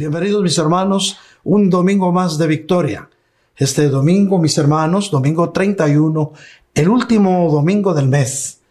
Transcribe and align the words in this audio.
Bienvenidos 0.00 0.42
mis 0.42 0.56
hermanos, 0.56 1.18
un 1.44 1.68
domingo 1.68 2.10
más 2.10 2.38
de 2.38 2.46
victoria. 2.46 3.10
Este 3.54 3.90
domingo, 3.90 4.38
mis 4.38 4.56
hermanos, 4.56 5.10
domingo 5.10 5.50
31, 5.50 6.32
el 6.72 6.88
último 6.88 7.50
domingo 7.52 7.92
del 7.92 8.08
mes, 8.08 8.62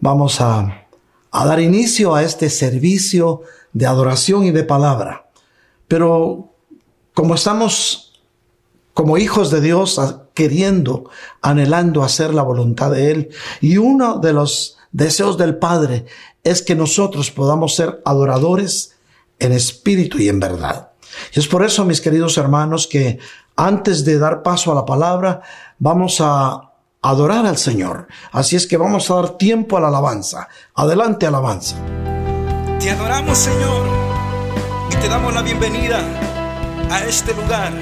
vamos 0.00 0.40
a, 0.40 0.86
a 1.30 1.44
dar 1.44 1.60
inicio 1.60 2.14
a 2.14 2.22
este 2.22 2.48
servicio 2.48 3.42
de 3.74 3.84
adoración 3.84 4.44
y 4.44 4.50
de 4.50 4.64
palabra. 4.64 5.28
Pero 5.88 6.54
como 7.12 7.34
estamos 7.34 8.22
como 8.94 9.18
hijos 9.18 9.50
de 9.50 9.60
Dios 9.60 10.00
queriendo, 10.32 11.10
anhelando 11.42 12.02
hacer 12.02 12.32
la 12.32 12.44
voluntad 12.44 12.92
de 12.92 13.10
Él, 13.10 13.28
y 13.60 13.76
uno 13.76 14.20
de 14.20 14.32
los 14.32 14.78
deseos 14.90 15.36
del 15.36 15.58
Padre 15.58 16.06
es 16.42 16.62
que 16.62 16.74
nosotros 16.74 17.30
podamos 17.30 17.74
ser 17.74 18.00
adoradores 18.06 18.91
en 19.42 19.52
espíritu 19.52 20.18
y 20.18 20.28
en 20.28 20.40
verdad. 20.40 20.90
Y 21.34 21.40
es 21.40 21.46
por 21.46 21.64
eso, 21.64 21.84
mis 21.84 22.00
queridos 22.00 22.38
hermanos, 22.38 22.86
que 22.86 23.18
antes 23.56 24.04
de 24.04 24.18
dar 24.18 24.42
paso 24.42 24.72
a 24.72 24.74
la 24.74 24.84
palabra, 24.84 25.42
vamos 25.78 26.20
a 26.20 26.70
adorar 27.02 27.44
al 27.44 27.58
Señor. 27.58 28.06
Así 28.30 28.56
es 28.56 28.66
que 28.66 28.76
vamos 28.76 29.10
a 29.10 29.16
dar 29.16 29.30
tiempo 29.36 29.76
a 29.76 29.80
la 29.80 29.88
alabanza. 29.88 30.48
Adelante, 30.74 31.26
alabanza. 31.26 31.76
Te 32.78 32.90
adoramos, 32.90 33.36
Señor, 33.36 33.86
y 34.90 34.96
te 34.96 35.08
damos 35.08 35.34
la 35.34 35.42
bienvenida 35.42 36.00
a 36.90 37.04
este 37.04 37.34
lugar. 37.34 37.72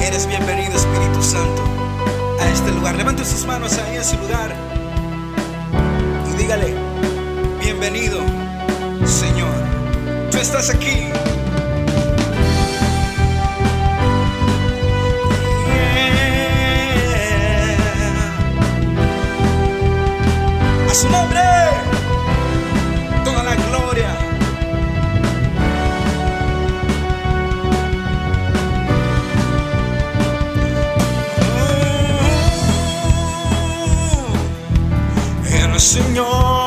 Eres 0.00 0.26
bienvenido, 0.26 0.74
Espíritu 0.74 1.22
Santo, 1.22 1.62
a 2.40 2.48
este 2.48 2.70
lugar. 2.72 2.94
Levante 2.94 3.24
sus 3.24 3.44
manos 3.46 3.76
ahí 3.78 3.96
en 3.96 4.04
su 4.04 4.16
lugar 4.16 4.54
y 6.32 6.36
dígale, 6.38 6.74
bienvenido, 7.60 8.20
Señor. 9.04 9.59
Tú 10.30 10.38
estás 10.38 10.70
aquí. 10.70 11.10
A 20.88 20.94
su 20.94 21.08
nombre, 21.08 21.40
toda 23.24 23.42
la 23.42 23.54
gloria. 23.56 24.16
El 35.52 35.80
Señor 35.80 36.59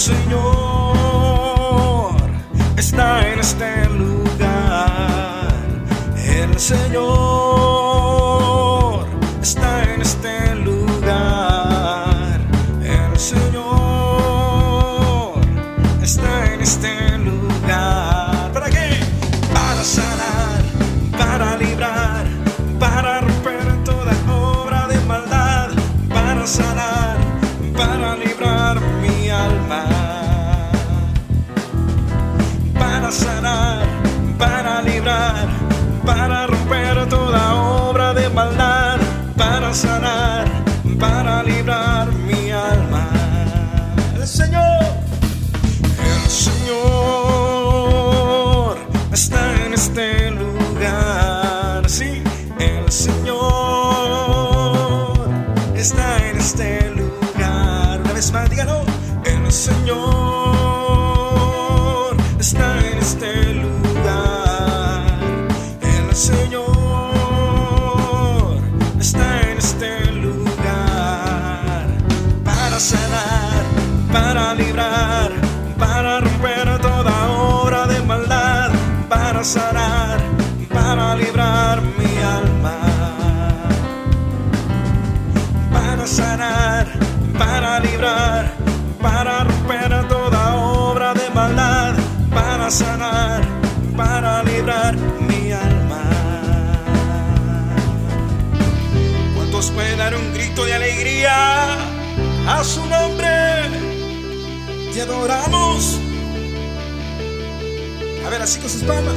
Señor 0.00 0.96
está 2.78 3.28
en 3.28 3.38
este 3.38 3.86
lugar. 3.90 5.52
El 6.16 6.58
Señor 6.58 7.49
Para 33.10 33.22
sanar, 33.22 33.82
para 34.38 34.82
librar, 34.82 35.48
para 36.06 36.46
romper 36.46 37.08
toda 37.08 37.56
obra 37.56 38.14
de 38.14 38.28
maldad, 38.28 39.00
para 39.36 39.74
sanar, 39.74 40.44
para 40.96 41.42
librar 41.42 42.12
mi 42.12 42.52
alma. 42.52 43.08
El 44.14 44.24
Señor, 44.28 44.84
el 46.14 46.30
Señor 46.30 46.78
está 49.12 49.56
en 49.66 49.74
este 49.74 50.30
lugar. 50.30 51.90
Sí, 51.90 52.22
el 52.60 52.92
Señor 52.92 53.40
está 55.74 56.28
en 56.28 56.38
este 56.38 56.90
lugar. 56.90 58.02
Una 58.04 58.12
vez 58.12 58.32
más, 58.32 58.48
dígalo. 58.48 58.84
El 59.24 59.50
Señor 59.50 60.29
a 102.46 102.64
su 102.64 102.84
nombre? 102.86 103.28
Te 104.92 105.02
adoramos. 105.02 105.98
A 108.26 108.30
ver, 108.30 108.42
así 108.42 108.58
con 108.60 108.70
sus 108.70 108.82
palmas. 108.82 109.16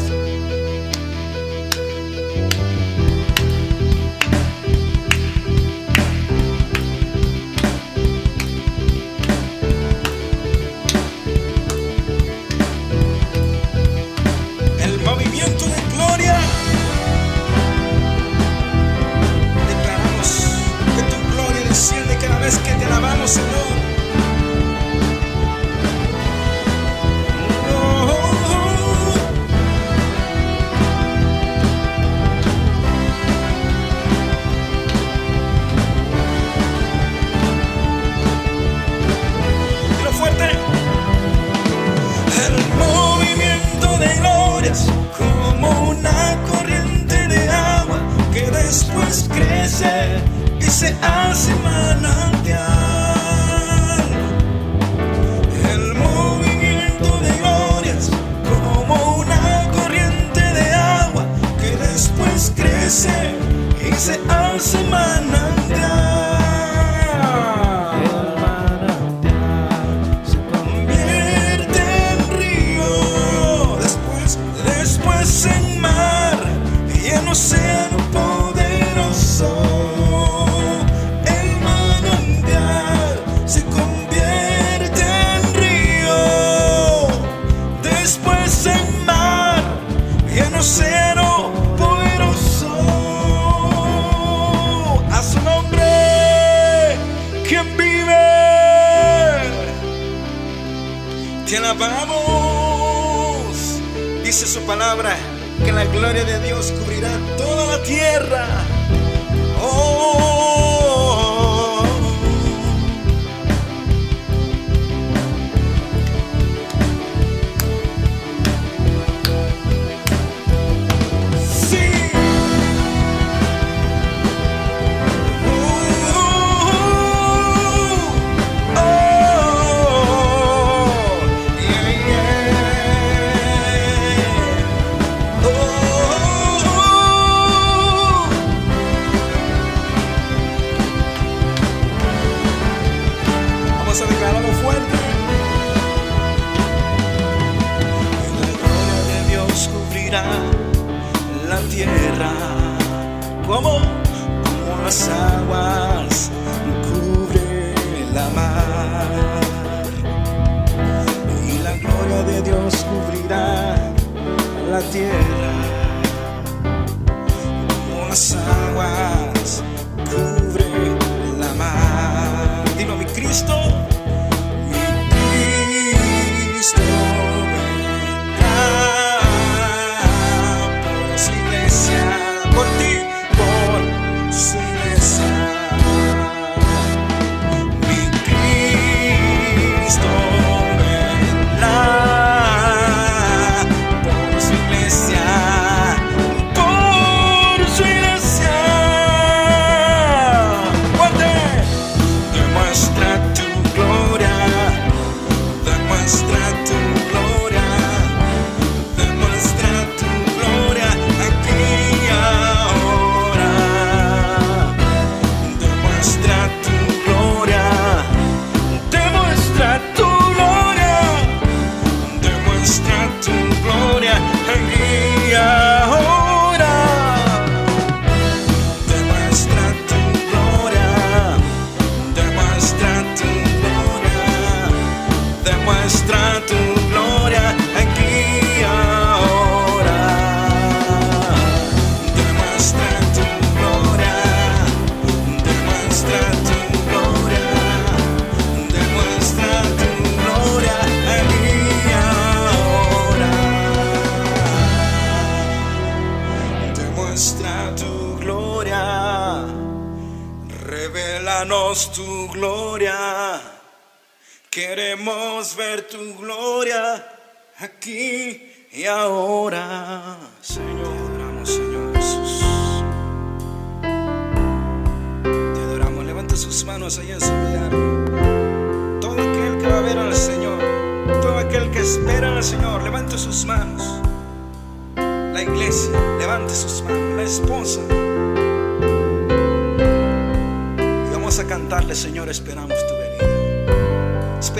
su 104.53 104.61
palabra 104.67 105.17
que 105.65 105.71
la 105.71 105.83
gloria 105.85 106.23
de 106.23 106.39
Dios 106.45 106.71
cubrirá 106.73 107.09
toda 107.37 107.75
la 107.75 107.83
tierra. 107.83 108.72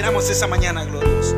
esperamos 0.04 0.30
esa 0.30 0.48
mañana, 0.48 0.84
gloriosa. 0.84 1.36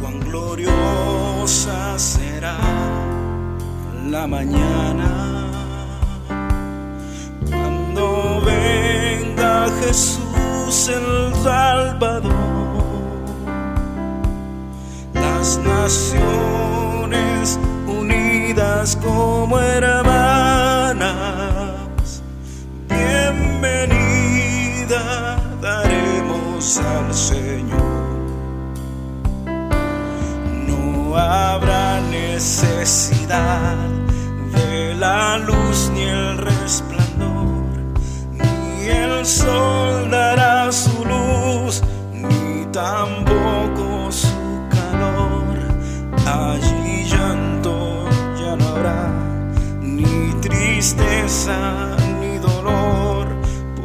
Cuán 0.00 0.18
gloriosa 0.24 1.96
será 1.96 2.56
la 4.10 4.26
mañana 4.26 5.06
cuando 7.48 8.42
venga 8.44 9.68
Jesús 9.80 10.88
el 10.88 11.32
Salvador. 11.44 12.32
Las 15.14 15.58
naciones 15.58 17.56
unidas 17.86 18.96
como 18.96 19.60
hermanos 19.60 20.25
necesidad 32.36 33.78
de 34.52 34.94
la 34.96 35.38
luz 35.38 35.90
ni 35.94 36.02
el 36.02 36.36
resplandor, 36.36 37.64
ni 38.30 38.88
el 38.88 39.24
sol 39.24 40.10
dará 40.10 40.70
su 40.70 41.02
luz, 41.02 41.82
ni 42.12 42.66
tampoco 42.72 44.12
su 44.12 44.36
calor. 44.68 45.56
Allí 46.26 47.04
llanto 47.04 48.04
ya 48.38 48.54
no 48.54 48.68
habrá, 48.68 49.10
ni 49.80 50.34
tristeza 50.42 51.96
ni 52.20 52.36
dolor, 52.36 53.28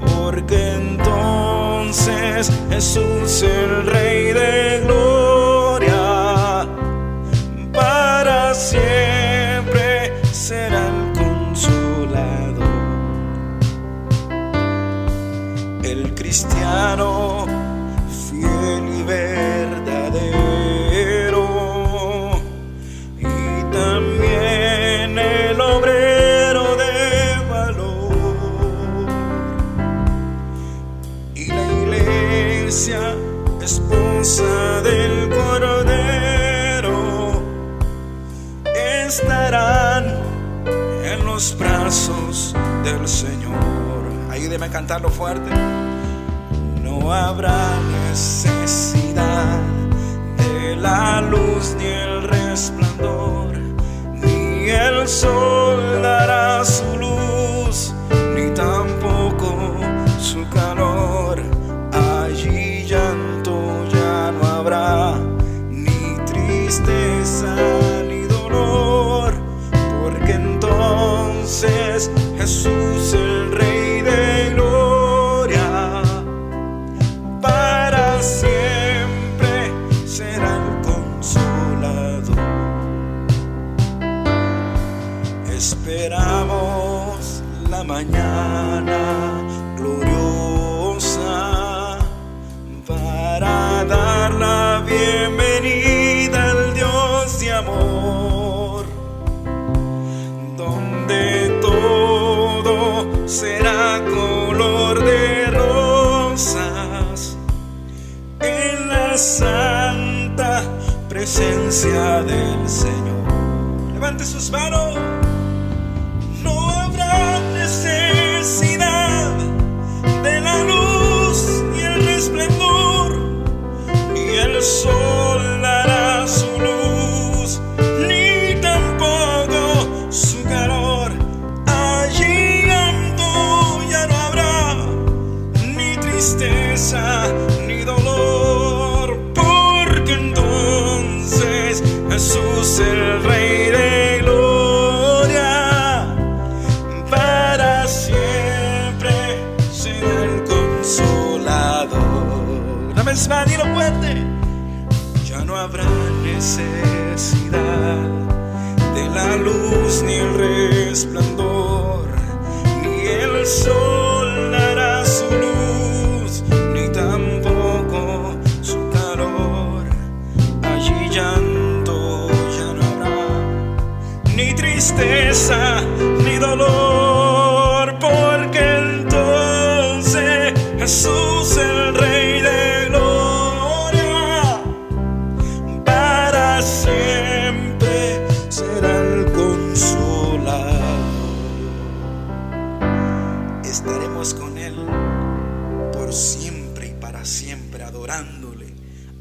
porque 0.01 0.73
entonces 0.73 2.51
Jesús 2.69 3.43
el 3.43 3.85
Rey 3.85 4.33
de 4.33 4.60
cantarlo 44.91 45.09
fuerte. 45.09 45.49
No 46.83 47.13
habrá 47.13 47.60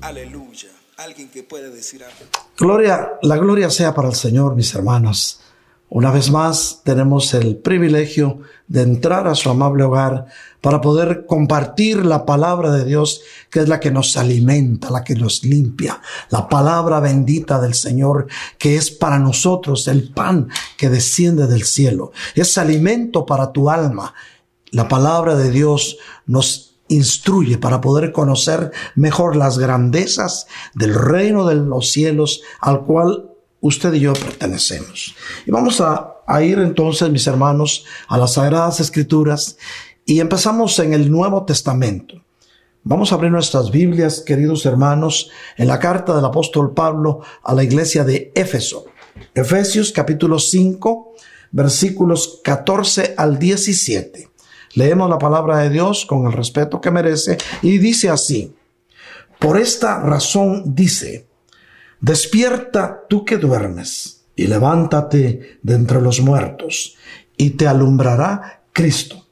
Aleluya. 0.00 0.68
Alguien 0.96 1.28
que 1.28 1.42
puede 1.42 1.70
decir 1.70 2.02
algo. 2.04 2.18
Gloria, 2.58 3.12
la 3.22 3.36
gloria 3.36 3.70
sea 3.70 3.94
para 3.94 4.08
el 4.08 4.14
Señor, 4.14 4.54
mis 4.54 4.74
hermanos. 4.74 5.40
Una 5.88 6.12
vez 6.12 6.30
más 6.30 6.82
tenemos 6.84 7.34
el 7.34 7.56
privilegio 7.56 8.40
de 8.68 8.82
entrar 8.82 9.26
a 9.26 9.34
su 9.34 9.50
amable 9.50 9.82
hogar 9.82 10.26
para 10.60 10.80
poder 10.80 11.26
compartir 11.26 12.06
la 12.06 12.24
palabra 12.24 12.70
de 12.70 12.84
Dios, 12.84 13.22
que 13.50 13.58
es 13.58 13.68
la 13.68 13.80
que 13.80 13.90
nos 13.90 14.16
alimenta, 14.16 14.90
la 14.90 15.02
que 15.02 15.16
nos 15.16 15.42
limpia, 15.42 16.00
la 16.28 16.48
palabra 16.48 17.00
bendita 17.00 17.60
del 17.60 17.74
Señor, 17.74 18.28
que 18.56 18.76
es 18.76 18.92
para 18.92 19.18
nosotros 19.18 19.88
el 19.88 20.12
pan 20.12 20.48
que 20.76 20.88
desciende 20.88 21.48
del 21.48 21.64
cielo. 21.64 22.12
Es 22.36 22.56
alimento 22.56 23.26
para 23.26 23.50
tu 23.50 23.68
alma. 23.68 24.14
La 24.70 24.86
palabra 24.86 25.34
de 25.34 25.50
Dios 25.50 25.98
nos 26.26 26.69
instruye 26.90 27.56
para 27.56 27.80
poder 27.80 28.12
conocer 28.12 28.72
mejor 28.94 29.36
las 29.36 29.58
grandezas 29.58 30.46
del 30.74 30.94
reino 30.94 31.46
de 31.46 31.54
los 31.54 31.90
cielos 31.90 32.42
al 32.60 32.84
cual 32.84 33.30
usted 33.60 33.94
y 33.94 34.00
yo 34.00 34.12
pertenecemos. 34.12 35.14
Y 35.46 35.50
vamos 35.50 35.80
a, 35.80 36.16
a, 36.26 36.42
ir 36.42 36.58
entonces, 36.58 37.08
mis 37.10 37.26
hermanos, 37.26 37.84
a 38.08 38.18
las 38.18 38.34
Sagradas 38.34 38.80
Escrituras 38.80 39.56
y 40.04 40.20
empezamos 40.20 40.78
en 40.80 40.92
el 40.92 41.10
Nuevo 41.10 41.44
Testamento. 41.44 42.16
Vamos 42.82 43.12
a 43.12 43.16
abrir 43.16 43.30
nuestras 43.30 43.70
Biblias, 43.70 44.20
queridos 44.20 44.64
hermanos, 44.64 45.30
en 45.56 45.68
la 45.68 45.78
carta 45.78 46.16
del 46.16 46.24
apóstol 46.24 46.72
Pablo 46.72 47.20
a 47.42 47.54
la 47.54 47.62
iglesia 47.62 48.04
de 48.04 48.32
Éfeso. 48.34 48.86
Efesios 49.34 49.92
capítulo 49.92 50.38
5, 50.38 51.12
versículos 51.52 52.40
14 52.42 53.14
al 53.18 53.38
17. 53.38 54.29
Leemos 54.74 55.10
la 55.10 55.18
palabra 55.18 55.58
de 55.58 55.70
Dios 55.70 56.06
con 56.06 56.26
el 56.26 56.32
respeto 56.32 56.80
que 56.80 56.90
merece 56.90 57.38
y 57.62 57.78
dice 57.78 58.08
así, 58.08 58.54
por 59.38 59.58
esta 59.58 60.00
razón 60.00 60.74
dice, 60.74 61.26
despierta 62.00 63.04
tú 63.08 63.24
que 63.24 63.36
duermes 63.36 64.24
y 64.36 64.46
levántate 64.46 65.58
de 65.62 65.74
entre 65.74 66.00
los 66.00 66.20
muertos 66.20 66.96
y 67.36 67.50
te 67.50 67.66
alumbrará 67.66 68.62
Cristo. 68.72 69.26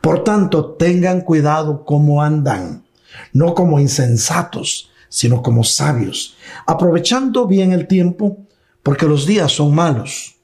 Por 0.00 0.24
tanto, 0.24 0.74
tengan 0.74 1.20
cuidado 1.20 1.84
cómo 1.84 2.22
andan, 2.22 2.84
no 3.32 3.54
como 3.54 3.80
insensatos, 3.80 4.90
sino 5.08 5.42
como 5.42 5.64
sabios, 5.64 6.36
aprovechando 6.66 7.46
bien 7.46 7.72
el 7.72 7.86
tiempo, 7.86 8.38
porque 8.82 9.06
los 9.06 9.26
días 9.26 9.52
son 9.52 9.74
malos. 9.74 10.36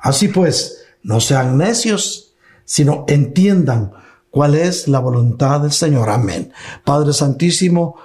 Así 0.00 0.28
pues, 0.28 0.84
no 1.02 1.20
sean 1.20 1.56
necios, 1.58 2.25
sino 2.66 3.06
entiendan 3.08 3.92
cuál 4.30 4.54
es 4.54 4.86
la 4.86 4.98
voluntad 4.98 5.62
del 5.62 5.72
Señor. 5.72 6.10
Amén. 6.10 6.52
Padre 6.84 7.14
Santísimo, 7.14 7.96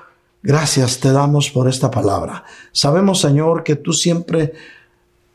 gracias 0.42 1.02
te 1.02 1.12
damos 1.12 1.50
por 1.50 1.68
esta 1.68 1.92
palabra. 1.92 2.46
Sabemos, 2.72 3.20
Señor, 3.20 3.64
que 3.64 3.76
tú 3.76 3.92
siempre 3.92 4.54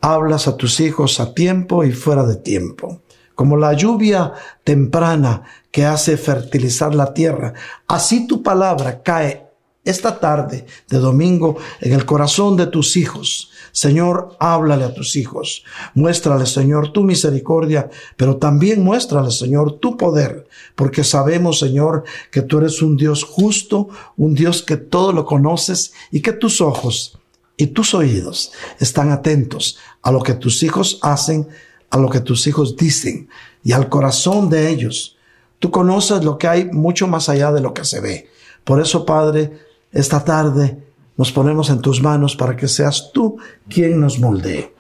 hablas 0.00 0.48
a 0.48 0.56
tus 0.56 0.80
hijos 0.80 1.20
a 1.20 1.34
tiempo 1.34 1.84
y 1.84 1.92
fuera 1.92 2.24
de 2.24 2.36
tiempo. 2.36 3.02
Como 3.34 3.58
la 3.58 3.74
lluvia 3.74 4.32
temprana 4.64 5.42
que 5.70 5.84
hace 5.84 6.16
fertilizar 6.16 6.94
la 6.94 7.12
tierra, 7.12 7.52
así 7.86 8.26
tu 8.26 8.42
palabra 8.42 9.02
cae 9.02 9.45
esta 9.86 10.20
tarde 10.20 10.66
de 10.88 10.98
domingo 10.98 11.56
en 11.80 11.92
el 11.92 12.04
corazón 12.04 12.56
de 12.56 12.66
tus 12.66 12.96
hijos. 12.96 13.50
Señor, 13.72 14.36
háblale 14.40 14.84
a 14.84 14.92
tus 14.92 15.16
hijos. 15.16 15.64
Muéstrale, 15.94 16.44
Señor, 16.44 16.92
tu 16.92 17.02
misericordia, 17.04 17.88
pero 18.16 18.36
también 18.36 18.82
muéstrale, 18.82 19.30
Señor, 19.30 19.78
tu 19.78 19.96
poder, 19.96 20.48
porque 20.74 21.04
sabemos, 21.04 21.58
Señor, 21.58 22.04
que 22.30 22.42
tú 22.42 22.58
eres 22.58 22.82
un 22.82 22.96
Dios 22.96 23.22
justo, 23.22 23.88
un 24.16 24.34
Dios 24.34 24.62
que 24.62 24.76
todo 24.76 25.12
lo 25.12 25.24
conoces 25.24 25.92
y 26.10 26.20
que 26.20 26.32
tus 26.32 26.60
ojos 26.60 27.18
y 27.56 27.68
tus 27.68 27.94
oídos 27.94 28.52
están 28.80 29.10
atentos 29.10 29.78
a 30.02 30.10
lo 30.10 30.22
que 30.22 30.34
tus 30.34 30.62
hijos 30.62 30.98
hacen, 31.02 31.48
a 31.90 31.98
lo 31.98 32.10
que 32.10 32.20
tus 32.20 32.46
hijos 32.46 32.76
dicen 32.76 33.28
y 33.62 33.72
al 33.72 33.88
corazón 33.88 34.50
de 34.50 34.68
ellos. 34.70 35.16
Tú 35.58 35.70
conoces 35.70 36.24
lo 36.24 36.38
que 36.38 36.48
hay 36.48 36.64
mucho 36.66 37.06
más 37.06 37.28
allá 37.28 37.52
de 37.52 37.60
lo 37.60 37.72
que 37.72 37.84
se 37.84 38.00
ve. 38.00 38.28
Por 38.64 38.80
eso, 38.80 39.06
Padre, 39.06 39.65
esta 39.96 40.24
tarde 40.24 40.78
nos 41.16 41.32
ponemos 41.32 41.70
en 41.70 41.80
tus 41.80 42.02
manos 42.02 42.36
para 42.36 42.54
que 42.54 42.68
seas 42.68 43.10
tú 43.12 43.38
quien 43.68 43.98
nos 43.98 44.18
moldee. 44.18 44.74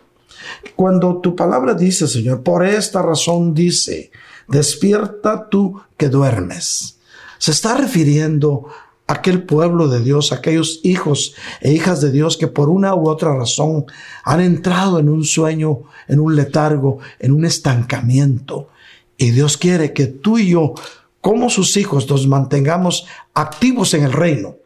Cuando 0.76 1.20
tu 1.20 1.34
palabra 1.34 1.74
dice, 1.74 2.06
Señor, 2.06 2.42
por 2.42 2.64
esta 2.64 3.00
razón 3.00 3.54
dice, 3.54 4.10
despierta 4.46 5.48
tú 5.48 5.80
que 5.96 6.10
duermes. 6.10 6.98
Se 7.38 7.50
está 7.50 7.76
refiriendo 7.76 8.66
a 9.06 9.14
aquel 9.14 9.44
pueblo 9.44 9.88
de 9.88 10.00
Dios, 10.00 10.32
aquellos 10.32 10.80
hijos 10.82 11.34
e 11.62 11.72
hijas 11.72 12.02
de 12.02 12.10
Dios 12.10 12.36
que 12.36 12.48
por 12.48 12.68
una 12.68 12.94
u 12.94 13.08
otra 13.08 13.34
razón 13.34 13.86
han 14.22 14.40
entrado 14.40 14.98
en 14.98 15.08
un 15.08 15.24
sueño, 15.24 15.84
en 16.08 16.20
un 16.20 16.36
letargo, 16.36 16.98
en 17.18 17.32
un 17.32 17.46
estancamiento. 17.46 18.68
Y 19.16 19.30
Dios 19.30 19.56
quiere 19.56 19.94
que 19.94 20.06
tú 20.06 20.36
y 20.36 20.50
yo, 20.50 20.74
como 21.22 21.48
sus 21.48 21.76
hijos, 21.78 22.08
nos 22.10 22.26
mantengamos 22.26 23.06
activos 23.32 23.94
en 23.94 24.04
el 24.04 24.12
reino. 24.12 24.56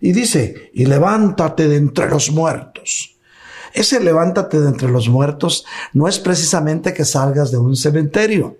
Y 0.00 0.12
dice, 0.12 0.70
y 0.72 0.86
levántate 0.86 1.68
de 1.68 1.76
entre 1.76 2.08
los 2.08 2.30
muertos. 2.30 3.16
Ese 3.72 4.00
levántate 4.00 4.60
de 4.60 4.68
entre 4.68 4.90
los 4.90 5.08
muertos 5.08 5.64
no 5.92 6.08
es 6.08 6.18
precisamente 6.18 6.92
que 6.92 7.04
salgas 7.04 7.50
de 7.50 7.58
un 7.58 7.76
cementerio, 7.76 8.56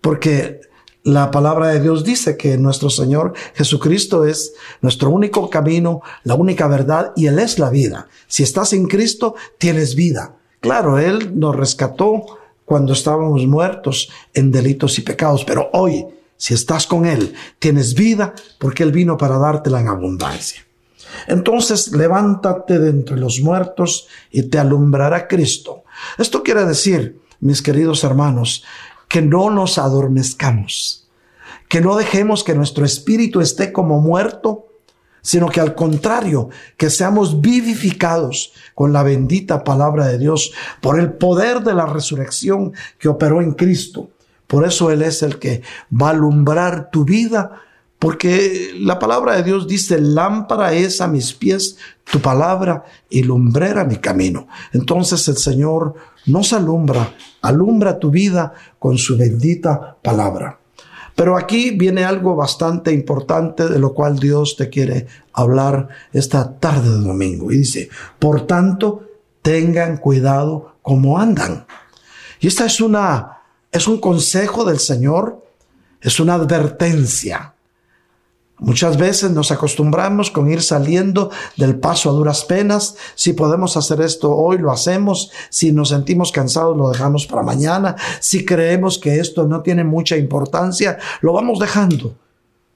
porque 0.00 0.60
la 1.04 1.30
palabra 1.30 1.68
de 1.68 1.80
Dios 1.80 2.04
dice 2.04 2.36
que 2.36 2.56
nuestro 2.56 2.88
Señor 2.88 3.34
Jesucristo 3.54 4.24
es 4.24 4.54
nuestro 4.80 5.10
único 5.10 5.50
camino, 5.50 6.00
la 6.22 6.34
única 6.34 6.68
verdad 6.68 7.12
y 7.16 7.26
Él 7.26 7.38
es 7.40 7.58
la 7.58 7.70
vida. 7.70 8.08
Si 8.28 8.42
estás 8.42 8.72
en 8.72 8.86
Cristo, 8.86 9.34
tienes 9.58 9.96
vida. 9.96 10.36
Claro, 10.60 10.98
Él 10.98 11.38
nos 11.38 11.56
rescató 11.56 12.38
cuando 12.64 12.92
estábamos 12.92 13.46
muertos 13.46 14.10
en 14.32 14.52
delitos 14.52 14.96
y 14.98 15.02
pecados, 15.02 15.44
pero 15.44 15.68
hoy, 15.72 16.06
si 16.42 16.54
estás 16.54 16.88
con 16.88 17.06
Él, 17.06 17.34
tienes 17.60 17.94
vida 17.94 18.34
porque 18.58 18.82
Él 18.82 18.90
vino 18.90 19.16
para 19.16 19.38
dártela 19.38 19.78
en 19.78 19.86
abundancia. 19.86 20.66
Entonces 21.28 21.92
levántate 21.92 22.80
de 22.80 22.90
entre 22.90 23.16
los 23.16 23.38
muertos 23.38 24.08
y 24.32 24.42
te 24.42 24.58
alumbrará 24.58 25.28
Cristo. 25.28 25.84
Esto 26.18 26.42
quiere 26.42 26.64
decir, 26.64 27.20
mis 27.38 27.62
queridos 27.62 28.02
hermanos, 28.02 28.64
que 29.06 29.22
no 29.22 29.50
nos 29.50 29.78
adormezcamos, 29.78 31.06
que 31.68 31.80
no 31.80 31.94
dejemos 31.94 32.42
que 32.42 32.56
nuestro 32.56 32.84
espíritu 32.84 33.40
esté 33.40 33.72
como 33.72 34.00
muerto, 34.00 34.66
sino 35.20 35.48
que 35.48 35.60
al 35.60 35.76
contrario, 35.76 36.48
que 36.76 36.90
seamos 36.90 37.40
vivificados 37.40 38.52
con 38.74 38.92
la 38.92 39.04
bendita 39.04 39.62
palabra 39.62 40.08
de 40.08 40.18
Dios 40.18 40.50
por 40.80 40.98
el 40.98 41.12
poder 41.12 41.60
de 41.60 41.74
la 41.74 41.86
resurrección 41.86 42.72
que 42.98 43.08
operó 43.08 43.40
en 43.40 43.52
Cristo. 43.52 44.10
Por 44.52 44.66
eso 44.66 44.90
Él 44.90 45.00
es 45.00 45.22
el 45.22 45.38
que 45.38 45.62
va 45.90 46.08
a 46.08 46.10
alumbrar 46.10 46.90
tu 46.90 47.06
vida 47.06 47.62
porque 47.98 48.72
la 48.76 48.98
palabra 48.98 49.34
de 49.34 49.44
Dios 49.44 49.66
dice, 49.66 49.98
lámpara 49.98 50.74
es 50.74 51.00
a 51.00 51.08
mis 51.08 51.32
pies 51.32 51.78
tu 52.04 52.20
palabra 52.20 52.84
y 53.08 53.22
lumbrera 53.22 53.84
mi 53.84 53.96
camino. 53.96 54.46
Entonces 54.74 55.26
el 55.28 55.38
Señor 55.38 55.94
nos 56.26 56.52
alumbra, 56.52 57.14
alumbra 57.40 57.98
tu 57.98 58.10
vida 58.10 58.52
con 58.78 58.98
su 58.98 59.16
bendita 59.16 59.96
palabra. 60.02 60.58
Pero 61.16 61.38
aquí 61.38 61.70
viene 61.70 62.04
algo 62.04 62.36
bastante 62.36 62.92
importante 62.92 63.70
de 63.70 63.78
lo 63.78 63.94
cual 63.94 64.18
Dios 64.18 64.56
te 64.58 64.68
quiere 64.68 65.06
hablar 65.32 65.88
esta 66.12 66.58
tarde 66.58 66.90
de 66.90 67.06
domingo. 67.06 67.50
Y 67.50 67.56
dice, 67.56 67.88
por 68.18 68.46
tanto, 68.46 69.04
tengan 69.40 69.96
cuidado 69.96 70.74
como 70.82 71.18
andan. 71.18 71.64
Y 72.38 72.48
esta 72.48 72.66
es 72.66 72.82
una, 72.82 73.41
es 73.72 73.88
un 73.88 73.98
consejo 73.98 74.64
del 74.64 74.78
Señor, 74.78 75.44
es 76.00 76.20
una 76.20 76.34
advertencia 76.34 77.52
Muchas 78.62 78.96
veces 78.96 79.32
nos 79.32 79.50
acostumbramos 79.50 80.30
con 80.30 80.48
ir 80.48 80.62
saliendo 80.62 81.32
del 81.56 81.80
paso 81.80 82.08
a 82.08 82.12
duras 82.12 82.44
penas. 82.44 82.94
Si 83.16 83.32
podemos 83.32 83.76
hacer 83.76 84.00
esto 84.00 84.30
hoy, 84.36 84.58
lo 84.58 84.70
hacemos. 84.70 85.32
Si 85.50 85.72
nos 85.72 85.88
sentimos 85.88 86.30
cansados, 86.30 86.76
lo 86.76 86.88
dejamos 86.88 87.26
para 87.26 87.42
mañana. 87.42 87.96
Si 88.20 88.44
creemos 88.44 88.98
que 88.98 89.18
esto 89.18 89.48
no 89.48 89.62
tiene 89.62 89.82
mucha 89.82 90.16
importancia, 90.16 90.96
lo 91.22 91.32
vamos 91.32 91.58
dejando. 91.58 92.14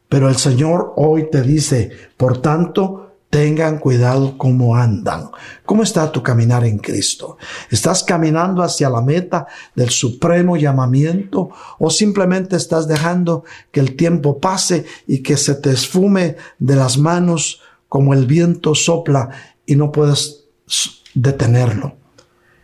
Pero 0.08 0.28
el 0.28 0.36
Señor 0.36 0.92
hoy 0.96 1.30
te 1.30 1.42
dice, 1.42 1.92
por 2.16 2.38
tanto, 2.42 3.05
Tengan 3.30 3.78
cuidado 3.78 4.38
cómo 4.38 4.76
andan. 4.76 5.30
¿Cómo 5.64 5.82
está 5.82 6.10
tu 6.12 6.22
caminar 6.22 6.64
en 6.64 6.78
Cristo? 6.78 7.38
¿Estás 7.70 8.04
caminando 8.04 8.62
hacia 8.62 8.88
la 8.88 9.00
meta 9.00 9.46
del 9.74 9.90
supremo 9.90 10.56
llamamiento 10.56 11.50
o 11.78 11.90
simplemente 11.90 12.56
estás 12.56 12.86
dejando 12.86 13.44
que 13.72 13.80
el 13.80 13.96
tiempo 13.96 14.38
pase 14.38 14.86
y 15.06 15.22
que 15.22 15.36
se 15.36 15.56
te 15.56 15.70
esfume 15.70 16.36
de 16.58 16.76
las 16.76 16.98
manos 16.98 17.60
como 17.88 18.14
el 18.14 18.26
viento 18.26 18.74
sopla 18.74 19.30
y 19.66 19.74
no 19.74 19.90
puedes 19.90 20.44
detenerlo? 21.14 21.96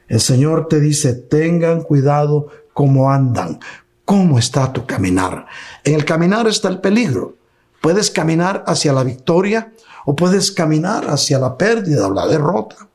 El 0.09 0.21
Señor 0.21 0.69
te 0.69 0.79
dice, 0.79 1.15
tengan 1.15 1.83
cuidado 1.83 2.49
cómo 2.73 3.11
andan. 3.11 3.59
¿Cómo 4.05 4.39
está 4.39 4.73
tu 4.73 4.85
caminar? 4.85 5.47
En 5.85 5.95
el 5.95 6.05
caminar 6.05 6.47
está 6.47 6.69
el 6.69 6.81
peligro. 6.81 7.37
Puedes 7.81 8.11
caminar 8.11 8.63
hacia 8.67 8.93
la 8.93 9.05
victoria 9.05 9.73
o 10.05 10.17
puedes 10.17 10.51
caminar 10.51 11.09
hacia 11.09 11.39
la 11.39 11.57
pérdida 11.57 12.07
o 12.07 12.13
la 12.13 12.27
derrota. 12.27 12.89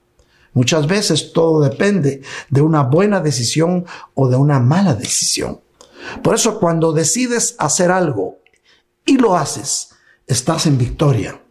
Muchas 0.53 0.87
veces 0.87 1.33
todo 1.33 1.61
depende 1.61 2.21
de 2.49 2.61
una 2.61 2.83
buena 2.83 3.19
decisión 3.19 3.85
o 4.15 4.27
de 4.27 4.35
una 4.35 4.59
mala 4.59 4.95
decisión. 4.95 5.61
Por 6.23 6.35
eso 6.35 6.59
cuando 6.59 6.93
decides 6.93 7.55
hacer 7.59 7.91
algo 7.91 8.37
y 9.05 9.17
lo 9.17 9.37
haces, 9.37 9.89
estás 10.25 10.65
en 10.65 10.77
victoria. 10.77 11.41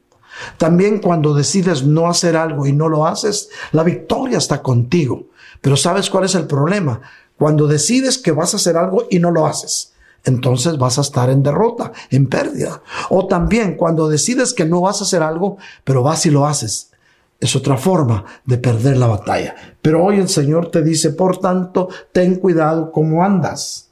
También 0.58 0.98
cuando 0.98 1.34
decides 1.34 1.84
no 1.84 2.08
hacer 2.08 2.36
algo 2.36 2.66
y 2.66 2.72
no 2.72 2.88
lo 2.88 3.06
haces, 3.06 3.48
la 3.72 3.82
victoria 3.82 4.38
está 4.38 4.62
contigo. 4.62 5.28
Pero 5.60 5.76
¿sabes 5.76 6.10
cuál 6.10 6.24
es 6.24 6.34
el 6.34 6.46
problema? 6.46 7.00
Cuando 7.38 7.66
decides 7.66 8.18
que 8.18 8.32
vas 8.32 8.54
a 8.54 8.56
hacer 8.56 8.76
algo 8.76 9.06
y 9.10 9.18
no 9.18 9.30
lo 9.30 9.46
haces, 9.46 9.92
entonces 10.26 10.76
vas 10.76 10.98
a 10.98 11.02
estar 11.02 11.30
en 11.30 11.42
derrota, 11.42 11.92
en 12.10 12.26
pérdida. 12.26 12.82
O 13.10 13.26
también 13.26 13.76
cuando 13.76 14.08
decides 14.08 14.52
que 14.52 14.64
no 14.64 14.80
vas 14.80 15.00
a 15.00 15.04
hacer 15.04 15.22
algo, 15.22 15.56
pero 15.84 16.02
vas 16.02 16.26
y 16.26 16.30
lo 16.30 16.46
haces. 16.46 16.90
Es 17.38 17.54
otra 17.54 17.76
forma 17.76 18.24
de 18.44 18.58
perder 18.58 18.96
la 18.96 19.06
batalla. 19.06 19.54
Pero 19.80 20.04
hoy 20.04 20.16
el 20.16 20.28
Señor 20.28 20.72
te 20.72 20.82
dice, 20.82 21.10
por 21.10 21.38
tanto, 21.38 21.88
ten 22.12 22.36
cuidado 22.36 22.90
cómo 22.90 23.24
andas. 23.24 23.90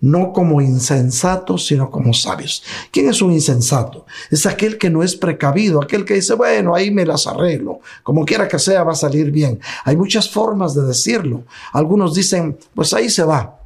No 0.00 0.32
como 0.32 0.60
insensatos, 0.60 1.64
sino 1.66 1.90
como 1.90 2.12
sabios. 2.12 2.62
¿Quién 2.90 3.08
es 3.08 3.22
un 3.22 3.32
insensato? 3.32 4.04
Es 4.30 4.44
aquel 4.44 4.76
que 4.76 4.90
no 4.90 5.02
es 5.02 5.16
precavido, 5.16 5.80
aquel 5.80 6.04
que 6.04 6.14
dice, 6.14 6.34
bueno, 6.34 6.74
ahí 6.74 6.90
me 6.90 7.06
las 7.06 7.26
arreglo. 7.26 7.80
Como 8.02 8.26
quiera 8.26 8.46
que 8.46 8.58
sea, 8.58 8.84
va 8.84 8.92
a 8.92 8.96
salir 8.96 9.30
bien. 9.30 9.58
Hay 9.84 9.96
muchas 9.96 10.28
formas 10.28 10.74
de 10.74 10.82
decirlo. 10.82 11.44
Algunos 11.72 12.14
dicen, 12.14 12.58
pues 12.74 12.92
ahí 12.92 13.08
se 13.08 13.22
va. 13.22 13.61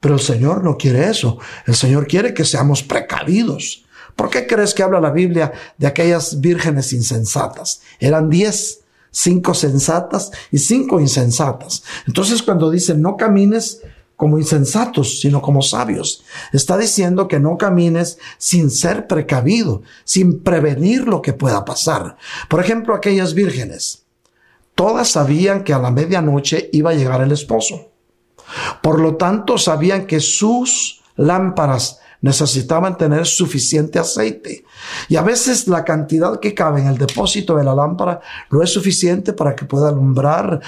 Pero 0.00 0.14
el 0.14 0.20
Señor 0.20 0.62
no 0.62 0.76
quiere 0.76 1.08
eso. 1.08 1.38
El 1.66 1.74
Señor 1.74 2.06
quiere 2.06 2.34
que 2.34 2.44
seamos 2.44 2.82
precavidos. 2.82 3.84
¿Por 4.14 4.30
qué 4.30 4.46
crees 4.46 4.72
que 4.72 4.82
habla 4.82 5.00
la 5.00 5.10
Biblia 5.10 5.52
de 5.76 5.86
aquellas 5.86 6.40
vírgenes 6.40 6.92
insensatas? 6.92 7.82
Eran 8.00 8.30
diez, 8.30 8.80
cinco 9.10 9.54
sensatas 9.54 10.30
y 10.50 10.58
cinco 10.58 11.00
insensatas. 11.00 11.84
Entonces 12.06 12.42
cuando 12.42 12.70
dice 12.70 12.94
no 12.94 13.16
camines 13.16 13.82
como 14.16 14.38
insensatos, 14.38 15.20
sino 15.20 15.42
como 15.42 15.60
sabios, 15.60 16.24
está 16.52 16.78
diciendo 16.78 17.28
que 17.28 17.38
no 17.38 17.58
camines 17.58 18.18
sin 18.38 18.70
ser 18.70 19.06
precavido, 19.06 19.82
sin 20.04 20.42
prevenir 20.42 21.06
lo 21.06 21.20
que 21.20 21.34
pueda 21.34 21.66
pasar. 21.66 22.16
Por 22.48 22.60
ejemplo, 22.60 22.94
aquellas 22.94 23.34
vírgenes, 23.34 24.04
todas 24.74 25.08
sabían 25.08 25.64
que 25.64 25.74
a 25.74 25.78
la 25.78 25.90
medianoche 25.90 26.70
iba 26.72 26.90
a 26.90 26.94
llegar 26.94 27.20
el 27.20 27.32
esposo. 27.32 27.90
Por 28.82 29.00
lo 29.00 29.16
tanto, 29.16 29.58
sabían 29.58 30.06
que 30.06 30.20
sus 30.20 31.02
lámparas 31.16 32.00
necesitaban 32.20 32.96
tener 32.96 33.26
suficiente 33.26 33.98
aceite. 33.98 34.64
Y 35.08 35.16
a 35.16 35.22
veces 35.22 35.68
la 35.68 35.84
cantidad 35.84 36.40
que 36.40 36.54
cabe 36.54 36.80
en 36.80 36.88
el 36.88 36.98
depósito 36.98 37.56
de 37.56 37.64
la 37.64 37.74
lámpara 37.74 38.20
no 38.50 38.62
es 38.62 38.70
suficiente 38.70 39.32
para 39.32 39.54
que 39.54 39.64
pueda 39.64 39.88
alumbrar 39.88 40.60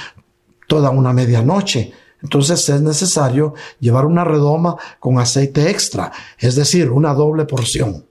toda 0.66 0.90
una 0.90 1.12
medianoche. 1.12 1.92
Entonces 2.22 2.68
es 2.68 2.80
necesario 2.80 3.54
llevar 3.80 4.06
una 4.06 4.24
redoma 4.24 4.76
con 4.98 5.18
aceite 5.18 5.70
extra, 5.70 6.12
es 6.38 6.56
decir, 6.56 6.90
una 6.90 7.14
doble 7.14 7.44
porción. 7.44 8.04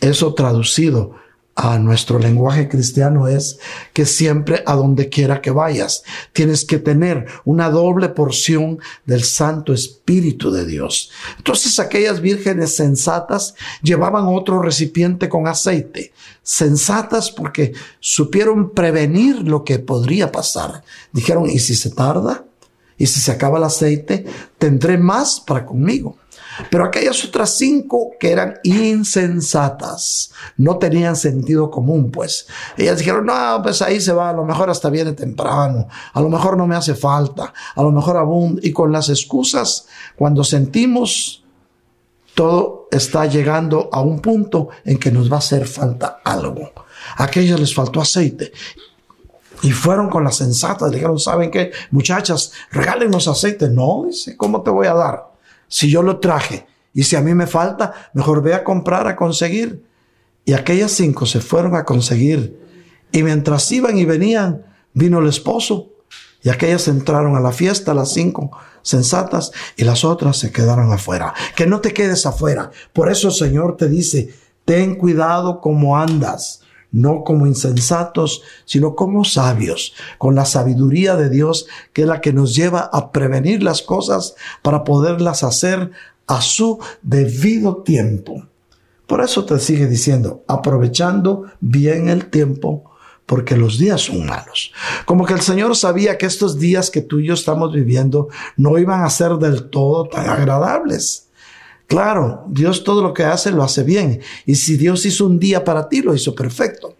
Eso 0.00 0.34
traducido 0.34 1.16
a 1.56 1.78
nuestro 1.78 2.18
lenguaje 2.18 2.68
cristiano 2.68 3.28
es 3.28 3.58
que 3.92 4.06
siempre 4.06 4.64
a 4.66 4.74
donde 4.74 5.08
quiera 5.08 5.40
que 5.40 5.52
vayas, 5.52 6.02
tienes 6.32 6.64
que 6.64 6.78
tener 6.78 7.26
una 7.44 7.70
doble 7.70 8.08
porción 8.08 8.78
del 9.06 9.22
Santo 9.22 9.72
Espíritu 9.72 10.50
de 10.50 10.66
Dios. 10.66 11.10
Entonces 11.36 11.78
aquellas 11.78 12.20
vírgenes 12.20 12.74
sensatas 12.74 13.54
llevaban 13.82 14.26
otro 14.26 14.60
recipiente 14.60 15.28
con 15.28 15.46
aceite. 15.46 16.12
Sensatas 16.42 17.30
porque 17.30 17.72
supieron 18.00 18.70
prevenir 18.70 19.46
lo 19.46 19.62
que 19.64 19.78
podría 19.78 20.32
pasar. 20.32 20.82
Dijeron, 21.12 21.48
¿y 21.48 21.60
si 21.60 21.76
se 21.76 21.90
tarda? 21.90 22.44
¿Y 22.98 23.06
si 23.06 23.20
se 23.20 23.30
acaba 23.30 23.58
el 23.58 23.64
aceite? 23.64 24.24
Tendré 24.58 24.98
más 24.98 25.40
para 25.40 25.64
conmigo. 25.64 26.16
Pero 26.70 26.84
aquellas 26.84 27.24
otras 27.24 27.56
cinco 27.56 28.10
que 28.18 28.32
eran 28.32 28.54
insensatas, 28.62 30.32
no 30.56 30.78
tenían 30.78 31.16
sentido 31.16 31.70
común, 31.70 32.10
pues. 32.10 32.46
Ellas 32.76 32.98
dijeron, 32.98 33.26
no, 33.26 33.60
pues 33.62 33.82
ahí 33.82 34.00
se 34.00 34.12
va, 34.12 34.30
a 34.30 34.34
lo 34.34 34.44
mejor 34.44 34.70
hasta 34.70 34.90
viene 34.90 35.12
temprano, 35.12 35.88
a 36.12 36.20
lo 36.20 36.28
mejor 36.28 36.56
no 36.56 36.66
me 36.66 36.76
hace 36.76 36.94
falta, 36.94 37.52
a 37.74 37.82
lo 37.82 37.90
mejor 37.90 38.16
abunda. 38.16 38.60
Y 38.64 38.72
con 38.72 38.92
las 38.92 39.08
excusas, 39.08 39.86
cuando 40.16 40.44
sentimos 40.44 41.44
todo 42.34 42.88
está 42.90 43.26
llegando 43.26 43.88
a 43.92 44.00
un 44.00 44.20
punto 44.20 44.68
en 44.84 44.98
que 44.98 45.10
nos 45.10 45.30
va 45.30 45.36
a 45.36 45.38
hacer 45.38 45.66
falta 45.66 46.20
algo. 46.24 46.72
A 47.16 47.24
aquellos 47.24 47.60
les 47.60 47.74
faltó 47.74 48.00
aceite. 48.00 48.52
Y 49.62 49.70
fueron 49.70 50.10
con 50.10 50.24
las 50.24 50.36
sensatas, 50.36 50.90
dijeron, 50.90 51.18
¿saben 51.18 51.50
qué? 51.50 51.70
Muchachas, 51.90 52.52
regálenos 52.70 53.28
aceite. 53.28 53.68
No, 53.68 54.04
dice, 54.06 54.36
¿cómo 54.36 54.62
te 54.62 54.70
voy 54.70 54.86
a 54.88 54.94
dar? 54.94 55.33
Si 55.68 55.90
yo 55.90 56.02
lo 56.02 56.20
traje. 56.20 56.66
Y 56.92 57.02
si 57.02 57.16
a 57.16 57.20
mí 57.20 57.34
me 57.34 57.46
falta, 57.46 58.10
mejor 58.14 58.42
ve 58.42 58.54
a 58.54 58.64
comprar, 58.64 59.06
a 59.06 59.16
conseguir. 59.16 59.84
Y 60.44 60.52
aquellas 60.52 60.92
cinco 60.92 61.26
se 61.26 61.40
fueron 61.40 61.74
a 61.74 61.84
conseguir. 61.84 62.60
Y 63.10 63.22
mientras 63.22 63.70
iban 63.72 63.96
y 63.98 64.04
venían, 64.04 64.64
vino 64.92 65.18
el 65.18 65.28
esposo. 65.28 65.90
Y 66.42 66.50
aquellas 66.50 66.88
entraron 66.88 67.36
a 67.36 67.40
la 67.40 67.52
fiesta, 67.52 67.94
las 67.94 68.12
cinco 68.12 68.50
sensatas, 68.82 69.50
y 69.76 69.84
las 69.84 70.04
otras 70.04 70.36
se 70.36 70.52
quedaron 70.52 70.92
afuera. 70.92 71.32
Que 71.56 71.66
no 71.66 71.80
te 71.80 71.94
quedes 71.94 72.26
afuera. 72.26 72.70
Por 72.92 73.10
eso 73.10 73.28
el 73.28 73.34
Señor 73.34 73.76
te 73.76 73.88
dice, 73.88 74.34
ten 74.64 74.96
cuidado 74.96 75.60
como 75.60 75.96
andas 75.96 76.63
no 76.94 77.24
como 77.24 77.46
insensatos, 77.46 78.42
sino 78.64 78.94
como 78.94 79.24
sabios, 79.24 79.94
con 80.16 80.36
la 80.36 80.44
sabiduría 80.44 81.16
de 81.16 81.28
Dios, 81.28 81.66
que 81.92 82.02
es 82.02 82.08
la 82.08 82.20
que 82.20 82.32
nos 82.32 82.54
lleva 82.54 82.88
a 82.92 83.10
prevenir 83.10 83.64
las 83.64 83.82
cosas 83.82 84.36
para 84.62 84.84
poderlas 84.84 85.42
hacer 85.42 85.90
a 86.28 86.40
su 86.40 86.78
debido 87.02 87.82
tiempo. 87.82 88.46
Por 89.08 89.20
eso 89.20 89.44
te 89.44 89.58
sigue 89.58 89.88
diciendo, 89.88 90.44
aprovechando 90.46 91.46
bien 91.60 92.08
el 92.08 92.26
tiempo, 92.26 92.84
porque 93.26 93.56
los 93.56 93.76
días 93.76 94.02
son 94.02 94.24
malos. 94.24 94.72
Como 95.04 95.26
que 95.26 95.34
el 95.34 95.40
Señor 95.40 95.74
sabía 95.74 96.16
que 96.16 96.26
estos 96.26 96.60
días 96.60 96.90
que 96.90 97.00
tú 97.00 97.18
y 97.18 97.26
yo 97.26 97.34
estamos 97.34 97.72
viviendo 97.72 98.28
no 98.56 98.78
iban 98.78 99.02
a 99.02 99.10
ser 99.10 99.32
del 99.32 99.68
todo 99.68 100.08
tan 100.08 100.28
agradables. 100.28 101.23
Claro, 101.86 102.44
Dios 102.48 102.82
todo 102.84 103.02
lo 103.02 103.12
que 103.12 103.24
hace 103.24 103.50
lo 103.50 103.62
hace 103.62 103.82
bien. 103.82 104.20
Y 104.46 104.54
si 104.54 104.76
Dios 104.76 105.04
hizo 105.04 105.26
un 105.26 105.38
día 105.38 105.64
para 105.64 105.88
ti, 105.88 106.00
lo 106.02 106.14
hizo 106.14 106.34
perfecto. 106.34 106.96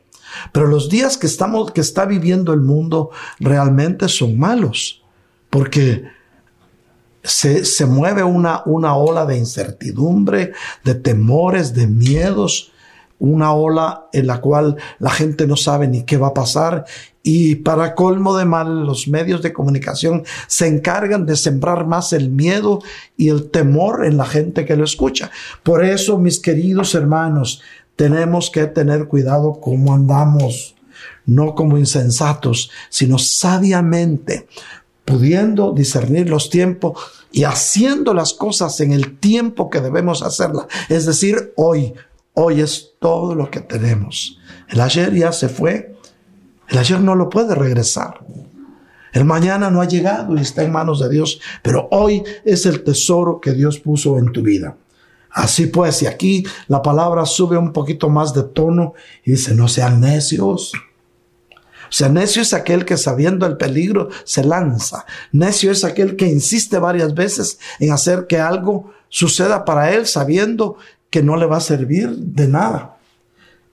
Pero 0.53 0.67
los 0.67 0.89
días 0.89 1.17
que 1.17 1.27
estamos, 1.27 1.73
que 1.73 1.81
está 1.81 2.05
viviendo 2.05 2.53
el 2.53 2.61
mundo 2.61 3.11
realmente 3.41 4.09
son 4.09 4.39
malos. 4.39 5.03
Porque 5.49 6.05
se, 7.23 7.65
se 7.65 7.87
mueve 7.87 8.23
una, 8.23 8.63
una 8.67 8.95
ola 8.97 9.25
de 9.25 9.39
incertidumbre, 9.39 10.53
de 10.85 10.95
temores, 10.95 11.75
de 11.75 11.87
miedos, 11.87 12.73
una 13.33 13.53
ola 13.53 14.09
en 14.13 14.27
la 14.27 14.41
cual 14.41 14.77
la 14.99 15.11
gente 15.11 15.47
no 15.47 15.57
sabe 15.57 15.89
ni 15.89 16.03
qué 16.03 16.17
va 16.17 16.29
a 16.29 16.35
pasar 16.35 16.85
y 17.27 17.57
para 17.57 17.95
colmo 17.95 18.37
de 18.37 18.45
mal 18.45 18.85
los 18.85 19.09
medios 19.09 19.41
de 19.41 19.55
comunicación 19.55 20.25
se 20.47 20.69
encargan 20.69 21.25
de 21.25 21.37
sembrar 21.37 21.87
más 21.87 22.13
el 22.13 22.29
miedo 22.29 22.81
y 23.17 23.31
el 23.31 23.51
temor 23.51 24.05
en 24.05 24.19
la 24.19 24.27
gente 24.27 24.67
que 24.67 24.77
lo 24.77 24.85
escucha. 24.85 25.31
Por 25.63 25.83
eso, 25.83 26.19
mis 26.19 26.39
queridos 26.39 26.95
hermanos, 26.95 27.63
tenemos 27.97 28.51
que 28.51 28.67
tener 28.67 29.09
cuidado 29.09 29.59
cómo 29.61 29.95
andamos, 29.95 30.75
no 31.25 31.55
como 31.55 31.79
insensatos, 31.79 32.71
sino 32.91 33.19
sabiamente, 33.19 34.47
pudiendo 35.07 35.73
discernir 35.73 36.29
los 36.29 36.51
tiempos 36.51 36.99
y 37.33 37.45
haciendo 37.45 38.13
las 38.13 38.35
cosas 38.35 38.81
en 38.81 38.93
el 38.93 39.19
tiempo 39.19 39.71
que 39.71 39.81
debemos 39.81 40.23
hacerlas. 40.23 40.67
Es 40.91 41.07
decir, 41.07 41.55
hoy, 41.57 41.95
Hoy 42.35 42.61
es 42.61 42.95
todo 43.01 43.35
lo 43.35 43.51
que 43.51 43.61
tenemos. 43.61 44.39
El 44.69 44.81
ayer 44.81 45.15
ya 45.15 45.33
se 45.33 45.49
fue. 45.49 45.95
El 46.69 46.79
ayer 46.79 47.01
no 47.01 47.15
lo 47.15 47.31
puede 47.31 47.55
regresar. 47.55 48.21
El 49.13 49.25
mañana 49.25 49.71
no 49.71 49.81
ha 49.81 49.87
llegado 49.87 50.37
y 50.37 50.41
está 50.41 50.65
en 50.65 50.73
manos 50.73 50.99
de 50.99 51.09
Dios, 51.09 51.41
pero 51.63 51.87
hoy 51.93 52.25
es 52.45 52.67
el 52.67 52.83
tesoro 52.83 53.41
que 53.41 53.53
Dios 53.53 53.79
puso 53.79 54.19
en 54.19 54.33
tu 54.33 54.43
vida. 54.43 54.77
Así 55.31 55.67
pues, 55.67 56.03
y 56.03 56.07
aquí 56.07 56.45
la 56.67 56.83
palabra 56.83 57.25
sube 57.25 57.57
un 57.57 57.73
poquito 57.73 58.09
más 58.09 58.35
de 58.35 58.43
tono 58.43 58.95
y 59.25 59.33
dice, 59.33 59.55
no 59.55 59.69
sean 59.69 60.01
necios. 60.01 60.73
O 61.95 61.97
sea, 61.97 62.09
necio 62.09 62.43
es 62.43 62.53
aquel 62.55 62.85
que 62.85 62.97
sabiendo 62.97 63.47
el 63.47 63.57
peligro 63.57 64.09
se 64.25 64.43
lanza. 64.43 65.07
Necio 65.31 65.71
es 65.71 65.85
aquel 65.85 66.17
que 66.17 66.27
insiste 66.27 66.79
varias 66.79 67.15
veces 67.15 67.61
en 67.79 67.93
hacer 67.93 68.27
que 68.27 68.41
algo 68.41 68.93
suceda 69.09 69.65
para 69.65 69.93
él 69.93 70.07
sabiendo 70.07 70.77
que 71.15 71.23
no 71.23 71.37
le 71.37 71.47
va 71.47 71.59
a 71.59 71.61
servir 71.61 72.11
de 72.11 72.49
nada. 72.49 72.97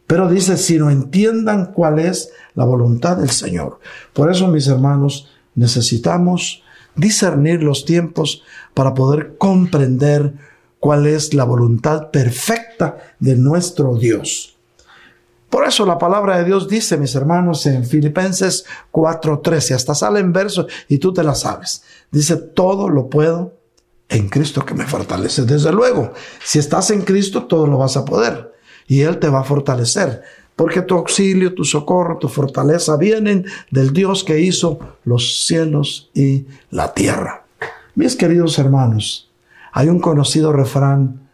Pero 0.06 0.30
dice, 0.30 0.58
si 0.58 0.78
no 0.78 0.92
entiendan 0.92 1.74
cuál 1.74 1.98
es 1.98 2.30
la 2.54 2.66
voluntad 2.66 3.18
del 3.18 3.32
Señor. 3.32 3.80
Por 4.14 4.30
eso, 4.30 4.48
mis 4.48 4.68
hermanos, 4.68 5.28
necesitamos 5.56 6.62
discernir 6.96 7.64
los 7.64 7.84
tiempos 7.84 8.44
para 8.76 8.94
poder 8.94 9.38
comprender 9.40 10.36
cuál 10.80 11.08
es 11.08 11.34
la 11.34 11.44
voluntad 11.44 12.12
perfecta 12.12 13.16
de 13.18 13.36
nuestro 13.36 13.96
Dios. 13.96 14.56
Por 15.50 15.66
eso 15.68 15.84
la 15.88 15.98
palabra 15.98 16.38
de 16.38 16.46
Dios 16.46 16.70
dice, 16.70 16.96
mis 16.96 17.16
hermanos, 17.16 17.66
en 17.66 17.86
Filipenses 17.86 18.66
4:13, 18.92 19.74
hasta 19.74 19.96
sale 19.96 20.20
en 20.20 20.32
verso 20.32 20.68
y 20.88 21.00
tú 21.00 21.12
te 21.12 21.24
la 21.24 21.34
sabes. 21.34 21.82
Dice, 22.12 22.38
todo 22.38 22.88
lo 22.88 23.10
puedo 23.10 23.61
en 24.12 24.28
Cristo 24.28 24.66
que 24.66 24.74
me 24.74 24.86
fortalece. 24.86 25.44
Desde 25.44 25.72
luego, 25.72 26.14
si 26.44 26.60
estás 26.60 26.92
en 26.92 27.02
Cristo, 27.02 27.46
todo 27.46 27.66
lo 27.66 27.78
vas 27.78 27.96
a 27.98 28.06
poder 28.06 28.54
y 28.88 29.02
Él 29.02 29.18
te 29.20 29.30
va 29.30 29.40
a 29.40 29.46
fortalecer. 29.46 30.22
Porque 30.56 30.82
tu 30.82 30.96
auxilio, 30.96 31.56
tu 31.56 31.64
socorro, 31.64 32.18
tu 32.18 32.28
fortaleza 32.28 32.98
vienen 32.98 33.46
del 33.72 33.94
Dios 33.94 34.24
que 34.24 34.42
hizo 34.42 34.80
los 35.06 35.46
cielos 35.46 36.12
y 36.14 36.46
la 36.70 36.94
tierra. 36.94 37.46
Mis 37.96 38.16
queridos 38.18 38.60
hermanos, 38.60 39.32
hay 39.72 39.88
un 39.88 40.00
conocido 40.00 40.52
refrán 40.52 41.30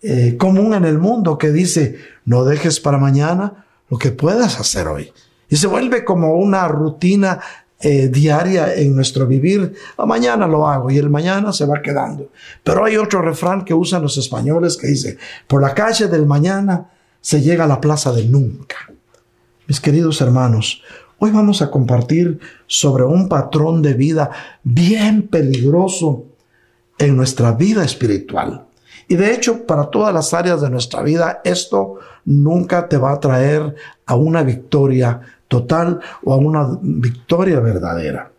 eh, 0.00 0.36
común 0.38 0.72
en 0.72 0.86
el 0.86 0.98
mundo 0.98 1.36
que 1.36 1.52
dice, 1.52 1.98
no 2.24 2.44
dejes 2.44 2.80
para 2.80 2.96
mañana 2.96 3.66
lo 3.90 3.98
que 3.98 4.10
puedas 4.10 4.58
hacer 4.58 4.88
hoy. 4.88 5.12
Y 5.50 5.56
se 5.56 5.66
vuelve 5.66 6.02
como 6.02 6.36
una 6.36 6.66
rutina 6.66 7.40
eh, 7.82 8.08
diaria 8.08 8.74
en 8.74 8.94
nuestro 8.94 9.26
vivir. 9.26 9.74
A 9.96 10.06
mañana 10.06 10.46
lo 10.46 10.68
hago 10.68 10.90
y 10.90 10.98
el 10.98 11.10
mañana 11.10 11.52
se 11.52 11.66
va 11.66 11.82
quedando. 11.82 12.30
Pero 12.62 12.84
hay 12.84 12.96
otro 12.96 13.20
refrán 13.20 13.64
que 13.64 13.74
usan 13.74 14.02
los 14.02 14.16
españoles 14.16 14.76
que 14.76 14.86
dice, 14.86 15.18
por 15.48 15.60
la 15.60 15.74
calle 15.74 16.06
del 16.06 16.24
mañana 16.24 16.90
se 17.20 17.40
llega 17.40 17.64
a 17.64 17.68
la 17.68 17.80
plaza 17.80 18.12
del 18.12 18.30
nunca. 18.30 18.76
Mis 19.66 19.80
queridos 19.80 20.20
hermanos, 20.20 20.82
hoy 21.18 21.32
vamos 21.32 21.60
a 21.60 21.70
compartir 21.70 22.38
sobre 22.68 23.04
un 23.04 23.28
patrón 23.28 23.82
de 23.82 23.94
vida 23.94 24.30
bien 24.62 25.28
peligroso 25.28 26.26
en 26.98 27.16
nuestra 27.16 27.52
vida 27.52 27.84
espiritual. 27.84 28.66
Y 29.08 29.16
de 29.16 29.34
hecho, 29.34 29.66
para 29.66 29.90
todas 29.90 30.14
las 30.14 30.32
áreas 30.32 30.60
de 30.60 30.70
nuestra 30.70 31.02
vida, 31.02 31.40
esto 31.44 31.96
nunca 32.24 32.88
te 32.88 32.96
va 32.96 33.12
a 33.12 33.20
traer 33.20 33.74
a 34.06 34.14
una 34.14 34.42
victoria 34.42 35.20
total 35.52 36.00
o 36.24 36.32
a 36.32 36.38
una 36.38 36.78
victoria 36.80 37.60
verdadera. 37.60 38.32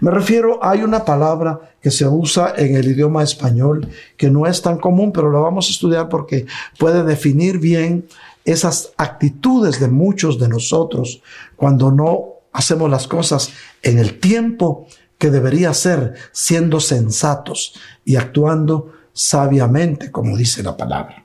Me 0.00 0.10
refiero, 0.10 0.58
hay 0.60 0.82
una 0.82 1.04
palabra 1.04 1.60
que 1.80 1.92
se 1.92 2.08
usa 2.08 2.54
en 2.56 2.74
el 2.74 2.88
idioma 2.88 3.22
español 3.22 3.86
que 4.16 4.28
no 4.30 4.48
es 4.48 4.60
tan 4.60 4.78
común, 4.78 5.12
pero 5.12 5.30
la 5.30 5.38
vamos 5.38 5.68
a 5.68 5.70
estudiar 5.70 6.08
porque 6.08 6.46
puede 6.76 7.04
definir 7.04 7.58
bien 7.60 8.08
esas 8.44 8.92
actitudes 8.96 9.78
de 9.78 9.86
muchos 9.86 10.40
de 10.40 10.48
nosotros 10.48 11.22
cuando 11.54 11.92
no 11.92 12.24
hacemos 12.52 12.90
las 12.90 13.06
cosas 13.06 13.50
en 13.82 13.98
el 13.98 14.18
tiempo 14.18 14.88
que 15.18 15.30
debería 15.30 15.72
ser, 15.72 16.14
siendo 16.32 16.80
sensatos 16.80 17.74
y 18.04 18.16
actuando 18.16 18.92
sabiamente, 19.12 20.10
como 20.10 20.36
dice 20.36 20.64
la 20.64 20.76
palabra. 20.76 21.24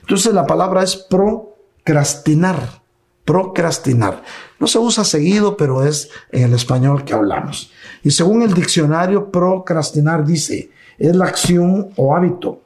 Entonces 0.00 0.32
la 0.32 0.46
palabra 0.46 0.82
es 0.82 0.96
procrastinar 0.96 2.87
procrastinar. 3.28 4.22
No 4.58 4.66
se 4.66 4.78
usa 4.78 5.04
seguido, 5.04 5.54
pero 5.54 5.84
es 5.86 6.08
en 6.32 6.44
el 6.44 6.54
español 6.54 7.04
que 7.04 7.12
hablamos. 7.12 7.70
Y 8.02 8.10
según 8.10 8.40
el 8.40 8.54
diccionario, 8.54 9.30
procrastinar 9.30 10.24
dice, 10.24 10.70
es 10.96 11.14
la 11.14 11.26
acción 11.26 11.90
o 11.96 12.16
hábito 12.16 12.62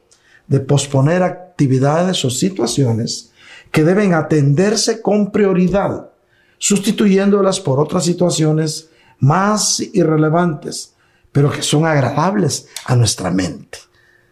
de 0.47 0.61
posponer 0.61 1.21
actividades 1.21 2.23
o 2.23 2.29
situaciones 2.29 3.33
que 3.71 3.83
deben 3.83 4.13
atenderse 4.13 5.01
con 5.01 5.33
prioridad, 5.33 6.11
sustituyéndolas 6.59 7.59
por 7.59 7.81
otras 7.81 8.05
situaciones 8.05 8.89
más 9.19 9.81
irrelevantes, 9.81 10.93
pero 11.33 11.51
que 11.51 11.61
son 11.61 11.85
agradables 11.85 12.69
a 12.85 12.95
nuestra 12.95 13.31
mente. 13.31 13.79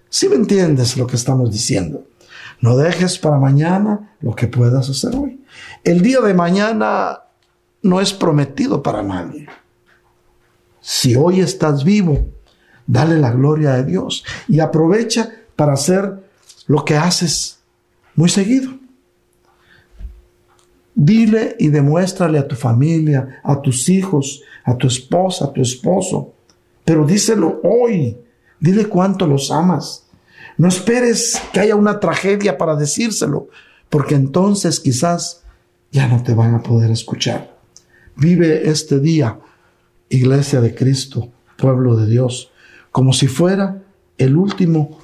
Si 0.07 0.29
me 0.29 0.35
entiendes 0.35 0.95
lo 0.95 1.07
que 1.07 1.17
estamos 1.17 1.51
diciendo? 1.51 2.05
No 2.61 2.77
dejes 2.77 3.19
para 3.19 3.35
mañana 3.35 4.15
lo 4.21 4.33
que 4.33 4.47
puedas 4.47 4.89
hacer 4.89 5.13
hoy. 5.13 5.40
El 5.83 6.01
día 6.01 6.21
de 6.21 6.33
mañana 6.33 7.21
no 7.81 8.01
es 8.01 8.13
prometido 8.13 8.83
para 8.83 9.03
nadie. 9.03 9.47
Si 10.79 11.15
hoy 11.15 11.39
estás 11.39 11.83
vivo, 11.83 12.25
dale 12.87 13.19
la 13.19 13.31
gloria 13.31 13.73
a 13.75 13.83
Dios 13.83 14.23
y 14.47 14.59
aprovecha 14.59 15.31
para 15.55 15.73
hacer 15.73 16.23
lo 16.67 16.83
que 16.85 16.97
haces 16.97 17.59
muy 18.15 18.29
seguido. 18.29 18.71
Dile 20.93 21.55
y 21.59 21.69
demuéstrale 21.69 22.37
a 22.37 22.47
tu 22.47 22.55
familia, 22.55 23.39
a 23.43 23.61
tus 23.61 23.89
hijos, 23.89 24.41
a 24.63 24.75
tu 24.75 24.87
esposa, 24.87 25.45
a 25.45 25.53
tu 25.53 25.61
esposo, 25.61 26.33
pero 26.83 27.05
díselo 27.05 27.61
hoy. 27.63 28.17
Dile 28.59 28.85
cuánto 28.85 29.25
los 29.25 29.51
amas. 29.51 30.05
No 30.57 30.67
esperes 30.67 31.41
que 31.53 31.59
haya 31.59 31.75
una 31.75 31.99
tragedia 31.99 32.57
para 32.57 32.75
decírselo, 32.75 33.47
porque 33.89 34.15
entonces 34.15 34.79
quizás 34.79 35.40
ya 35.91 36.07
no 36.07 36.23
te 36.23 36.33
van 36.33 36.55
a 36.55 36.63
poder 36.63 36.89
escuchar. 36.91 37.55
Vive 38.15 38.69
este 38.69 38.99
día, 38.99 39.39
iglesia 40.09 40.61
de 40.61 40.73
Cristo, 40.73 41.29
pueblo 41.57 41.95
de 41.95 42.07
Dios, 42.07 42.51
como 42.91 43.13
si 43.13 43.27
fuera 43.27 43.83
el 44.17 44.35
último 44.35 44.99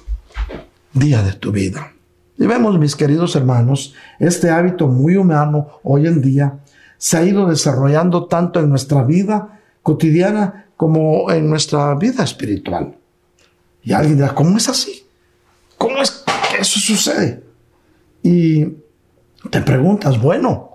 día 0.92 1.22
de 1.22 1.32
tu 1.32 1.52
vida. 1.52 1.92
Y 2.36 2.46
vemos, 2.46 2.78
mis 2.78 2.96
queridos 2.96 3.34
hermanos, 3.36 3.94
este 4.18 4.50
hábito 4.50 4.86
muy 4.86 5.16
humano 5.16 5.80
hoy 5.82 6.06
en 6.06 6.22
día 6.22 6.60
se 6.96 7.16
ha 7.16 7.24
ido 7.24 7.48
desarrollando 7.48 8.26
tanto 8.26 8.60
en 8.60 8.68
nuestra 8.68 9.04
vida 9.04 9.60
cotidiana 9.82 10.66
como 10.76 11.30
en 11.32 11.48
nuestra 11.48 11.94
vida 11.94 12.24
espiritual. 12.24 12.96
Y 13.82 13.92
alguien 13.92 14.16
dirá, 14.16 14.34
¿cómo 14.34 14.56
es 14.56 14.68
así? 14.68 15.04
¿Cómo 15.76 15.98
es 15.98 16.24
que 16.50 16.60
eso 16.60 16.78
sucede? 16.78 17.42
Y 18.22 18.64
te 19.50 19.60
preguntas, 19.62 20.20
bueno, 20.20 20.67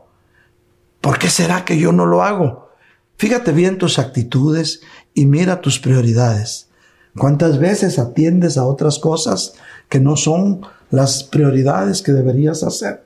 ¿por 1.04 1.20
qué 1.20 1.30
será 1.30 1.66
que 1.66 1.78
yo 1.78 1.92
no 1.92 2.06
lo 2.06 2.24
hago? 2.24 2.70
Fíjate 3.18 3.52
bien 3.52 3.78
tus 3.78 4.00
actitudes 4.00 4.82
y 5.14 5.26
mira 5.26 5.60
tus 5.60 5.78
prioridades. 5.78 6.70
¿Cuántas 7.18 7.60
veces 7.60 8.00
atiendes 8.00 8.58
a 8.58 8.66
otras 8.66 9.00
cosas 9.00 9.54
que 9.90 10.00
no 10.00 10.16
son 10.16 10.62
las 10.92 11.24
prioridades 11.24 12.02
que 12.02 12.14
deberías 12.14 12.64
hacer? 12.64 13.04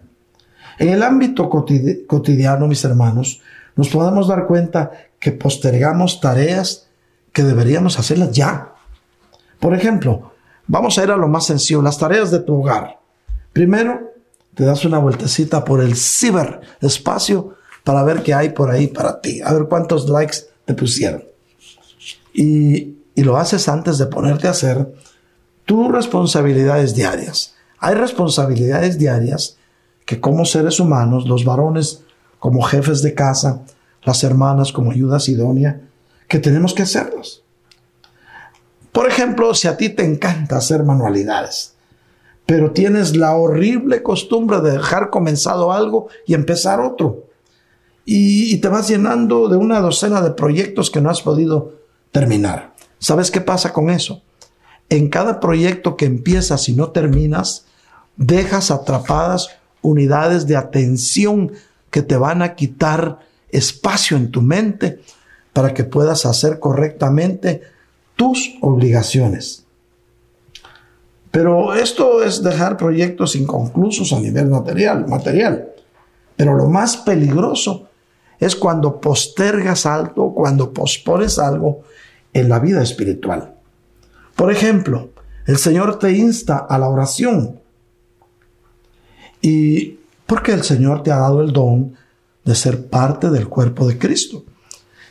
En 0.78 0.90
el 0.90 1.02
ámbito 1.02 1.50
cotidiano, 1.50 2.68
mis 2.68 2.86
hermanos, 2.86 3.42
nos 3.76 3.90
podemos 3.90 4.28
dar 4.28 4.46
cuenta 4.46 4.92
que 5.20 5.32
postergamos 5.32 6.22
tareas 6.22 6.88
que 7.34 7.44
deberíamos 7.44 7.98
hacerlas 7.98 8.32
ya. 8.32 8.76
Por 9.60 9.74
ejemplo, 9.74 10.34
vamos 10.68 11.00
a 11.00 11.04
ir 11.04 11.10
a 11.10 11.18
lo 11.18 11.28
más 11.28 11.48
sencillo, 11.48 11.82
las 11.82 11.98
tareas 11.98 12.30
de 12.30 12.40
tu 12.42 12.62
hogar. 12.62 13.00
Primero, 13.54 14.14
te 14.54 14.66
das 14.66 14.86
una 14.86 15.00
vueltecita 15.00 15.66
por 15.66 15.82
el 15.82 15.96
ciberespacio 15.96 17.58
para 17.88 18.04
ver 18.04 18.22
qué 18.22 18.34
hay 18.34 18.50
por 18.50 18.70
ahí 18.70 18.88
para 18.88 19.22
ti, 19.22 19.40
a 19.42 19.54
ver 19.54 19.70
cuántos 19.70 20.10
likes 20.10 20.40
te 20.66 20.74
pusieron. 20.74 21.24
Y, 22.34 22.98
y 23.16 23.24
lo 23.24 23.38
haces 23.38 23.70
antes 23.70 23.98
de 23.98 24.08
ponerte 24.08 24.50
a 24.50 24.52
hacer 24.52 24.94
tus 25.64 25.90
responsabilidades 25.90 26.96
diarias. 26.96 27.56
Hay 27.80 27.96
responsabilidades 27.96 28.98
diarias 28.98 29.56
que 30.06 30.20
como 30.20 30.44
seres 30.44 30.82
humanos, 30.82 31.30
los 31.30 31.46
varones 31.46 32.04
como 32.40 32.62
jefes 32.62 33.02
de 33.02 33.14
casa, 33.14 33.62
las 34.04 34.22
hermanas 34.26 34.74
como 34.74 34.92
ayudas 34.92 35.30
idónea, 35.30 35.80
que 36.28 36.40
tenemos 36.40 36.74
que 36.74 36.84
hacerlas. 36.84 37.44
Por 38.92 39.08
ejemplo, 39.08 39.54
si 39.54 39.70
a 39.70 39.78
ti 39.78 39.88
te 39.88 40.04
encanta 40.04 40.58
hacer 40.58 40.84
manualidades, 40.84 41.76
pero 42.46 42.72
tienes 42.72 43.16
la 43.16 43.38
horrible 43.38 44.04
costumbre 44.04 44.60
de 44.60 44.72
dejar 44.72 45.10
comenzado 45.10 45.72
algo 45.72 46.10
y 46.26 46.34
empezar 46.34 46.82
otro, 46.82 47.27
y, 48.10 48.56
te 48.60 48.70
vas 48.70 48.88
llenando 48.88 49.50
de 49.50 49.58
una 49.58 49.82
docena 49.82 50.22
de 50.22 50.32
proyectos 50.32 50.90
que 50.90 51.02
no 51.02 51.10
has 51.10 51.22
podido 51.22 51.74
terminar. 52.14 52.74
¿Sabes 53.00 53.32
qué 53.32 53.42
pasa 53.42 53.74
con 53.74 53.90
eso? 53.90 54.22
En 54.88 55.10
cada 55.10 55.42
proyecto 55.42 55.98
que 55.98 56.06
empiezas 56.06 56.70
y 56.70 56.74
no 56.74 56.92
terminas, 56.92 57.66
dejas 58.16 58.72
atrapadas 58.72 59.50
unidades 59.82 60.48
de 60.48 60.56
atención 60.56 61.52
que 61.92 62.02
te 62.02 62.16
van 62.16 62.42
a 62.42 62.56
quitar 62.56 63.20
espacio 63.50 64.16
en 64.16 64.32
tu 64.32 64.42
mente 64.42 65.02
para 65.52 65.74
que 65.74 65.84
puedas 65.84 66.26
hacer 66.26 66.60
correctamente 66.60 67.62
tus 68.16 68.56
obligaciones. 68.62 69.66
Pero 71.30 71.74
esto 71.74 72.24
es 72.24 72.42
dejar 72.42 72.78
proyectos 72.78 73.36
inconclusos 73.36 74.14
a 74.14 74.20
nivel 74.22 74.48
material, 74.48 75.06
material. 75.10 75.68
Pero 76.38 76.56
lo 76.56 76.68
más 76.68 76.96
peligroso 76.96 77.87
es 78.40 78.56
cuando 78.56 79.00
postergas 79.00 79.86
algo, 79.86 80.34
cuando 80.34 80.74
pospones 80.74 81.40
algo 81.40 81.82
en 82.34 82.50
la 82.50 82.60
vida 82.60 82.82
espiritual. 82.84 83.56
Por 84.36 84.52
ejemplo, 84.52 85.10
el 85.46 85.58
Señor 85.58 85.98
te 85.98 86.12
insta 86.12 86.58
a 86.58 86.78
la 86.78 86.90
oración. 86.90 87.60
Y 89.42 89.98
porque 90.26 90.52
el 90.52 90.64
Señor 90.64 91.04
te 91.04 91.12
ha 91.12 91.18
dado 91.18 91.42
el 91.42 91.54
don 91.54 91.96
de 92.44 92.56
ser 92.56 92.88
parte 92.88 93.30
del 93.30 93.48
cuerpo 93.48 93.88
de 93.88 93.98
Cristo. 93.98 94.44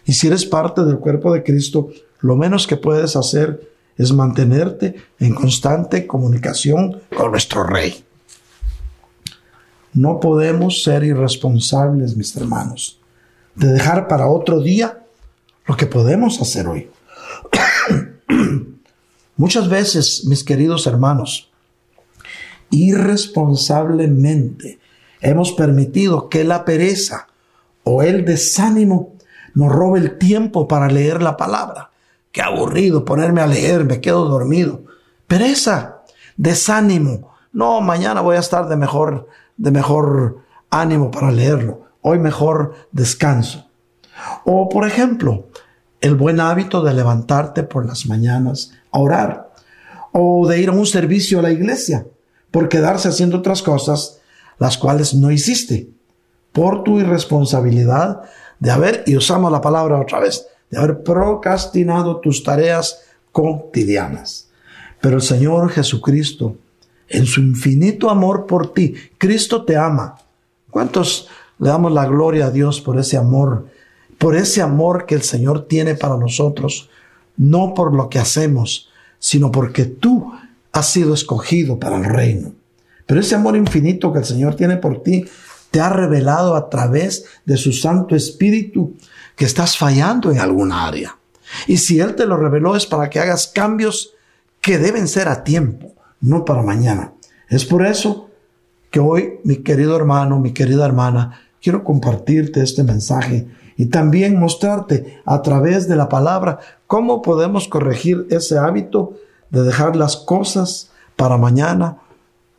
Y 0.05 0.13
si 0.13 0.29
eres 0.29 0.47
parte 0.47 0.85
del 0.85 0.99
cuerpo 0.99 1.33
de 1.33 1.43
Cristo, 1.43 1.89
lo 2.21 2.37
menos 2.37 2.67
que 2.67 2.77
puedes 2.77 3.17
hacer 3.17 3.73
es 3.97 4.13
mantenerte 4.13 4.95
en 5.19 5.35
constante 5.35 6.07
comunicación 6.07 7.01
con 7.17 7.31
nuestro 7.31 7.65
Rey. 7.65 8.05
No 9.95 10.21
podemos 10.21 10.83
ser 10.83 11.05
irresponsables, 11.05 12.17
mis 12.17 12.37
hermanos, 12.37 12.96
de 13.57 13.73
dejar 13.73 14.09
para 14.09 14.29
otro 14.29 14.61
día 14.61 15.03
lo 15.67 15.77
que 15.77 15.87
podemos 15.87 16.41
hacer 16.41 16.69
hoy. 16.69 16.89
Muchas 19.37 19.69
veces, 19.69 20.25
mis 20.27 20.45
queridos 20.45 20.87
hermanos, 20.87 21.51
irresponsablemente 22.71 24.79
hemos 25.21 25.53
permitido 25.53 26.29
que 26.29 26.45
la 26.45 26.65
pereza 26.65 27.29
o 27.85 28.03
el 28.03 28.25
desánimo 28.25 29.15
nos 29.55 29.73
robe 29.73 30.01
el 30.01 30.19
tiempo 30.19 30.69
para 30.69 30.89
leer 30.89 31.23
la 31.23 31.37
palabra. 31.37 31.91
Qué 32.31 32.43
aburrido 32.43 33.05
ponerme 33.05 33.41
a 33.41 33.47
leer, 33.47 33.85
me 33.85 34.01
quedo 34.01 34.27
dormido. 34.27 34.85
Pereza, 35.27 36.03
desánimo. 36.37 37.35
No, 37.53 37.81
mañana 37.81 38.21
voy 38.21 38.37
a 38.37 38.41
estar 38.41 38.69
de 38.69 38.77
mejor, 38.77 39.29
de 39.57 39.71
mejor 39.71 40.43
ánimo 40.69 41.11
para 41.11 41.31
leerlo. 41.31 41.86
Hoy 42.09 42.21
mejor 42.21 42.77
descanso. 42.93 43.67
O, 44.45 44.69
por 44.69 44.87
ejemplo, 44.87 45.49
el 46.01 46.15
buen 46.15 46.39
hábito 46.39 46.81
de 46.85 46.95
levantarte 46.95 47.65
por 47.65 47.85
las 47.85 48.07
mañanas 48.07 48.71
a 48.93 49.01
orar. 49.01 49.51
O 50.13 50.47
de 50.47 50.61
ir 50.61 50.69
a 50.69 50.73
un 50.73 50.87
servicio 50.87 51.41
a 51.41 51.43
la 51.43 51.51
iglesia 51.51 52.07
por 52.53 52.69
quedarse 52.69 53.09
haciendo 53.09 53.39
otras 53.39 53.61
cosas 53.61 54.21
las 54.61 54.79
cuales 54.79 55.15
no 55.15 55.33
hiciste, 55.33 55.91
por 56.53 56.85
tu 56.85 57.01
irresponsabilidad 57.01 58.23
de 58.61 58.71
haber, 58.71 59.03
y 59.05 59.17
usamos 59.17 59.51
la 59.51 59.61
palabra 59.61 60.01
otra 60.01 60.21
vez, 60.21 60.47
de 60.71 60.79
haber 60.79 61.03
procrastinado 61.03 62.21
tus 62.21 62.45
tareas 62.45 63.01
cotidianas. 63.33 64.49
Pero 65.01 65.17
el 65.17 65.23
Señor 65.23 65.71
Jesucristo, 65.71 66.57
en 67.09 67.27
su 67.27 67.41
infinito 67.41 68.09
amor 68.11 68.47
por 68.47 68.73
ti, 68.73 68.95
Cristo 69.19 69.65
te 69.65 69.77
ama. 69.77 70.15
¿Cuántos 70.71 71.29
le 71.59 71.69
damos 71.69 71.93
la 71.93 72.07
gloria 72.07 72.47
a 72.47 72.51
Dios 72.51 72.81
por 72.81 72.99
ese 72.99 73.17
amor? 73.17 73.67
Por 74.19 74.37
ese 74.37 74.63
amor 74.63 75.07
que 75.07 75.15
el 75.15 75.23
Señor 75.23 75.67
tiene 75.67 75.95
para 75.95 76.17
nosotros, 76.17 76.91
no 77.37 77.75
por 77.75 77.95
lo 77.95 78.09
que 78.09 78.19
hacemos, 78.19 78.89
sino 79.19 79.51
porque 79.51 79.85
tú 79.85 80.33
has 80.73 80.91
sido 80.91 81.15
escogido 81.15 81.79
para 81.79 81.97
el 81.97 82.05
reino. 82.05 82.53
Pero 83.07 83.21
ese 83.21 83.35
amor 83.35 83.57
infinito 83.57 84.13
que 84.13 84.21
el 84.21 84.25
Señor 84.25 84.55
tiene 84.57 84.77
por 84.77 85.03
ti 85.03 85.25
te 85.71 85.81
ha 85.81 85.89
revelado 85.89 86.57
a 86.57 86.71
través 86.71 87.27
de 87.45 87.57
su 87.57 87.73
Santo 87.73 88.15
Espíritu 88.17 88.97
que 89.35 89.45
estás 89.45 89.77
fallando 89.77 90.31
en 90.31 90.39
alguna 90.39 90.87
área. 90.87 91.17
Y 91.67 91.79
si 91.79 92.01
Él 92.01 92.15
te 92.15 92.27
lo 92.27 92.37
reveló 92.37 92.77
es 92.77 92.87
para 92.87 93.11
que 93.11 93.21
hagas 93.21 93.47
cambios 93.47 94.15
que 94.61 94.79
deben 94.79 95.07
ser 95.07 95.29
a 95.29 95.45
tiempo, 95.45 95.95
no 96.21 96.45
para 96.45 96.63
mañana. 96.63 97.13
Es 97.49 97.65
por 97.65 97.87
eso 97.87 98.31
que 98.91 99.01
hoy, 99.01 99.35
mi 99.45 99.57
querido 99.59 99.97
hermano, 99.97 100.41
mi 100.41 100.53
querida 100.53 100.87
hermana, 100.87 101.41
quiero 101.67 101.83
compartirte 101.83 102.63
este 102.63 102.85
mensaje 102.85 103.49
y 103.77 103.87
también 103.87 104.39
mostrarte 104.39 105.21
a 105.27 105.43
través 105.43 105.89
de 105.89 105.97
la 105.97 106.09
palabra 106.09 106.61
cómo 106.87 107.23
podemos 107.23 107.67
corregir 107.67 108.25
ese 108.31 108.57
hábito 108.57 109.15
de 109.51 109.65
dejar 109.65 109.97
las 109.97 110.17
cosas 110.17 110.93
para 111.17 111.39
mañana, 111.39 111.97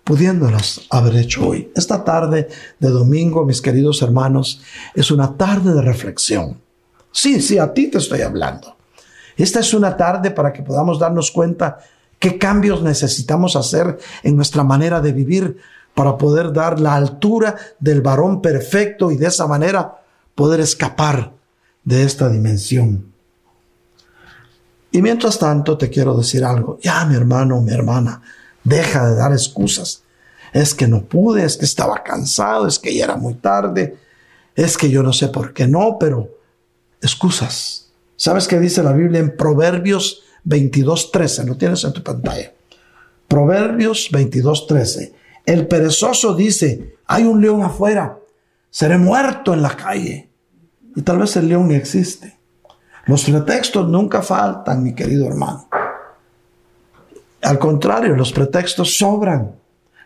pudiéndolas 0.04 0.82
haber 0.89 1.15
hecho 1.15 1.48
hoy. 1.48 1.72
Esta 1.74 2.04
tarde 2.04 2.50
de 2.82 2.89
domingo, 2.89 3.46
mis 3.46 3.62
queridos 3.62 4.02
hermanos, 4.02 4.62
es 4.93 5.10
una 5.10 5.38
tarde 5.38 5.74
de 5.74 5.82
reflexión. 5.82 6.60
Sí, 7.13 7.41
sí, 7.41 7.60
a 7.60 7.74
ti 7.74 7.88
te 7.88 8.00
estoy 8.00 8.24
hablando. 8.24 8.76
Esta 9.38 9.62
es 9.62 9.74
una 9.74 9.96
tarde 9.96 10.32
para 10.32 10.52
que 10.52 10.63
podamos 10.63 11.00
darnos 11.00 11.32
cuenta 11.32 11.78
qué 12.20 12.38
cambios 12.38 12.82
necesitamos 12.82 13.56
hacer 13.56 14.00
en 14.24 14.36
nuestra 14.36 14.65
manera 14.65 15.00
de 15.00 15.13
vivir 15.13 15.58
para 15.97 16.15
poder 16.15 16.53
dar 16.53 16.79
la 16.79 16.93
altura 16.93 17.57
del 17.81 18.01
varón 18.01 18.39
perfecto 18.39 19.12
y 19.12 19.17
de 19.17 19.25
esa 19.25 19.47
manera 19.47 19.95
poder 20.36 20.62
escapar 20.62 21.33
de 21.83 22.03
esta 22.03 22.29
dimensión 22.29 23.17
y 24.97 25.01
mientras 25.01 25.38
tanto 25.38 25.77
te 25.77 25.89
quiero 25.89 26.15
decir 26.15 26.43
algo. 26.43 26.79
Ya, 26.81 27.05
mi 27.05 27.15
hermano, 27.15 27.62
mi 27.62 27.71
hermana, 27.71 28.21
deja 28.63 29.07
de 29.10 29.15
dar 29.15 29.31
excusas. 29.31 30.03
Es 30.53 30.73
que 30.73 30.88
no 30.88 31.03
pude, 31.03 31.43
es 31.43 31.57
que 31.57 31.65
estaba 31.65 32.03
cansado, 32.03 32.67
es 32.67 32.79
que 32.79 32.95
ya 32.95 33.05
era 33.05 33.17
muy 33.17 33.36
tarde, 33.36 33.97
es 34.55 34.77
que 34.77 34.89
yo 34.89 35.03
no 35.03 35.13
sé 35.13 35.27
por 35.27 35.53
qué 35.53 35.67
no, 35.67 35.97
pero 35.99 36.29
excusas. 37.01 37.89
¿Sabes 38.15 38.47
qué 38.47 38.60
dice 38.60 38.81
la 38.81 38.93
Biblia 38.93 39.19
en 39.19 39.36
Proverbios 39.36 40.23
22.13? 40.45 41.45
Lo 41.45 41.57
tienes 41.57 41.83
en 41.83 41.93
tu 41.93 42.01
pantalla. 42.01 42.53
Proverbios 43.27 44.10
22:13. 44.12 45.13
El 45.47 45.65
perezoso 45.65 46.36
dice, 46.36 46.97
hay 47.05 47.23
un 47.23 47.41
león 47.41 47.63
afuera, 47.63 48.19
seré 48.69 48.97
muerto 48.97 49.53
en 49.53 49.62
la 49.62 49.77
calle. 49.77 50.29
Y 50.93 51.01
tal 51.03 51.19
vez 51.19 51.38
el 51.38 51.47
león 51.47 51.71
existe. 51.71 52.38
Los 53.05 53.23
pretextos 53.23 53.88
nunca 53.88 54.21
faltan, 54.21 54.83
mi 54.83 54.93
querido 54.93 55.25
hermano. 55.25 55.69
Al 57.41 57.57
contrario, 57.57 58.13
los 58.13 58.33
pretextos 58.33 58.97
sobran. 58.97 59.55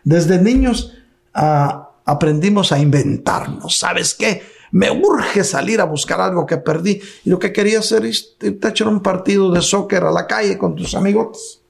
Desde 0.04 0.40
niños 0.40 0.96
ah, 1.34 1.90
aprendimos 2.04 2.70
a 2.70 2.78
inventarnos. 2.78 3.76
¿Sabes 3.76 4.14
qué? 4.14 4.42
Me 4.70 4.92
urge 4.92 5.42
salir 5.42 5.80
a 5.80 5.86
buscar 5.86 6.20
algo 6.20 6.46
que 6.46 6.58
perdí. 6.58 7.02
Y 7.24 7.30
lo 7.30 7.40
que 7.40 7.52
quería 7.52 7.80
hacer 7.80 8.06
es 8.06 8.36
echar 8.40 8.86
un 8.86 9.00
partido 9.00 9.50
de 9.50 9.60
soccer 9.60 10.04
a 10.04 10.12
la 10.12 10.28
calle 10.28 10.56
con 10.56 10.76
tus 10.76 10.94
amigos. 10.94 11.62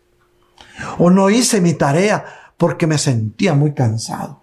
O 0.99 1.09
no 1.09 1.31
hice 1.31 1.63
mi 1.63 1.73
tarea 1.73 2.42
porque 2.63 2.87
me 2.87 2.97
sentía 2.97 3.55
muy 3.55 3.75
cansado. 3.75 4.41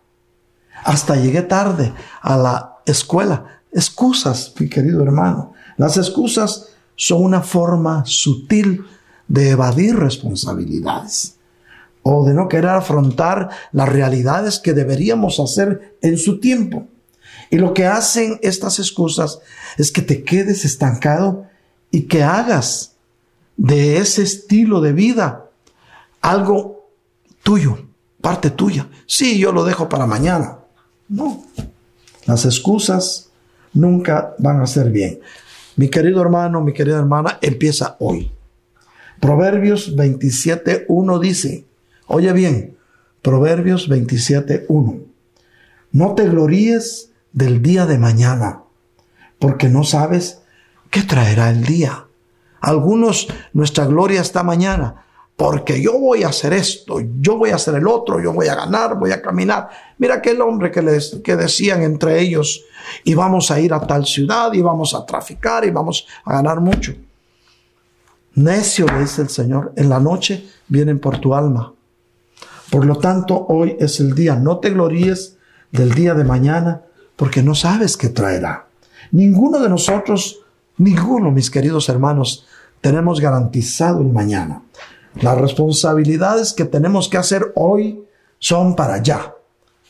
Hasta 0.84 1.16
llegué 1.16 1.42
tarde 1.42 1.94
a 2.22 2.36
la 2.36 2.80
escuela. 2.86 3.62
Excusas, 3.72 4.54
mi 4.60 4.68
querido 4.68 5.02
hermano. 5.02 5.54
Las 5.78 5.96
excusas 5.96 6.68
son 6.98 7.24
una 7.24 7.40
forma 7.40 8.04
sutil 8.06 8.86
de 9.30 9.52
evadir 9.52 9.96
responsabilidades 9.96 11.38
o 12.04 12.26
de 12.26 12.34
no 12.34 12.50
querer 12.50 12.72
afrontar 12.72 13.52
las 13.72 13.88
realidades 13.88 14.60
que 14.60 14.74
deberíamos 14.74 15.40
hacer 15.40 15.98
en 16.02 16.18
su 16.18 16.42
tiempo. 16.42 16.88
Y 17.50 17.56
lo 17.56 17.74
que 17.74 17.86
hacen 17.86 18.38
estas 18.42 18.80
excusas 18.80 19.40
es 19.78 19.94
que 19.94 20.02
te 20.02 20.26
quedes 20.26 20.66
estancado 20.66 21.46
y 21.90 22.02
que 22.02 22.22
hagas 22.24 22.98
de 23.56 23.96
ese 23.96 24.24
estilo 24.24 24.82
de 24.82 24.92
vida 24.92 25.46
algo 26.20 26.86
tuyo, 27.44 27.89
parte 28.22 28.50
tuya. 28.50 28.88
Sí, 29.06 29.38
yo 29.40 29.52
lo 29.52 29.64
dejo 29.64 29.90
para 29.90 30.06
mañana. 30.06 30.60
No, 31.08 31.44
las 32.26 32.46
excusas 32.46 33.30
nunca 33.74 34.36
van 34.38 34.62
a 34.62 34.68
ser 34.68 34.92
bien. 34.92 35.20
Mi 35.76 35.90
querido 35.90 36.22
hermano, 36.22 36.62
mi 36.62 36.74
querida 36.74 37.00
hermana, 37.00 37.40
empieza 37.42 37.96
hoy. 38.00 38.32
Proverbios 39.20 39.96
27.1 39.96 41.20
dice, 41.20 41.66
oye 42.08 42.32
bien, 42.34 42.78
Proverbios 43.22 43.90
27.1, 43.90 45.02
no 45.92 46.16
te 46.16 46.28
gloríes 46.28 47.12
del 47.34 47.62
día 47.62 47.86
de 47.86 47.98
mañana, 47.98 48.64
porque 49.40 49.68
no 49.68 49.84
sabes 49.84 50.42
qué 50.90 51.02
traerá 51.02 51.50
el 51.50 51.66
día. 51.66 52.06
Algunos, 52.62 53.28
nuestra 53.54 53.86
gloria 53.86 54.22
está 54.22 54.44
mañana, 54.44 55.06
porque 55.40 55.82
yo 55.82 55.98
voy 55.98 56.24
a 56.24 56.28
hacer 56.28 56.52
esto, 56.52 57.00
yo 57.22 57.38
voy 57.38 57.52
a 57.52 57.56
hacer 57.56 57.74
el 57.76 57.88
otro, 57.88 58.20
yo 58.20 58.34
voy 58.34 58.48
a 58.48 58.56
ganar, 58.56 59.00
voy 59.00 59.14
a 59.14 59.22
caminar. 59.22 59.70
Mira 59.98 60.16
aquel 60.16 60.42
hombre 60.42 60.70
que, 60.70 60.82
les, 60.82 61.22
que 61.24 61.38
decían 61.38 61.82
entre 61.82 62.20
ellos, 62.20 62.66
y 63.06 63.14
vamos 63.14 63.50
a 63.50 63.58
ir 63.58 63.74
a 63.74 63.80
tal 63.80 64.06
ciudad, 64.06 64.52
y 64.52 64.62
vamos 64.62 64.94
a 64.94 65.06
traficar, 65.06 65.64
y 65.64 65.70
vamos 65.70 66.06
a 66.26 66.34
ganar 66.34 66.60
mucho. 66.60 66.94
Necio, 68.36 68.86
le 68.88 69.00
dice 69.00 69.22
el 69.22 69.30
Señor, 69.30 69.72
en 69.78 69.88
la 69.88 70.02
noche 70.02 70.46
vienen 70.68 71.00
por 71.00 71.22
tu 71.22 71.34
alma. 71.34 71.74
Por 72.70 72.84
lo 72.84 72.98
tanto, 72.98 73.46
hoy 73.48 73.78
es 73.80 74.02
el 74.02 74.14
día. 74.14 74.36
No 74.36 74.58
te 74.58 74.72
gloríes 74.72 75.38
del 75.72 75.94
día 75.94 76.16
de 76.16 76.26
mañana, 76.26 76.82
porque 77.16 77.42
no 77.44 77.56
sabes 77.56 77.96
qué 77.96 78.10
traerá. 78.10 78.68
Ninguno 79.12 79.60
de 79.60 79.70
nosotros, 79.70 80.42
ninguno, 80.78 81.32
mis 81.32 81.50
queridos 81.50 81.88
hermanos, 81.88 82.46
tenemos 82.82 83.22
garantizado 83.22 84.02
el 84.02 84.10
mañana. 84.10 84.64
Las 85.16 85.38
responsabilidades 85.38 86.54
que 86.54 86.66
tenemos 86.66 87.10
que 87.10 87.18
hacer 87.18 87.52
hoy 87.56 88.04
son 88.38 88.76
para 88.76 88.96
allá. 88.96 89.36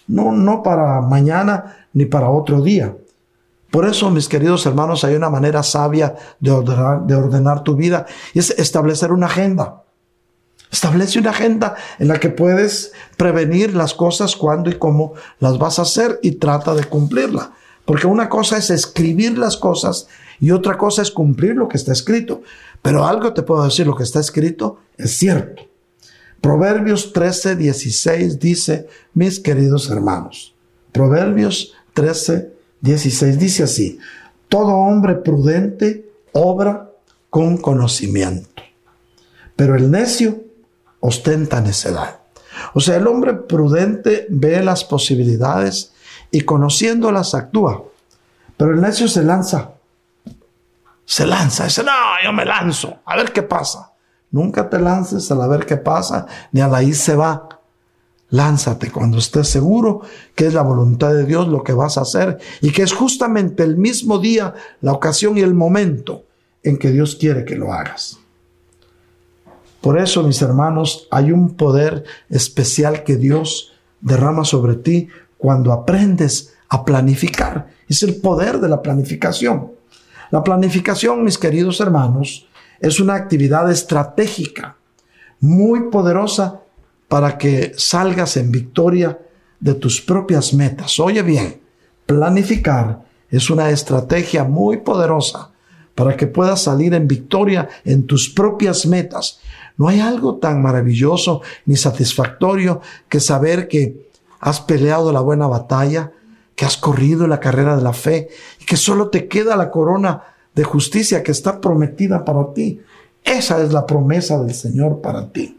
No, 0.07 0.31
no 0.31 0.63
para 0.63 1.01
mañana 1.01 1.87
ni 1.93 2.05
para 2.05 2.29
otro 2.29 2.61
día. 2.61 2.95
Por 3.71 3.85
eso, 3.85 4.09
mis 4.09 4.27
queridos 4.27 4.65
hermanos, 4.65 5.03
hay 5.03 5.15
una 5.15 5.29
manera 5.29 5.61
sabia 5.61 6.15
de 6.39 6.51
ordenar, 6.51 7.05
de 7.05 7.15
ordenar 7.15 7.63
tu 7.63 7.75
vida 7.75 8.07
y 8.33 8.39
es 8.39 8.49
establecer 8.51 9.11
una 9.11 9.27
agenda. 9.27 9.83
Establece 10.71 11.19
una 11.19 11.31
agenda 11.31 11.75
en 11.97 12.07
la 12.07 12.19
que 12.19 12.29
puedes 12.29 12.93
prevenir 13.17 13.75
las 13.75 13.93
cosas, 13.93 14.35
cuándo 14.35 14.69
y 14.69 14.77
cómo 14.77 15.13
las 15.39 15.57
vas 15.57 15.79
a 15.79 15.83
hacer 15.83 16.19
y 16.21 16.33
trata 16.33 16.73
de 16.73 16.83
cumplirla. 16.85 17.51
Porque 17.85 18.07
una 18.07 18.29
cosa 18.29 18.57
es 18.57 18.69
escribir 18.69 19.37
las 19.37 19.57
cosas 19.57 20.07
y 20.39 20.51
otra 20.51 20.77
cosa 20.77 21.01
es 21.01 21.11
cumplir 21.11 21.55
lo 21.55 21.67
que 21.67 21.77
está 21.77 21.91
escrito. 21.91 22.43
Pero 22.81 23.05
algo 23.05 23.33
te 23.33 23.43
puedo 23.43 23.63
decir, 23.63 23.85
lo 23.85 23.95
que 23.95 24.03
está 24.03 24.19
escrito 24.19 24.79
es 24.97 25.17
cierto. 25.17 25.63
Proverbios 26.41 27.11
13, 27.11 27.55
16 27.57 28.39
dice, 28.39 28.87
mis 29.13 29.39
queridos 29.39 29.89
hermanos, 29.89 30.55
Proverbios 30.91 31.73
13, 31.93 32.53
16 32.81 33.37
dice 33.37 33.63
así, 33.63 33.99
todo 34.47 34.73
hombre 34.73 35.15
prudente 35.15 36.09
obra 36.31 36.89
con 37.29 37.57
conocimiento, 37.57 38.63
pero 39.55 39.75
el 39.75 39.91
necio 39.91 40.41
ostenta 41.01 41.61
necedad. 41.61 42.19
O 42.73 42.79
sea, 42.79 42.97
el 42.97 43.07
hombre 43.07 43.33
prudente 43.33 44.25
ve 44.29 44.63
las 44.63 44.83
posibilidades 44.83 45.91
y 46.31 46.41
conociéndolas 46.41 47.35
actúa, 47.35 47.83
pero 48.55 48.73
el 48.73 48.81
necio 48.81 49.07
se 49.07 49.23
lanza, 49.23 49.71
se 51.05 51.25
lanza, 51.25 51.65
dice, 51.65 51.83
no, 51.83 52.08
yo 52.23 52.33
me 52.33 52.45
lanzo, 52.45 52.99
a 53.05 53.15
ver 53.15 53.31
qué 53.31 53.43
pasa. 53.43 53.93
Nunca 54.31 54.69
te 54.69 54.79
lances 54.79 55.31
a 55.31 55.35
la 55.35 55.47
ver 55.47 55.65
qué 55.65 55.77
pasa, 55.77 56.27
ni 56.51 56.61
a 56.61 56.67
la 56.67 56.83
ir 56.83 56.95
se 56.95 57.15
va. 57.15 57.47
Lánzate 58.31 58.91
cuando 58.91 59.17
estés 59.17 59.47
seguro 59.47 60.01
que 60.35 60.45
es 60.45 60.53
la 60.53 60.61
voluntad 60.61 61.13
de 61.13 61.25
Dios 61.25 61.47
lo 61.47 61.63
que 61.63 61.73
vas 61.73 61.97
a 61.97 62.01
hacer 62.01 62.37
y 62.61 62.71
que 62.71 62.83
es 62.83 62.93
justamente 62.93 63.63
el 63.63 63.75
mismo 63.75 64.19
día, 64.19 64.53
la 64.81 64.93
ocasión 64.93 65.37
y 65.37 65.41
el 65.41 65.55
momento 65.55 66.25
en 66.61 66.77
que 66.77 66.91
Dios 66.91 67.15
quiere 67.15 67.43
que 67.43 67.55
lo 67.55 67.73
hagas. 67.73 68.19
Por 69.81 69.97
eso, 69.97 70.21
mis 70.23 70.41
hermanos, 70.41 71.07
hay 71.09 71.31
un 71.31 71.55
poder 71.55 72.03
especial 72.29 73.03
que 73.03 73.15
Dios 73.15 73.71
derrama 74.01 74.45
sobre 74.45 74.75
ti 74.75 75.07
cuando 75.37 75.71
aprendes 75.71 76.53
a 76.67 76.85
planificar. 76.85 77.69
Es 77.87 78.03
el 78.03 78.17
poder 78.17 78.59
de 78.59 78.69
la 78.69 78.81
planificación. 78.81 79.71
La 80.31 80.43
planificación, 80.43 81.23
mis 81.23 81.37
queridos 81.37 81.79
hermanos, 81.79 82.47
es 82.79 82.99
una 82.99 83.15
actividad 83.15 83.69
estratégica 83.71 84.77
muy 85.39 85.89
poderosa 85.89 86.61
para 87.07 87.37
que 87.37 87.73
salgas 87.75 88.37
en 88.37 88.51
victoria 88.51 89.17
de 89.59 89.73
tus 89.73 90.01
propias 90.01 90.53
metas. 90.53 90.99
Oye 90.99 91.23
bien, 91.23 91.59
planificar 92.05 93.01
es 93.29 93.49
una 93.49 93.69
estrategia 93.69 94.43
muy 94.43 94.77
poderosa 94.77 95.51
para 95.95 96.15
que 96.15 96.27
puedas 96.27 96.61
salir 96.61 96.93
en 96.93 97.07
victoria 97.07 97.67
en 97.83 98.05
tus 98.05 98.29
propias 98.29 98.85
metas. 98.85 99.39
No 99.77 99.87
hay 99.87 99.99
algo 99.99 100.35
tan 100.37 100.61
maravilloso 100.61 101.41
ni 101.65 101.75
satisfactorio 101.75 102.81
que 103.09 103.19
saber 103.19 103.67
que 103.67 104.09
has 104.39 104.61
peleado 104.61 105.11
la 105.11 105.19
buena 105.19 105.47
batalla, 105.47 106.11
que 106.59 106.65
has 106.65 106.75
corrido 106.75 107.25
la 107.25 107.39
carrera 107.39 107.77
de 107.77 107.81
la 107.81 107.93
fe 107.93 108.27
y 108.59 108.65
que 108.65 108.75
solo 108.75 109.07
te 109.07 109.29
queda 109.29 109.55
la 109.55 109.71
corona 109.71 110.23
de 110.53 110.65
justicia 110.65 111.23
que 111.23 111.31
está 111.31 111.61
prometida 111.61 112.25
para 112.25 112.53
ti. 112.53 112.81
Esa 113.23 113.63
es 113.63 113.71
la 113.71 113.85
promesa 113.85 114.37
del 114.43 114.53
Señor 114.53 114.99
para 114.99 115.31
ti. 115.31 115.57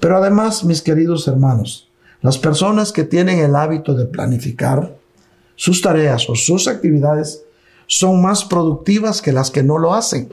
Pero 0.00 0.18
además, 0.18 0.62
mis 0.62 0.82
queridos 0.82 1.26
hermanos, 1.28 1.88
las 2.20 2.36
personas 2.36 2.92
que 2.92 3.04
tienen 3.04 3.38
el 3.38 3.56
hábito 3.56 3.94
de 3.94 4.04
planificar 4.04 4.94
sus 5.56 5.80
tareas 5.80 6.28
o 6.28 6.34
sus 6.34 6.68
actividades 6.68 7.42
son 7.86 8.20
más 8.20 8.44
productivas 8.44 9.22
que 9.22 9.32
las 9.32 9.50
que 9.50 9.62
no 9.62 9.78
lo 9.78 9.94
hacen. 9.94 10.28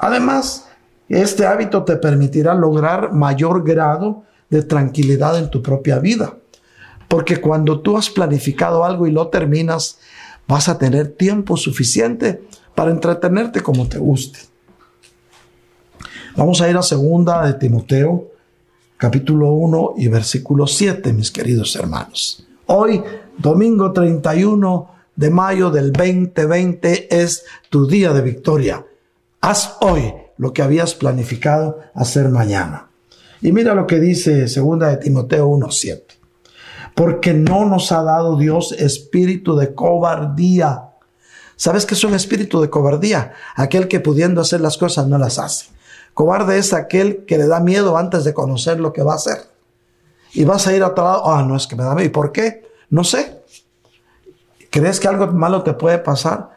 Además, 0.00 0.66
este 1.08 1.46
hábito 1.46 1.84
te 1.84 1.94
permitirá 1.94 2.54
lograr 2.54 3.12
mayor 3.12 3.62
grado 3.62 4.24
de 4.50 4.64
tranquilidad 4.64 5.38
en 5.38 5.48
tu 5.48 5.62
propia 5.62 6.00
vida. 6.00 6.34
Porque 7.08 7.40
cuando 7.40 7.80
tú 7.80 7.96
has 7.96 8.10
planificado 8.10 8.84
algo 8.84 9.06
y 9.06 9.10
lo 9.10 9.28
terminas, 9.28 9.98
vas 10.46 10.68
a 10.68 10.78
tener 10.78 11.08
tiempo 11.08 11.56
suficiente 11.56 12.42
para 12.74 12.90
entretenerte 12.90 13.62
como 13.62 13.88
te 13.88 13.98
guste. 13.98 14.38
Vamos 16.36 16.60
a 16.60 16.68
ir 16.68 16.76
a 16.76 16.82
segunda 16.82 17.46
de 17.46 17.54
Timoteo, 17.54 18.30
capítulo 18.96 19.52
1 19.52 19.94
y 19.96 20.08
versículo 20.08 20.66
7, 20.66 21.12
mis 21.12 21.30
queridos 21.30 21.74
hermanos. 21.76 22.46
Hoy, 22.66 23.02
domingo 23.38 23.92
31 23.92 24.90
de 25.14 25.30
mayo 25.30 25.70
del 25.70 25.92
2020, 25.92 27.22
es 27.22 27.44
tu 27.70 27.86
día 27.86 28.12
de 28.12 28.20
victoria. 28.20 28.84
Haz 29.40 29.76
hoy 29.80 30.12
lo 30.36 30.52
que 30.52 30.62
habías 30.62 30.94
planificado 30.94 31.78
hacer 31.94 32.28
mañana. 32.28 32.88
Y 33.40 33.52
mira 33.52 33.74
lo 33.74 33.86
que 33.86 34.00
dice 34.00 34.48
segunda 34.48 34.88
de 34.88 34.96
Timoteo 34.98 35.46
1:7. 35.48 36.05
Porque 36.96 37.34
no 37.34 37.66
nos 37.66 37.92
ha 37.92 38.02
dado 38.02 38.36
Dios 38.36 38.72
espíritu 38.72 39.54
de 39.54 39.74
cobardía. 39.74 40.94
¿Sabes 41.54 41.86
qué 41.86 41.94
es 41.94 42.02
un 42.04 42.14
espíritu 42.14 42.60
de 42.60 42.70
cobardía? 42.70 43.34
Aquel 43.54 43.86
que 43.86 44.00
pudiendo 44.00 44.40
hacer 44.40 44.60
las 44.62 44.78
cosas 44.78 45.06
no 45.06 45.18
las 45.18 45.38
hace. 45.38 45.66
Cobarde 46.14 46.56
es 46.56 46.72
aquel 46.72 47.26
que 47.26 47.36
le 47.36 47.46
da 47.46 47.60
miedo 47.60 47.98
antes 47.98 48.24
de 48.24 48.32
conocer 48.32 48.80
lo 48.80 48.94
que 48.94 49.02
va 49.02 49.12
a 49.12 49.16
hacer. 49.16 49.36
y 50.32 50.44
vas 50.44 50.66
a 50.66 50.74
ir 50.74 50.82
a 50.82 50.88
otro 50.88 51.04
lado. 51.04 51.30
Ah, 51.30 51.42
no 51.42 51.54
es 51.54 51.66
que 51.66 51.76
me 51.76 51.84
da 51.84 51.94
miedo. 51.94 52.06
¿Y 52.06 52.10
por 52.10 52.32
qué? 52.32 52.66
No 52.88 53.04
sé. 53.04 53.42
¿Crees 54.70 54.98
que 54.98 55.08
algo 55.08 55.26
malo 55.28 55.62
te 55.62 55.74
puede 55.74 55.98
pasar? 55.98 56.50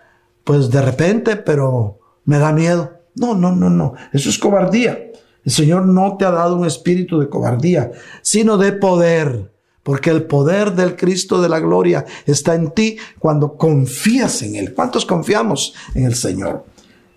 Pues 0.46 0.70
de 0.70 0.82
repente, 0.82 1.36
pero 1.36 2.00
me 2.26 2.40
da 2.40 2.54
miedo. 2.54 2.92
No, 3.16 3.36
no, 3.36 3.52
no, 3.54 3.70
no. 3.70 3.94
Eso 4.14 4.30
es 4.30 4.40
cobardía. 4.40 4.98
El 5.44 5.52
Señor 5.52 5.86
no 5.86 6.16
te 6.18 6.26
ha 6.26 6.32
dado 6.32 6.56
un 6.56 6.66
espíritu 6.66 7.20
de 7.20 7.30
cobardía, 7.30 7.92
sino 8.22 8.58
de 8.58 8.72
poder. 8.72 9.52
Porque 9.90 10.12
el 10.12 10.22
poder 10.22 10.74
del 10.74 10.96
Cristo 10.96 11.42
de 11.42 11.50
la 11.50 11.60
gloria 11.60 12.06
está 12.28 12.54
en 12.54 12.70
ti 12.76 13.00
cuando 13.18 13.58
confías 13.58 14.44
en 14.44 14.56
Él. 14.56 14.76
¿Cuántos 14.76 15.04
confiamos 15.04 15.74
en 15.96 16.04
el 16.04 16.14
Señor? 16.14 16.64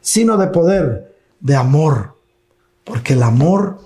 Sino 0.01 0.39
de 0.39 0.47
poder, 0.47 1.15
de 1.39 1.55
amor. 1.55 2.17
Porque 2.83 3.13
el 3.13 3.25
amor 3.25 3.79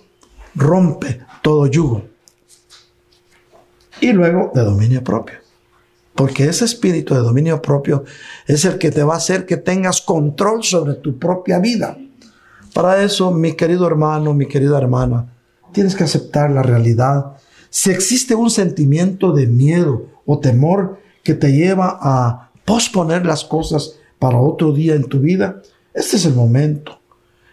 rompe 0.54 1.20
todo 1.42 1.66
yugo. 1.66 2.04
Y 4.00 4.12
luego 4.12 4.52
de 4.54 4.62
dominio 4.62 5.02
propio. 5.02 5.38
Porque 6.14 6.44
ese 6.44 6.64
espíritu 6.64 7.12
de 7.12 7.22
dominio 7.22 7.60
propio 7.60 8.04
es 8.46 8.64
el 8.66 8.78
que 8.78 8.92
te 8.92 9.02
va 9.02 9.14
a 9.14 9.16
hacer 9.16 9.46
que 9.46 9.56
tengas 9.56 10.00
control 10.00 10.62
sobre 10.62 10.94
tu 10.94 11.18
propia 11.18 11.58
vida. 11.58 11.98
Para 12.72 13.02
eso, 13.02 13.32
mi 13.32 13.54
querido 13.54 13.84
hermano, 13.84 14.32
mi 14.32 14.46
querida 14.46 14.78
hermana, 14.78 15.34
tienes 15.72 15.96
que 15.96 16.04
aceptar 16.04 16.52
la 16.52 16.62
realidad. 16.62 17.32
Si 17.78 17.90
existe 17.90 18.34
un 18.34 18.48
sentimiento 18.48 19.32
de 19.32 19.46
miedo 19.46 20.06
o 20.24 20.38
temor 20.38 20.98
que 21.22 21.34
te 21.34 21.52
lleva 21.52 21.98
a 22.00 22.50
posponer 22.64 23.26
las 23.26 23.44
cosas 23.44 23.98
para 24.18 24.38
otro 24.38 24.72
día 24.72 24.94
en 24.94 25.04
tu 25.04 25.20
vida, 25.20 25.60
este 25.92 26.16
es 26.16 26.24
el 26.24 26.34
momento. 26.34 26.98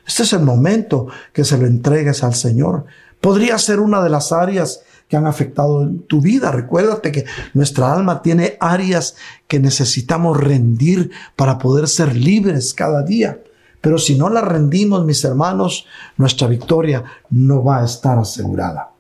Este 0.08 0.24
es 0.24 0.32
el 0.32 0.44
momento 0.44 1.08
que 1.34 1.44
se 1.44 1.58
lo 1.58 1.68
entregues 1.68 2.24
al 2.24 2.36
Señor. 2.36 2.86
Podría 3.20 3.58
ser 3.58 3.82
una 3.82 4.02
de 4.02 4.10
las 4.10 4.32
áreas 4.32 4.84
que 5.10 5.18
han 5.18 5.28
afectado 5.28 5.92
tu 6.08 6.22
vida. 6.22 6.54
Recuérdate 6.54 7.12
que 7.12 7.26
nuestra 7.54 7.92
alma 7.92 8.22
tiene 8.22 8.56
áreas 8.62 9.18
que 9.50 9.60
necesitamos 9.60 10.40
rendir 10.40 11.12
para 11.36 11.58
poder 11.58 11.90
ser 11.90 12.16
libres 12.16 12.74
cada 12.74 13.04
día. 13.04 13.44
Pero 13.82 13.98
si 13.98 14.18
no 14.18 14.30
la 14.30 14.40
rendimos, 14.40 15.04
mis 15.04 15.22
hermanos, 15.26 15.86
nuestra 16.16 16.48
victoria 16.48 17.04
no 17.30 17.62
va 17.62 17.82
a 17.82 17.86
estar 17.86 18.18
asegurada. 18.18 18.93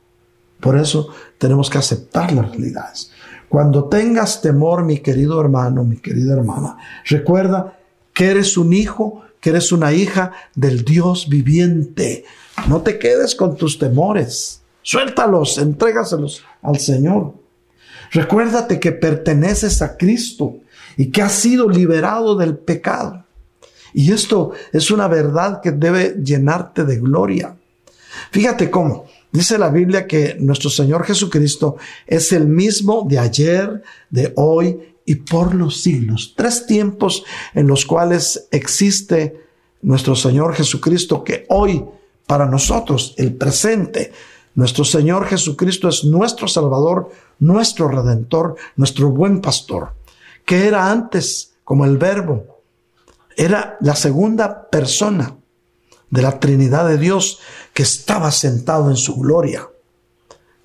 Por 0.63 0.79
eso 0.79 1.09
tenemos 1.37 1.69
que 1.69 1.77
aceptar 1.77 2.31
las 2.31 2.49
realidades. 2.49 3.11
Cuando 3.49 3.89
tengas 3.89 4.41
temor, 4.41 4.85
mi 4.85 4.99
querido 4.99 5.41
hermano, 5.41 5.83
mi 5.83 5.97
querida 5.97 6.35
hermana, 6.35 6.77
recuerda 7.05 7.77
que 8.13 8.27
eres 8.27 8.55
un 8.55 8.71
hijo, 8.71 9.23
que 9.41 9.49
eres 9.49 9.73
una 9.73 9.91
hija 9.91 10.31
del 10.55 10.85
Dios 10.85 11.27
viviente. 11.27 12.23
No 12.69 12.81
te 12.81 12.97
quedes 12.97 13.35
con 13.35 13.57
tus 13.57 13.77
temores. 13.77 14.61
Suéltalos, 14.81 15.57
entrégaselos 15.57 16.45
al 16.61 16.79
Señor. 16.79 17.33
Recuérdate 18.11 18.79
que 18.79 18.93
perteneces 18.93 19.81
a 19.81 19.97
Cristo 19.97 20.59
y 20.95 21.11
que 21.11 21.23
has 21.23 21.33
sido 21.33 21.67
liberado 21.67 22.37
del 22.37 22.55
pecado. 22.57 23.25
Y 23.93 24.13
esto 24.13 24.53
es 24.71 24.91
una 24.91 25.09
verdad 25.09 25.59
que 25.61 25.71
debe 25.71 26.15
llenarte 26.23 26.85
de 26.85 26.99
gloria. 26.99 27.57
Fíjate 28.31 28.71
cómo 28.71 29.05
dice 29.33 29.57
la 29.57 29.69
Biblia 29.69 30.07
que 30.07 30.37
nuestro 30.39 30.69
Señor 30.69 31.03
Jesucristo 31.05 31.75
es 32.07 32.31
el 32.31 32.47
mismo 32.47 33.05
de 33.09 33.19
ayer, 33.19 33.81
de 34.09 34.31
hoy 34.37 34.79
y 35.05 35.15
por 35.15 35.53
los 35.55 35.81
siglos. 35.81 36.33
Tres 36.37 36.65
tiempos 36.65 37.25
en 37.53 37.67
los 37.67 37.85
cuales 37.85 38.47
existe 38.51 39.41
nuestro 39.81 40.15
Señor 40.15 40.53
Jesucristo 40.53 41.23
que 41.23 41.45
hoy 41.49 41.83
para 42.25 42.45
nosotros, 42.45 43.15
el 43.17 43.33
presente, 43.33 44.13
nuestro 44.55 44.85
Señor 44.85 45.25
Jesucristo 45.25 45.89
es 45.89 46.05
nuestro 46.05 46.47
Salvador, 46.47 47.09
nuestro 47.39 47.87
Redentor, 47.87 48.55
nuestro 48.75 49.09
buen 49.09 49.41
pastor, 49.41 49.93
que 50.45 50.67
era 50.67 50.91
antes 50.91 51.55
como 51.63 51.85
el 51.85 51.97
Verbo, 51.97 52.61
era 53.35 53.77
la 53.81 53.95
segunda 53.95 54.69
persona 54.69 55.35
de 56.13 56.21
la 56.21 56.39
Trinidad 56.39 56.87
de 56.87 56.99
Dios 56.99 57.39
que 57.73 57.81
estaba 57.81 58.29
sentado 58.29 58.91
en 58.91 58.97
su 58.97 59.15
gloria. 59.15 59.67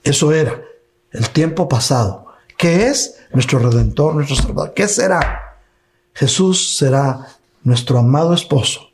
Eso 0.05 0.31
era 0.31 0.63
el 1.11 1.31
tiempo 1.31 1.67
pasado. 1.71 2.27
¿Qué 2.59 2.89
es 2.89 3.17
nuestro 3.33 3.59
Redentor, 3.59 4.15
nuestro 4.15 4.37
Salvador? 4.37 4.75
¿Qué 4.75 4.87
será? 4.87 5.57
Jesús 6.13 6.77
será 6.77 7.29
nuestro 7.63 7.99
amado 7.99 8.35
esposo 8.35 8.91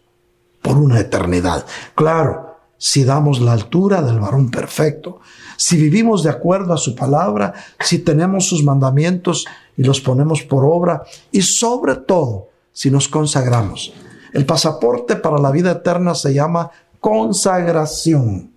por 0.63 0.77
una 0.77 1.01
eternidad. 1.01 1.67
Claro, 1.97 2.57
si 2.79 3.03
damos 3.03 3.41
la 3.41 3.53
altura 3.53 4.01
del 4.03 4.21
varón 4.21 4.53
perfecto, 4.53 5.19
si 5.57 5.77
vivimos 5.77 6.23
de 6.23 6.31
acuerdo 6.31 6.73
a 6.73 6.79
su 6.79 6.95
palabra, 6.95 7.53
si 7.81 7.99
tenemos 7.99 8.47
sus 8.47 8.63
mandamientos 8.63 9.45
y 9.77 9.83
los 9.83 10.01
ponemos 10.01 10.43
por 10.43 10.65
obra 10.65 11.03
y 11.33 11.43
sobre 11.43 11.97
todo 11.97 12.51
si 12.73 12.93
nos 12.93 13.09
consagramos. 13.09 13.93
El 14.35 14.45
pasaporte 14.45 15.17
para 15.17 15.39
la 15.39 15.51
vida 15.51 15.71
eterna 15.71 16.15
se 16.15 16.35
llama 16.35 16.71
consagración. 17.01 18.53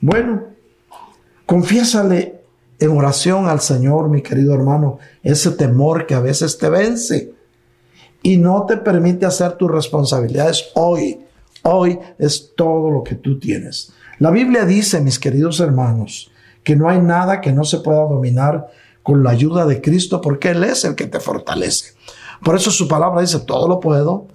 Bueno, 0.00 0.44
confiésale 1.44 2.44
en 2.78 2.96
oración 2.96 3.48
al 3.48 3.60
Señor, 3.60 4.08
mi 4.08 4.22
querido 4.22 4.54
hermano, 4.54 5.00
ese 5.24 5.50
temor 5.50 6.06
que 6.06 6.14
a 6.14 6.20
veces 6.20 6.56
te 6.58 6.70
vence 6.70 7.32
y 8.22 8.36
no 8.36 8.66
te 8.66 8.76
permite 8.76 9.26
hacer 9.26 9.54
tus 9.54 9.68
responsabilidades 9.68 10.70
hoy 10.74 11.24
Hoy 11.62 11.98
es 12.18 12.54
todo 12.56 12.90
lo 12.90 13.02
que 13.02 13.14
tú 13.14 13.38
tienes. 13.38 13.92
La 14.18 14.30
Biblia 14.30 14.64
dice, 14.64 15.00
mis 15.00 15.18
queridos 15.18 15.60
hermanos, 15.60 16.30
que 16.62 16.76
no 16.76 16.88
hay 16.88 17.00
nada 17.00 17.40
que 17.40 17.52
no 17.52 17.64
se 17.64 17.80
pueda 17.80 18.00
dominar 18.00 18.68
con 19.02 19.22
la 19.22 19.30
ayuda 19.30 19.66
de 19.66 19.80
Cristo 19.80 20.20
porque 20.20 20.50
Él 20.50 20.64
es 20.64 20.84
el 20.84 20.94
que 20.94 21.06
te 21.06 21.20
fortalece. 21.20 21.94
Por 22.44 22.56
eso 22.56 22.70
su 22.70 22.88
palabra 22.88 23.20
dice, 23.20 23.40
todo 23.40 23.68
lo 23.68 23.80
puedo 23.80 24.28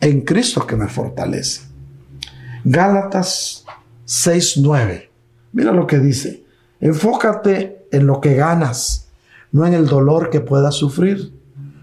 en 0.00 0.22
Cristo 0.22 0.66
que 0.66 0.76
me 0.76 0.88
fortalece. 0.88 1.62
Gálatas 2.64 3.64
6:9. 4.06 5.10
Mira 5.52 5.72
lo 5.72 5.86
que 5.86 5.98
dice. 5.98 6.44
Enfócate 6.80 7.86
en 7.90 8.06
lo 8.06 8.20
que 8.20 8.34
ganas, 8.34 9.08
no 9.52 9.66
en 9.66 9.74
el 9.74 9.86
dolor 9.86 10.30
que 10.30 10.40
puedas 10.40 10.74
sufrir. 10.74 11.32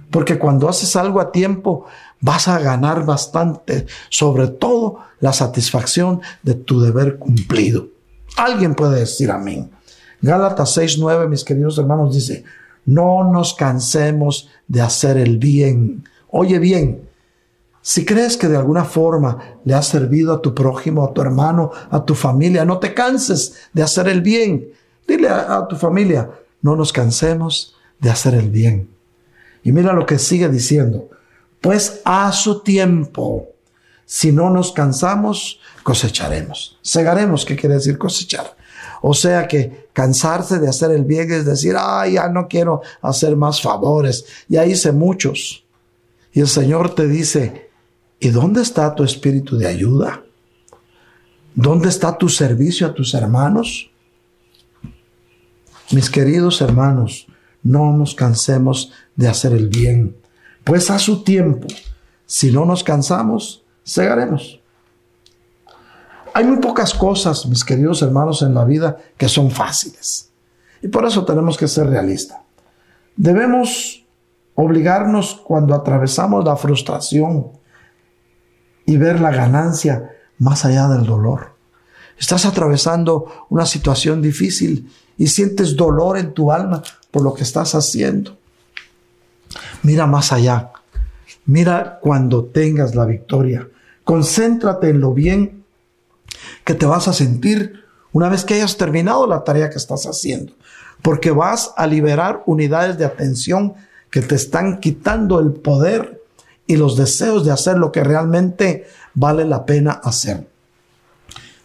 Porque 0.09 0.39
cuando 0.39 0.70
haces 0.70 0.95
algo 0.95 1.20
a 1.20 1.32
tiempo, 1.32 1.86
vas 2.22 2.47
a 2.47 2.59
ganar 2.59 3.05
bastante, 3.05 3.86
sobre 4.09 4.47
todo 4.47 4.99
la 5.20 5.34
satisfacción 5.34 6.22
de 6.43 6.53
tu 6.53 6.80
deber 6.82 7.18
cumplido. 7.18 7.89
Alguien 8.38 8.74
puede 8.74 8.99
decir 8.99 9.32
amén. 9.32 9.72
Gálatas 10.22 10.78
6:9, 10.78 11.28
mis 11.28 11.43
queridos 11.43 11.78
hermanos, 11.78 12.15
dice, 12.15 12.43
no 12.86 13.30
nos 13.32 13.53
cansemos 13.53 14.49
de 14.68 14.82
hacer 14.82 15.18
el 15.18 15.38
bien. 15.38 16.03
Oye 16.30 16.57
bien, 16.57 17.07
si 17.88 18.04
crees 18.04 18.36
que 18.36 18.50
de 18.50 18.58
alguna 18.58 18.84
forma 18.84 19.60
le 19.64 19.74
has 19.74 19.88
servido 19.88 20.34
a 20.34 20.42
tu 20.42 20.54
prójimo, 20.54 21.06
a 21.06 21.14
tu 21.14 21.22
hermano, 21.22 21.72
a 21.90 22.04
tu 22.04 22.16
familia, 22.16 22.66
no 22.66 22.80
te 22.80 22.94
canses 22.94 23.56
de 23.72 23.82
hacer 23.82 24.10
el 24.10 24.22
bien. 24.22 24.74
Dile 25.08 25.30
a, 25.30 25.56
a 25.56 25.68
tu 25.70 25.78
familia, 25.78 26.30
no 26.62 26.76
nos 26.76 26.92
cansemos 26.92 27.78
de 27.98 28.10
hacer 28.10 28.34
el 28.34 28.50
bien. 28.50 28.90
Y 29.64 29.72
mira 29.72 29.94
lo 29.94 30.06
que 30.06 30.20
sigue 30.20 30.50
diciendo, 30.50 31.08
pues 31.62 32.02
a 32.04 32.30
su 32.34 32.60
tiempo, 32.60 33.48
si 34.06 34.34
no 34.34 34.50
nos 34.50 34.74
cansamos, 34.74 35.62
cosecharemos. 35.82 36.78
Segaremos, 36.82 37.46
¿qué 37.46 37.56
quiere 37.56 37.76
decir 37.76 37.98
cosechar? 37.98 38.54
O 39.02 39.14
sea 39.14 39.48
que 39.48 39.88
cansarse 39.94 40.60
de 40.60 40.68
hacer 40.68 40.92
el 40.92 41.06
bien 41.06 41.32
es 41.32 41.46
decir, 41.46 41.76
ay, 41.80 42.16
ya 42.16 42.28
no 42.28 42.50
quiero 42.50 42.82
hacer 43.02 43.38
más 43.38 43.62
favores, 43.62 44.26
ya 44.50 44.66
hice 44.66 44.92
muchos. 44.92 45.64
Y 46.34 46.42
el 46.42 46.50
Señor 46.50 46.94
te 46.94 47.08
dice, 47.08 47.66
¿y 48.20 48.30
dónde 48.30 48.61
está 48.61 48.93
tu 48.95 49.03
espíritu 49.03 49.57
de 49.57 49.68
ayuda? 49.68 50.24
¿Dónde 51.55 51.89
está 51.89 52.18
tu 52.18 52.30
servicio 52.30 52.88
a 52.88 52.93
tus 52.93 53.13
hermanos? 53.13 53.89
Mis 55.91 56.09
queridos 56.09 56.61
hermanos, 56.61 57.28
no 57.63 57.95
nos 57.95 58.13
cansemos 58.13 58.91
de 59.15 59.28
hacer 59.28 59.53
el 59.53 59.68
bien 59.68 60.15
pues 60.68 60.91
a 60.91 60.99
su 60.99 61.24
tiempo, 61.24 61.65
si 62.26 62.51
no 62.51 62.65
nos 62.65 62.84
cansamos, 62.84 63.63
segaremos. 63.86 64.59
Hay 66.34 66.43
muy 66.43 66.57
pocas 66.57 66.93
cosas, 66.93 67.45
mis 67.45 67.63
queridos 67.63 68.01
hermanos, 68.01 68.41
en 68.41 68.53
la 68.53 68.65
vida 68.65 68.97
que 69.15 69.30
son 69.30 69.49
fáciles. 69.49 70.30
Y 70.82 70.89
por 70.89 71.05
eso 71.05 71.24
tenemos 71.24 71.57
que 71.57 71.70
ser 71.70 71.88
realistas. 71.88 72.39
Debemos 73.15 74.05
obligarnos 74.55 75.41
cuando 75.41 75.74
atravesamos 75.74 76.43
la 76.43 76.57
frustración 76.57 77.53
y 78.88 78.98
ver 78.98 79.20
la 79.20 79.32
ganancia 79.32 80.10
más 80.40 80.66
allá 80.66 80.88
del 80.88 81.06
dolor. 81.06 81.52
Estás 82.18 82.46
atravesando 82.46 83.46
una 83.50 83.68
situación 83.68 84.22
difícil 84.24 84.92
y 85.18 85.28
sientes 85.28 85.76
dolor 85.76 86.18
en 86.18 86.34
tu 86.34 86.52
alma 86.52 86.82
por 87.12 87.22
lo 87.22 87.34
que 87.36 87.44
estás 87.44 87.76
haciendo. 87.76 88.38
Mira 89.84 90.08
más 90.08 90.32
allá. 90.32 90.72
Mira 91.46 92.00
cuando 92.02 92.46
tengas 92.46 92.96
la 92.96 93.06
victoria. 93.06 93.68
Concéntrate 94.04 94.90
en 94.90 95.02
lo 95.02 95.14
bien 95.14 95.64
que 96.64 96.74
te 96.74 96.86
vas 96.86 97.08
a 97.08 97.14
sentir 97.14 97.84
una 98.14 98.30
vez 98.30 98.46
que 98.46 98.56
hayas 98.56 98.78
terminado 98.78 99.28
la 99.28 99.44
tarea 99.44 99.70
que 99.70 99.78
estás 99.78 100.06
haciendo. 100.06 100.54
porque 101.04 101.30
vas 101.30 101.74
a 101.78 101.86
liberar 101.86 102.42
unidades 102.48 102.98
de 102.98 103.06
atención 103.06 103.76
que 104.10 104.22
te 104.22 104.34
están 104.34 104.80
quitando 104.80 105.40
el 105.40 105.52
poder 105.52 106.16
y 106.68 106.76
los 106.76 106.97
deseos 106.97 107.45
de 107.45 107.51
hacer 107.51 107.78
lo 107.78 107.91
que 107.91 108.03
realmente 108.03 108.86
vale 109.13 109.45
la 109.45 109.65
pena 109.65 109.93
hacer. 110.03 110.47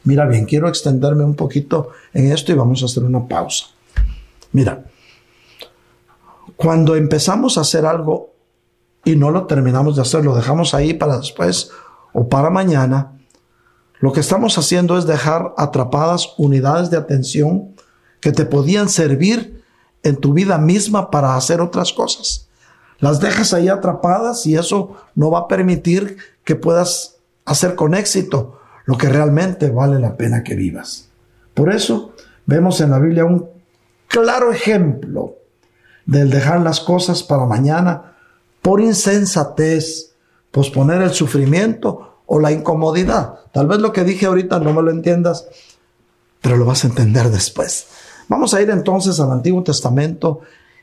Mira 0.05 0.27
bien, 0.27 0.47
quiero 0.47 0.69
extenderme 0.69 1.25
un 1.25 1.35
poquito 1.35 1.91
en 2.13 2.33
esto 2.33 2.53
y 2.53 2.55
vamos 2.55 2.83
a 2.83 2.87
hacer 2.87 3.05
una 3.05 3.27
pausa. 3.27 3.67
Mira, 4.53 4.85
cuando 6.57 6.97
empezamos 6.97 7.59
a 7.59 7.63
hacer 7.63 7.85
algo 7.85 8.31
y 9.05 9.17
no 9.17 9.31
lo 9.31 9.47
terminamos 9.47 9.97
de 9.97 10.03
hacer, 10.03 10.25
lo 10.25 10.35
dejamos 10.35 10.75
ahí 10.75 10.95
para 10.95 11.19
después 11.19 11.71
o 12.13 12.29
para 12.29 12.51
mañana, 12.51 13.13
lo 14.01 14.13
que 14.13 14.21
estamos 14.21 14.59
haciendo 14.59 14.99
es 14.99 15.07
dejar 15.07 15.55
atrapadas 15.57 16.35
unidades 16.37 16.91
de 16.91 16.97
atención 16.97 17.75
que 18.21 18.33
te 18.33 18.45
podían 18.45 18.89
servir 18.89 19.65
en 20.03 20.17
tu 20.17 20.33
vida 20.33 20.59
misma 20.59 21.11
para 21.11 21.37
hacer 21.37 21.61
otras 21.61 21.93
cosas. 21.93 22.49
Las 23.03 23.19
dejas 23.19 23.53
ahí 23.53 23.69
atrapadas 23.69 24.47
y 24.47 24.55
eso 24.55 24.95
no 25.17 25.29
va 25.29 25.41
a 25.41 25.49
permitir 25.49 26.19
que 26.45 26.55
puedas 26.55 27.17
hacer 27.45 27.75
con 27.75 27.95
éxito 27.95 28.61
lo 28.85 28.97
que 28.97 29.09
realmente 29.09 29.71
vale 29.71 29.99
la 29.99 30.17
pena 30.17 30.45
que 30.45 30.55
vivas. 30.55 31.09
Por 31.53 31.73
eso 31.73 32.13
vemos 32.47 32.81
en 32.81 32.91
la 32.91 33.01
Biblia 33.01 33.25
un 33.25 33.49
claro 34.07 34.53
ejemplo 34.53 35.35
del 36.07 36.31
dejar 36.31 36.61
las 36.61 36.79
cosas 36.79 37.25
para 37.25 37.45
mañana 37.45 38.15
por 38.63 38.81
insensatez, 38.81 40.13
posponer 40.53 41.03
el 41.03 41.11
sufrimiento 41.11 42.19
o 42.27 42.39
la 42.39 42.53
incomodidad. 42.53 43.41
Tal 43.51 43.67
vez 43.67 43.81
lo 43.81 43.93
que 43.93 44.05
dije 44.05 44.27
ahorita 44.27 44.61
no 44.61 44.73
me 44.73 44.83
lo 44.83 44.93
entiendas, 44.93 45.49
pero 46.41 46.57
lo 46.57 46.67
vas 46.67 46.85
a 46.85 46.87
entender 46.87 47.31
después. 47.31 47.89
Vamos 48.29 48.55
a 48.55 48.63
ir 48.63 48.71
entonces 48.71 49.19
al 49.19 49.33
Antiguo 49.33 49.65
Testamento 49.65 50.43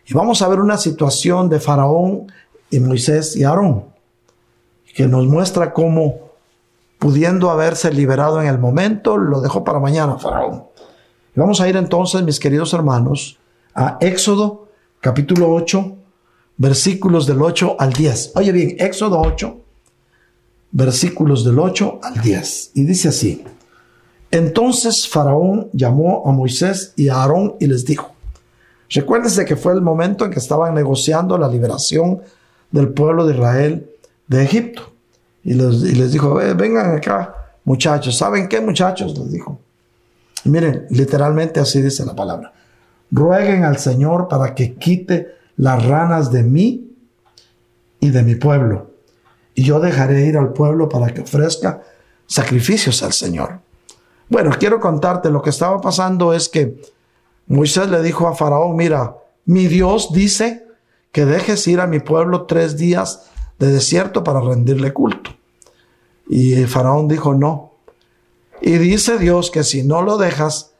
y 0.10 0.14
vamos 0.16 0.42
a 0.42 0.48
ver 0.48 0.60
una 0.60 0.78
situación 0.78 1.50
de 1.50 1.60
Faraón 1.60 2.32
y 2.72 2.80
Moisés 2.80 3.36
y 3.36 3.44
Aarón, 3.44 3.86
que 4.96 5.08
nos 5.08 5.28
muestra 5.28 5.72
cómo, 5.72 6.32
pudiendo 6.98 7.52
haberse 7.52 7.94
liberado 7.94 8.42
en 8.42 8.48
el 8.48 8.58
momento, 8.58 9.18
lo 9.18 9.40
dejó 9.40 9.64
para 9.64 9.80
mañana 9.80 10.18
Faraón. 10.18 10.64
Vamos 11.36 11.62
a 11.62 11.70
ir 11.70 11.78
entonces, 11.78 12.24
mis 12.24 12.40
queridos 12.40 12.74
hermanos, 12.74 13.38
a 13.76 13.98
Éxodo 14.02 14.68
capítulo 15.00 15.54
8, 15.54 15.96
versículos 16.58 17.28
del 17.28 17.44
8 17.44 17.76
al 17.78 17.94
10. 17.94 18.32
Oye 18.36 18.52
bien, 18.52 18.76
Éxodo 18.80 19.22
8, 19.22 19.58
versículos 20.72 21.46
del 21.46 21.60
8 21.60 22.00
al 22.02 22.20
10. 22.20 22.72
Y 22.74 22.84
dice 22.84 23.10
así, 23.10 23.46
entonces 24.32 25.08
Faraón 25.08 25.70
llamó 25.72 26.24
a 26.26 26.32
Moisés 26.32 26.94
y 26.96 27.10
a 27.10 27.22
Aarón 27.22 27.56
y 27.60 27.68
les 27.68 27.86
dijo, 27.86 28.16
recuérdense 28.90 29.46
que 29.46 29.56
fue 29.56 29.74
el 29.74 29.82
momento 29.82 30.26
en 30.26 30.32
que 30.32 30.40
estaban 30.40 30.74
negociando 30.74 31.38
la 31.38 31.48
liberación 31.48 32.22
del 32.72 32.90
pueblo 32.90 33.26
de 33.26 33.34
Israel 33.34 33.90
de 34.28 34.44
Egipto. 34.44 34.92
Y 35.44 35.54
les, 35.54 36.12
dijo, 36.12 36.36
vengan 36.36 36.96
acá, 36.96 37.34
muchachos. 37.64 38.18
¿Saben 38.18 38.48
qué, 38.48 38.62
muchachos? 38.62 39.18
Les 39.18 39.32
dijo. 39.32 39.60
Miren, 40.46 40.86
literalmente 40.90 41.60
así 41.60 41.82
dice 41.82 42.06
la 42.06 42.16
palabra 42.16 42.54
rueguen 43.12 43.64
al 43.64 43.78
Señor 43.78 44.28
para 44.28 44.56
que 44.56 44.76
quite 44.76 45.36
las 45.58 45.86
ranas 45.86 46.32
de 46.32 46.44
mí 46.44 46.92
y 48.00 48.10
de 48.10 48.24
mi 48.24 48.36
pueblo. 48.36 48.92
Y 49.56 49.64
yo 49.64 49.80
dejaré 49.80 50.26
ir 50.26 50.38
al 50.38 50.54
pueblo 50.54 50.88
para 50.88 51.14
que 51.14 51.22
ofrezca 51.22 51.82
sacrificios 52.28 53.04
al 53.04 53.14
Señor. 53.14 53.60
Bueno, 54.30 54.52
quiero 54.58 54.80
contarte, 54.80 55.30
lo 55.32 55.42
que 55.42 55.50
estaba 55.50 55.82
pasando 55.82 56.34
es 56.34 56.48
que 56.50 56.80
Moisés 57.50 57.90
le 57.90 58.02
dijo 58.02 58.28
a 58.28 58.36
Faraón, 58.36 58.76
mira, 58.76 59.18
mi 59.46 59.68
Dios 59.68 60.14
dice 60.14 60.66
que 61.12 61.26
dejes 61.26 61.68
ir 61.68 61.82
a 61.82 61.88
mi 61.88 62.00
pueblo 62.00 62.46
tres 62.46 62.78
días 62.78 63.30
de 63.58 63.68
desierto 63.68 64.24
para 64.24 64.40
rendirle 64.40 64.94
culto. 64.94 65.32
Y 66.30 66.64
Faraón 66.66 67.08
dijo, 67.08 67.34
no. 67.34 67.72
Y 68.62 68.78
dice 68.78 69.18
Dios 69.18 69.50
que 69.50 69.64
si 69.64 69.84
no 69.84 70.04
lo 70.04 70.18
dejas, 70.18 70.74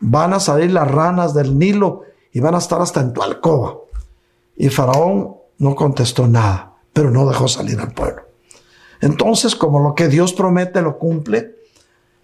van 0.00 0.32
a 0.32 0.40
salir 0.40 0.72
las 0.72 0.90
ranas 0.90 1.34
del 1.34 1.56
Nilo 1.56 2.02
y 2.32 2.40
van 2.40 2.56
a 2.56 2.58
estar 2.58 2.82
hasta 2.82 3.00
en 3.00 3.12
tu 3.12 3.22
alcoba. 3.22 3.76
Y 4.56 4.70
Faraón 4.70 5.36
no 5.58 5.76
contestó 5.76 6.26
nada, 6.26 6.74
pero 6.92 7.12
no 7.12 7.28
dejó 7.28 7.46
salir 7.46 7.78
al 7.78 7.92
pueblo. 7.92 8.22
Entonces, 9.00 9.54
como 9.54 9.80
lo 9.80 9.94
que 9.94 10.08
Dios 10.08 10.32
promete 10.32 10.82
lo 10.82 10.98
cumple, 10.98 11.54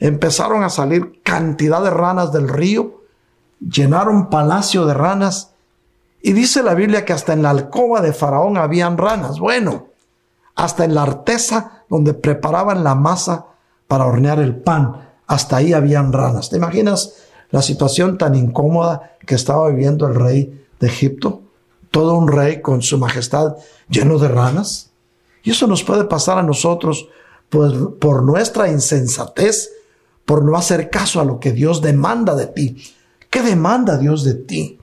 empezaron 0.00 0.64
a 0.64 0.70
salir 0.70 1.20
cantidad 1.22 1.80
de 1.80 1.90
ranas 1.90 2.32
del 2.32 2.48
río, 2.48 3.03
llenaron 3.68 4.30
palacio 4.30 4.86
de 4.86 4.94
ranas, 4.94 5.50
y 6.22 6.32
dice 6.32 6.62
la 6.62 6.74
Biblia 6.74 7.04
que 7.04 7.12
hasta 7.12 7.34
en 7.34 7.42
la 7.42 7.50
alcoba 7.50 8.00
de 8.00 8.14
Faraón 8.14 8.56
habían 8.56 8.96
ranas. 8.96 9.38
Bueno, 9.38 9.88
hasta 10.54 10.84
en 10.84 10.94
la 10.94 11.02
artesa 11.02 11.84
donde 11.90 12.14
preparaban 12.14 12.82
la 12.82 12.94
masa 12.94 13.46
para 13.86 14.06
hornear 14.06 14.38
el 14.38 14.56
pan, 14.56 15.10
hasta 15.26 15.56
ahí 15.56 15.74
habían 15.74 16.12
ranas. 16.12 16.48
¿Te 16.48 16.56
imaginas 16.56 17.14
la 17.50 17.62
situación 17.62 18.18
tan 18.18 18.34
incómoda 18.34 19.16
que 19.24 19.34
estaba 19.34 19.68
viviendo 19.68 20.06
el 20.06 20.14
rey 20.14 20.66
de 20.80 20.86
Egipto, 20.86 21.42
todo 21.90 22.14
un 22.14 22.28
rey 22.28 22.60
con 22.60 22.82
su 22.82 22.98
majestad 22.98 23.56
lleno 23.88 24.18
de 24.18 24.28
ranas. 24.28 24.90
Y 25.42 25.50
eso 25.50 25.66
nos 25.66 25.84
puede 25.84 26.04
pasar 26.04 26.38
a 26.38 26.42
nosotros 26.42 27.08
por, 27.48 27.98
por 27.98 28.22
nuestra 28.22 28.68
insensatez, 28.68 29.70
por 30.24 30.44
no 30.44 30.56
hacer 30.56 30.90
caso 30.90 31.20
a 31.20 31.24
lo 31.24 31.38
que 31.38 31.52
Dios 31.52 31.80
demanda 31.82 32.34
de 32.34 32.46
ti. 32.46 32.94
¿Qué 33.34 33.42
demanda 33.42 33.98
Dios 33.98 34.22
de 34.22 34.34
ti? 34.34 34.78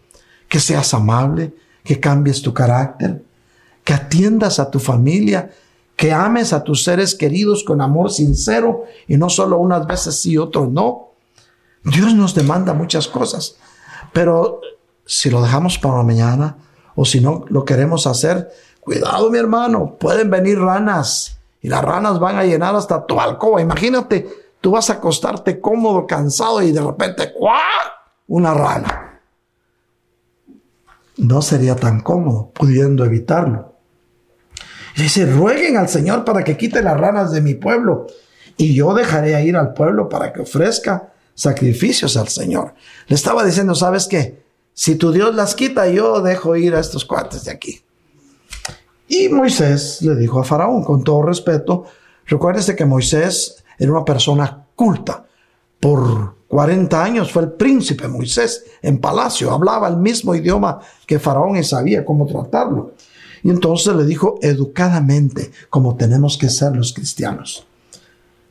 Que 0.49 0.59
seas 0.59 0.93
amable, 0.93 1.53
que 1.85 2.01
cambies 2.01 2.41
tu 2.41 2.53
carácter, 2.53 3.23
que 3.85 3.93
atiendas 3.93 4.59
a 4.59 4.69
tu 4.69 4.77
familia, 4.77 5.51
que 5.95 6.11
ames 6.11 6.51
a 6.51 6.61
tus 6.61 6.83
seres 6.83 7.15
queridos 7.15 7.63
con 7.63 7.79
amor 7.79 8.11
sincero 8.11 8.83
y 9.07 9.15
no 9.15 9.29
solo 9.29 9.57
unas 9.57 9.87
veces 9.87 10.19
sí, 10.19 10.37
otros 10.37 10.67
no. 10.67 11.11
Dios 11.85 12.13
nos 12.13 12.35
demanda 12.35 12.73
muchas 12.73 13.07
cosas, 13.07 13.55
pero 14.11 14.59
si 15.05 15.29
lo 15.29 15.41
dejamos 15.41 15.77
para 15.77 16.03
mañana 16.03 16.57
o 16.95 17.05
si 17.05 17.21
no 17.21 17.45
lo 17.47 17.63
queremos 17.63 18.05
hacer, 18.05 18.51
cuidado 18.81 19.31
mi 19.31 19.37
hermano, 19.37 19.95
pueden 19.97 20.29
venir 20.29 20.59
ranas 20.59 21.37
y 21.61 21.69
las 21.69 21.85
ranas 21.85 22.19
van 22.19 22.35
a 22.35 22.43
llenar 22.43 22.75
hasta 22.75 23.05
tu 23.05 23.17
alcoba. 23.17 23.61
Imagínate, 23.61 24.27
tú 24.59 24.71
vas 24.71 24.89
a 24.89 24.95
acostarte 24.95 25.61
cómodo, 25.61 26.05
cansado 26.05 26.61
y 26.61 26.73
de 26.73 26.81
repente, 26.81 27.31
¡cuá! 27.31 27.61
Una 28.31 28.53
rana. 28.53 29.19
No 31.17 31.41
sería 31.41 31.75
tan 31.75 31.99
cómodo 31.99 32.49
pudiendo 32.53 33.03
evitarlo. 33.03 33.75
Y 34.95 35.01
dice, 35.01 35.25
rueguen 35.25 35.75
al 35.75 35.89
Señor 35.89 36.23
para 36.23 36.41
que 36.45 36.55
quite 36.55 36.81
las 36.81 36.97
ranas 36.97 37.33
de 37.33 37.41
mi 37.41 37.55
pueblo 37.55 38.07
y 38.55 38.73
yo 38.73 38.93
dejaré 38.93 39.43
ir 39.43 39.57
al 39.57 39.73
pueblo 39.73 40.07
para 40.07 40.31
que 40.31 40.43
ofrezca 40.43 41.11
sacrificios 41.35 42.15
al 42.15 42.29
Señor. 42.29 42.73
Le 43.07 43.15
estaba 43.15 43.43
diciendo, 43.43 43.75
¿sabes 43.75 44.07
qué? 44.07 44.41
Si 44.73 44.95
tu 44.95 45.11
Dios 45.11 45.35
las 45.35 45.53
quita, 45.53 45.89
yo 45.89 46.21
dejo 46.21 46.55
ir 46.55 46.73
a 46.73 46.79
estos 46.79 47.03
cuates 47.03 47.43
de 47.43 47.51
aquí. 47.51 47.81
Y 49.09 49.27
Moisés 49.27 50.01
le 50.03 50.15
dijo 50.15 50.39
a 50.39 50.45
Faraón, 50.45 50.85
con 50.85 51.03
todo 51.03 51.23
respeto, 51.23 51.83
recuérdese 52.27 52.77
que 52.77 52.85
Moisés 52.85 53.61
era 53.77 53.91
una 53.91 54.05
persona 54.05 54.67
culta. 54.73 55.25
Por 55.81 56.40
40 56.51 57.01
años 57.01 57.31
fue 57.31 57.43
el 57.43 57.53
príncipe 57.53 58.09
Moisés 58.09 58.65
en 58.81 58.99
palacio, 58.99 59.51
hablaba 59.51 59.87
el 59.87 59.95
mismo 59.95 60.35
idioma 60.35 60.81
que 61.07 61.17
Faraón 61.17 61.55
y 61.55 61.63
sabía 61.63 62.03
cómo 62.03 62.25
tratarlo. 62.25 62.91
Y 63.41 63.49
entonces 63.49 63.95
le 63.95 64.03
dijo 64.03 64.37
educadamente, 64.41 65.49
como 65.69 65.95
tenemos 65.95 66.37
que 66.37 66.49
ser 66.49 66.75
los 66.75 66.93
cristianos. 66.93 67.65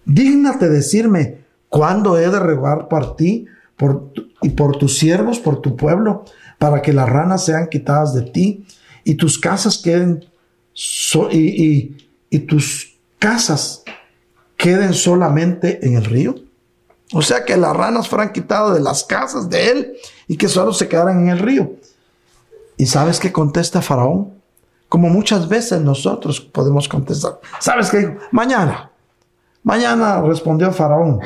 Dígnate 0.06 0.70
decirme 0.70 1.40
¿Cuándo 1.68 2.18
he 2.18 2.28
de 2.28 2.40
regar 2.40 2.88
por 2.88 3.16
ti 3.16 3.44
por, 3.76 4.12
y 4.40 4.48
por 4.48 4.78
tus 4.78 4.98
siervos, 4.98 5.38
por 5.38 5.60
tu 5.60 5.76
pueblo, 5.76 6.24
para 6.58 6.80
que 6.80 6.94
las 6.94 7.08
ranas 7.08 7.44
sean 7.44 7.68
quitadas 7.68 8.14
de 8.14 8.22
ti 8.22 8.64
y 9.04 9.14
tus 9.14 9.38
casas 9.38 9.76
queden 9.76 10.24
y 11.30 12.38
tus 12.46 12.96
casas 13.18 13.84
queden 14.56 14.94
solamente 14.94 15.86
en 15.86 15.96
el 15.96 16.04
río? 16.06 16.49
O 17.12 17.22
sea, 17.22 17.44
que 17.44 17.56
las 17.56 17.76
ranas 17.76 18.08
fueran 18.08 18.32
quitadas 18.32 18.74
de 18.74 18.80
las 18.80 19.04
casas 19.04 19.48
de 19.48 19.70
él 19.70 19.96
y 20.28 20.36
que 20.36 20.48
solo 20.48 20.72
se 20.72 20.88
quedaran 20.88 21.22
en 21.22 21.28
el 21.30 21.38
río. 21.38 21.72
¿Y 22.76 22.86
sabes 22.86 23.18
qué 23.18 23.32
contesta 23.32 23.82
Faraón? 23.82 24.34
Como 24.88 25.08
muchas 25.08 25.48
veces 25.48 25.80
nosotros 25.80 26.40
podemos 26.40 26.88
contestar. 26.88 27.40
¿Sabes 27.58 27.90
qué 27.90 27.98
dijo? 27.98 28.14
Mañana. 28.30 28.90
Mañana 29.62 30.22
respondió 30.22 30.72
Faraón. 30.72 31.20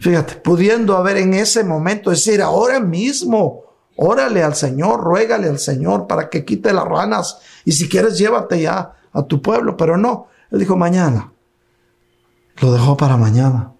Fíjate, 0.00 0.34
pudiendo 0.36 0.96
haber 0.96 1.16
en 1.16 1.34
ese 1.34 1.64
momento 1.64 2.10
decir, 2.10 2.42
ahora 2.42 2.80
mismo, 2.80 3.62
órale 3.96 4.42
al 4.42 4.54
Señor, 4.54 5.00
ruégale 5.00 5.48
al 5.48 5.58
Señor 5.58 6.06
para 6.06 6.28
que 6.28 6.44
quite 6.44 6.72
las 6.72 6.84
ranas 6.84 7.38
y 7.64 7.72
si 7.72 7.88
quieres 7.88 8.18
llévate 8.18 8.60
ya 8.60 8.94
a 9.12 9.22
tu 9.22 9.42
pueblo, 9.42 9.76
pero 9.76 9.96
no, 9.96 10.26
él 10.50 10.60
dijo 10.60 10.76
mañana. 10.76 11.32
Lo 12.60 12.72
dejó 12.72 12.96
para 12.96 13.16
mañana. 13.16 13.72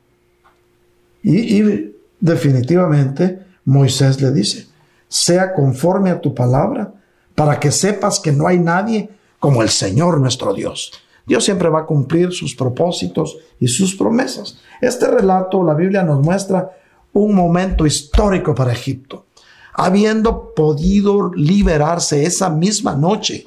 Y, 1.22 1.60
y 1.60 1.96
definitivamente 2.20 3.42
Moisés 3.64 4.20
le 4.20 4.32
dice, 4.32 4.66
sea 5.08 5.54
conforme 5.54 6.10
a 6.10 6.20
tu 6.20 6.34
palabra, 6.34 6.92
para 7.34 7.60
que 7.60 7.70
sepas 7.70 8.18
que 8.20 8.32
no 8.32 8.46
hay 8.46 8.58
nadie 8.58 9.10
como 9.38 9.62
el 9.62 9.68
Señor 9.68 10.20
nuestro 10.20 10.52
Dios. 10.52 10.92
Dios 11.26 11.44
siempre 11.44 11.68
va 11.68 11.80
a 11.80 11.86
cumplir 11.86 12.32
sus 12.32 12.54
propósitos 12.54 13.36
y 13.60 13.68
sus 13.68 13.94
promesas. 13.94 14.58
Este 14.80 15.06
relato, 15.06 15.62
la 15.62 15.74
Biblia 15.74 16.02
nos 16.02 16.24
muestra 16.24 16.72
un 17.12 17.34
momento 17.34 17.86
histórico 17.86 18.54
para 18.54 18.72
Egipto. 18.72 19.26
Habiendo 19.74 20.54
podido 20.54 21.32
liberarse 21.34 22.24
esa 22.24 22.48
misma 22.48 22.94
noche 22.94 23.44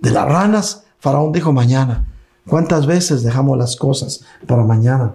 de 0.00 0.10
las 0.10 0.26
ranas, 0.26 0.84
Faraón 0.98 1.32
dijo 1.32 1.52
mañana, 1.52 2.06
¿cuántas 2.46 2.86
veces 2.86 3.22
dejamos 3.22 3.56
las 3.56 3.76
cosas 3.76 4.24
para 4.46 4.64
mañana? 4.64 5.14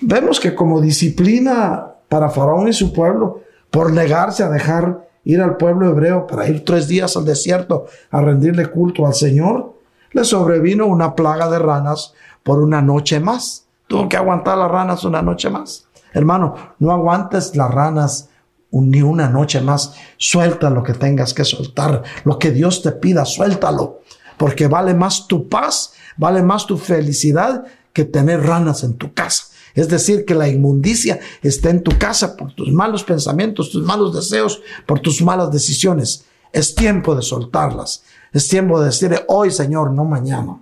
Vemos 0.00 0.38
que 0.40 0.54
como 0.54 0.80
disciplina 0.80 1.94
para 2.08 2.30
Faraón 2.30 2.68
y 2.68 2.72
su 2.72 2.92
pueblo, 2.92 3.40
por 3.70 3.92
negarse 3.92 4.42
a 4.42 4.48
dejar 4.48 5.08
ir 5.24 5.40
al 5.40 5.56
pueblo 5.56 5.88
hebreo 5.88 6.26
para 6.26 6.48
ir 6.48 6.64
tres 6.64 6.88
días 6.88 7.16
al 7.16 7.24
desierto 7.24 7.86
a 8.10 8.20
rendirle 8.20 8.66
culto 8.66 9.06
al 9.06 9.14
Señor, 9.14 9.74
le 10.12 10.24
sobrevino 10.24 10.86
una 10.86 11.14
plaga 11.14 11.50
de 11.50 11.58
ranas 11.58 12.14
por 12.42 12.62
una 12.62 12.80
noche 12.80 13.20
más. 13.20 13.66
Tuvo 13.86 14.08
que 14.08 14.16
aguantar 14.16 14.56
las 14.56 14.70
ranas 14.70 15.04
una 15.04 15.20
noche 15.20 15.50
más. 15.50 15.86
Hermano, 16.12 16.54
no 16.78 16.92
aguantes 16.92 17.56
las 17.56 17.70
ranas 17.70 18.30
ni 18.70 19.02
una 19.02 19.28
noche 19.28 19.60
más. 19.60 19.94
Suelta 20.16 20.70
lo 20.70 20.82
que 20.82 20.94
tengas 20.94 21.34
que 21.34 21.44
soltar. 21.44 22.02
Lo 22.24 22.38
que 22.38 22.50
Dios 22.50 22.82
te 22.82 22.92
pida, 22.92 23.24
suéltalo. 23.24 24.00
Porque 24.36 24.66
vale 24.66 24.94
más 24.94 25.26
tu 25.26 25.48
paz, 25.48 25.92
vale 26.16 26.42
más 26.42 26.66
tu 26.66 26.78
felicidad 26.78 27.64
que 27.92 28.04
tener 28.04 28.46
ranas 28.46 28.84
en 28.84 28.94
tu 28.94 29.12
casa. 29.12 29.44
Es 29.78 29.88
decir, 29.88 30.24
que 30.24 30.34
la 30.34 30.48
inmundicia 30.48 31.20
está 31.40 31.70
en 31.70 31.84
tu 31.84 31.96
casa 31.96 32.36
por 32.36 32.52
tus 32.52 32.72
malos 32.72 33.04
pensamientos, 33.04 33.70
tus 33.70 33.84
malos 33.84 34.12
deseos, 34.12 34.60
por 34.86 34.98
tus 34.98 35.22
malas 35.22 35.52
decisiones. 35.52 36.24
Es 36.52 36.74
tiempo 36.74 37.14
de 37.14 37.22
soltarlas. 37.22 38.02
Es 38.32 38.48
tiempo 38.48 38.80
de 38.80 38.86
decirle 38.86 39.24
hoy, 39.28 39.52
Señor, 39.52 39.92
no 39.92 40.04
mañana. 40.04 40.58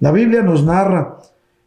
La 0.00 0.10
Biblia 0.10 0.42
nos 0.42 0.64
narra 0.64 1.18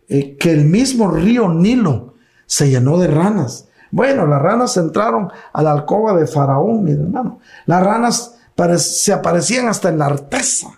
eh, 0.09 0.35
que 0.35 0.51
el 0.51 0.65
mismo 0.65 1.09
río 1.09 1.47
Nilo 1.47 2.15
se 2.45 2.69
llenó 2.69 2.97
de 2.97 3.07
ranas. 3.07 3.69
Bueno, 3.89 4.27
las 4.27 4.41
ranas 4.41 4.75
entraron 4.75 5.31
a 5.53 5.63
la 5.63 5.71
alcoba 5.71 6.19
de 6.19 6.27
Faraón, 6.27 6.83
mi 6.83 6.91
hermano. 6.91 7.39
Las 7.65 7.81
ranas 7.81 8.35
se 8.79 9.13
aparecían 9.13 9.69
hasta 9.69 9.87
en 9.87 9.99
la 9.99 10.07
artesa. 10.07 10.77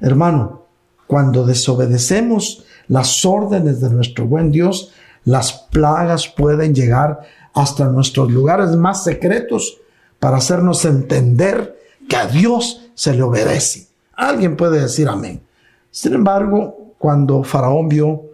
Hermano, 0.00 0.66
cuando 1.06 1.46
desobedecemos 1.46 2.66
las 2.92 3.24
órdenes 3.24 3.80
de 3.80 3.88
nuestro 3.88 4.26
buen 4.26 4.52
Dios, 4.52 4.92
las 5.24 5.54
plagas 5.54 6.28
pueden 6.28 6.74
llegar 6.74 7.20
hasta 7.54 7.86
nuestros 7.86 8.30
lugares 8.30 8.76
más 8.76 9.02
secretos 9.02 9.78
para 10.18 10.36
hacernos 10.36 10.84
entender 10.84 11.74
que 12.06 12.16
a 12.16 12.26
Dios 12.26 12.82
se 12.94 13.14
le 13.14 13.22
obedece. 13.22 13.86
Alguien 14.12 14.56
puede 14.56 14.82
decir 14.82 15.08
amén. 15.08 15.40
Sin 15.90 16.12
embargo, 16.12 16.92
cuando 16.98 17.42
Faraón 17.42 17.88
vio 17.88 18.24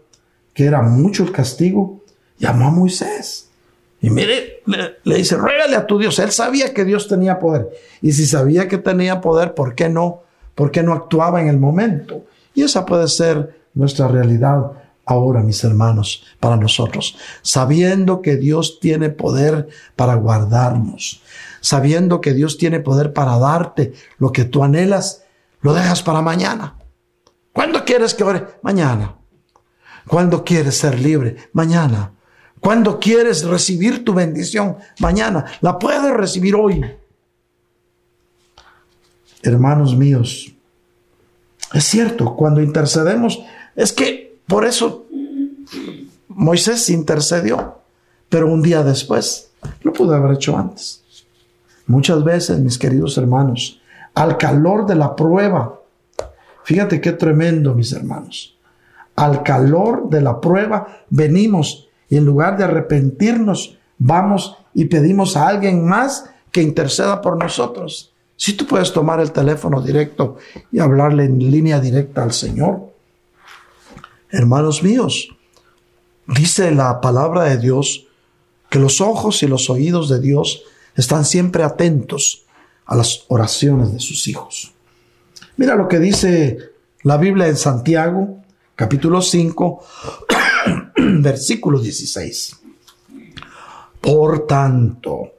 que 0.52 0.64
era 0.64 0.82
mucho 0.82 1.22
el 1.22 1.30
castigo, 1.30 2.00
llamó 2.36 2.66
a 2.66 2.70
Moisés. 2.72 3.50
Y 4.00 4.10
mire, 4.10 4.62
le, 5.04 5.14
dice, 5.14 5.36
ruégale 5.36 5.76
a 5.76 5.86
tu 5.86 6.00
Dios. 6.00 6.18
Él 6.18 6.32
sabía 6.32 6.74
que 6.74 6.84
Dios 6.84 7.06
tenía 7.06 7.38
poder. 7.38 7.68
Y 8.02 8.10
si 8.10 8.26
sabía 8.26 8.66
que 8.66 8.78
tenía 8.78 9.20
poder, 9.20 9.54
¿por 9.54 9.76
qué 9.76 9.88
no? 9.88 10.22
¿Por 10.56 10.72
qué 10.72 10.82
no 10.82 10.94
actuaba 10.94 11.40
en 11.40 11.46
el 11.46 11.58
momento? 11.58 12.24
Y 12.54 12.64
esa 12.64 12.84
puede 12.84 13.06
ser 13.06 13.57
nuestra 13.78 14.08
realidad 14.08 14.72
ahora, 15.06 15.40
mis 15.40 15.62
hermanos, 15.62 16.24
para 16.40 16.56
nosotros, 16.56 17.16
sabiendo 17.42 18.20
que 18.20 18.36
Dios 18.36 18.80
tiene 18.80 19.08
poder 19.08 19.68
para 19.94 20.16
guardarnos, 20.16 21.22
sabiendo 21.60 22.20
que 22.20 22.34
Dios 22.34 22.58
tiene 22.58 22.80
poder 22.80 23.12
para 23.12 23.38
darte 23.38 23.94
lo 24.18 24.32
que 24.32 24.44
tú 24.44 24.64
anhelas, 24.64 25.22
lo 25.60 25.74
dejas 25.74 26.02
para 26.02 26.20
mañana. 26.22 26.76
¿Cuándo 27.52 27.84
quieres 27.84 28.14
que 28.14 28.24
ore? 28.24 28.46
Mañana. 28.62 29.14
¿Cuándo 30.08 30.44
quieres 30.44 30.76
ser 30.76 30.98
libre? 30.98 31.36
Mañana. 31.52 32.12
¿Cuándo 32.58 32.98
quieres 32.98 33.44
recibir 33.44 34.04
tu 34.04 34.12
bendición? 34.12 34.76
Mañana. 34.98 35.44
La 35.60 35.78
puedes 35.78 36.12
recibir 36.12 36.56
hoy. 36.56 36.84
Hermanos 39.42 39.96
míos, 39.96 40.52
es 41.72 41.84
cierto, 41.84 42.34
cuando 42.34 42.62
intercedemos 42.62 43.40
es 43.78 43.92
que 43.92 44.40
por 44.48 44.64
eso 44.64 45.06
Moisés 46.26 46.90
intercedió, 46.90 47.76
pero 48.28 48.52
un 48.52 48.60
día 48.60 48.82
después 48.82 49.50
lo 49.82 49.92
pudo 49.92 50.16
haber 50.16 50.32
hecho 50.32 50.58
antes. 50.58 51.04
Muchas 51.86 52.24
veces, 52.24 52.58
mis 52.58 52.76
queridos 52.76 53.16
hermanos, 53.18 53.80
al 54.14 54.36
calor 54.36 54.84
de 54.84 54.96
la 54.96 55.14
prueba, 55.14 55.78
fíjate 56.64 57.00
qué 57.00 57.12
tremendo, 57.12 57.72
mis 57.72 57.92
hermanos, 57.92 58.56
al 59.14 59.44
calor 59.44 60.10
de 60.10 60.22
la 60.22 60.40
prueba 60.40 61.04
venimos 61.08 61.88
y 62.08 62.16
en 62.16 62.24
lugar 62.24 62.58
de 62.58 62.64
arrepentirnos, 62.64 63.78
vamos 63.96 64.56
y 64.74 64.86
pedimos 64.86 65.36
a 65.36 65.46
alguien 65.46 65.86
más 65.86 66.28
que 66.50 66.62
interceda 66.62 67.22
por 67.22 67.40
nosotros. 67.40 68.12
Si 68.34 68.54
tú 68.54 68.66
puedes 68.66 68.92
tomar 68.92 69.20
el 69.20 69.30
teléfono 69.30 69.80
directo 69.80 70.36
y 70.72 70.80
hablarle 70.80 71.26
en 71.26 71.38
línea 71.38 71.78
directa 71.78 72.24
al 72.24 72.32
Señor, 72.32 72.87
Hermanos 74.30 74.82
míos, 74.82 75.30
dice 76.26 76.70
la 76.70 77.00
palabra 77.00 77.44
de 77.44 77.56
Dios 77.56 78.06
que 78.68 78.78
los 78.78 79.00
ojos 79.00 79.42
y 79.42 79.46
los 79.46 79.70
oídos 79.70 80.10
de 80.10 80.20
Dios 80.20 80.64
están 80.94 81.24
siempre 81.24 81.62
atentos 81.62 82.44
a 82.84 82.94
las 82.94 83.24
oraciones 83.28 83.92
de 83.92 84.00
sus 84.00 84.28
hijos. 84.28 84.72
Mira 85.56 85.76
lo 85.76 85.88
que 85.88 85.98
dice 85.98 86.58
la 87.04 87.16
Biblia 87.16 87.48
en 87.48 87.56
Santiago, 87.56 88.42
capítulo 88.76 89.22
5, 89.22 89.84
versículo 90.96 91.78
16. 91.80 92.56
Por 94.02 94.46
tanto, 94.46 95.32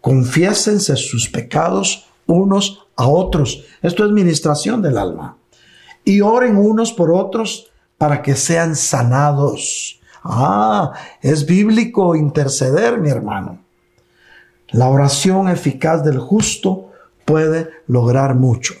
confiésense 0.00 0.96
sus 0.96 1.28
pecados 1.28 2.06
unos 2.26 2.86
a 2.96 3.06
otros. 3.06 3.64
Esto 3.82 4.04
es 4.04 4.10
ministración 4.10 4.82
del 4.82 4.98
alma. 4.98 5.36
Y 6.04 6.20
oren 6.20 6.56
unos 6.56 6.92
por 6.92 7.12
otros 7.12 7.71
para 8.02 8.20
que 8.20 8.34
sean 8.34 8.74
sanados. 8.74 10.00
Ah, 10.24 10.92
es 11.20 11.46
bíblico 11.46 12.16
interceder, 12.16 12.98
mi 12.98 13.08
hermano. 13.08 13.60
La 14.70 14.88
oración 14.88 15.48
eficaz 15.48 16.02
del 16.02 16.18
justo 16.18 16.90
puede 17.24 17.70
lograr 17.86 18.34
mucho. 18.34 18.74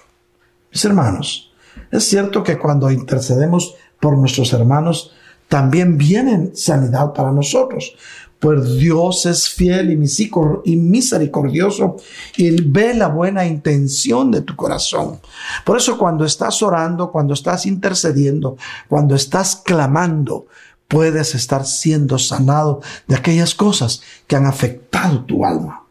Mis 0.72 0.84
hermanos, 0.84 1.52
es 1.92 2.02
cierto 2.02 2.42
que 2.42 2.58
cuando 2.58 2.90
intercedemos 2.90 3.76
por 4.00 4.18
nuestros 4.18 4.52
hermanos, 4.54 5.12
también 5.46 5.98
viene 5.98 6.50
sanidad 6.56 7.12
para 7.12 7.30
nosotros, 7.30 7.94
pues 8.42 8.76
Dios 8.76 9.24
es 9.26 9.48
fiel 9.48 9.92
y 9.92 10.76
misericordioso 10.76 11.94
y 12.36 12.60
ve 12.60 12.92
la 12.92 13.06
buena 13.06 13.46
intención 13.46 14.32
de 14.32 14.40
tu 14.40 14.56
corazón. 14.56 15.20
Por 15.64 15.76
eso 15.76 15.96
cuando 15.96 16.24
estás 16.24 16.60
orando, 16.60 17.12
cuando 17.12 17.34
estás 17.34 17.66
intercediendo, 17.66 18.56
cuando 18.88 19.14
estás 19.14 19.54
clamando, 19.54 20.46
puedes 20.88 21.36
estar 21.36 21.64
siendo 21.64 22.18
sanado 22.18 22.80
de 23.06 23.14
aquellas 23.14 23.54
cosas 23.54 24.02
que 24.26 24.34
han 24.34 24.46
afectado 24.46 25.24
tu 25.24 25.44
alma. 25.46 25.84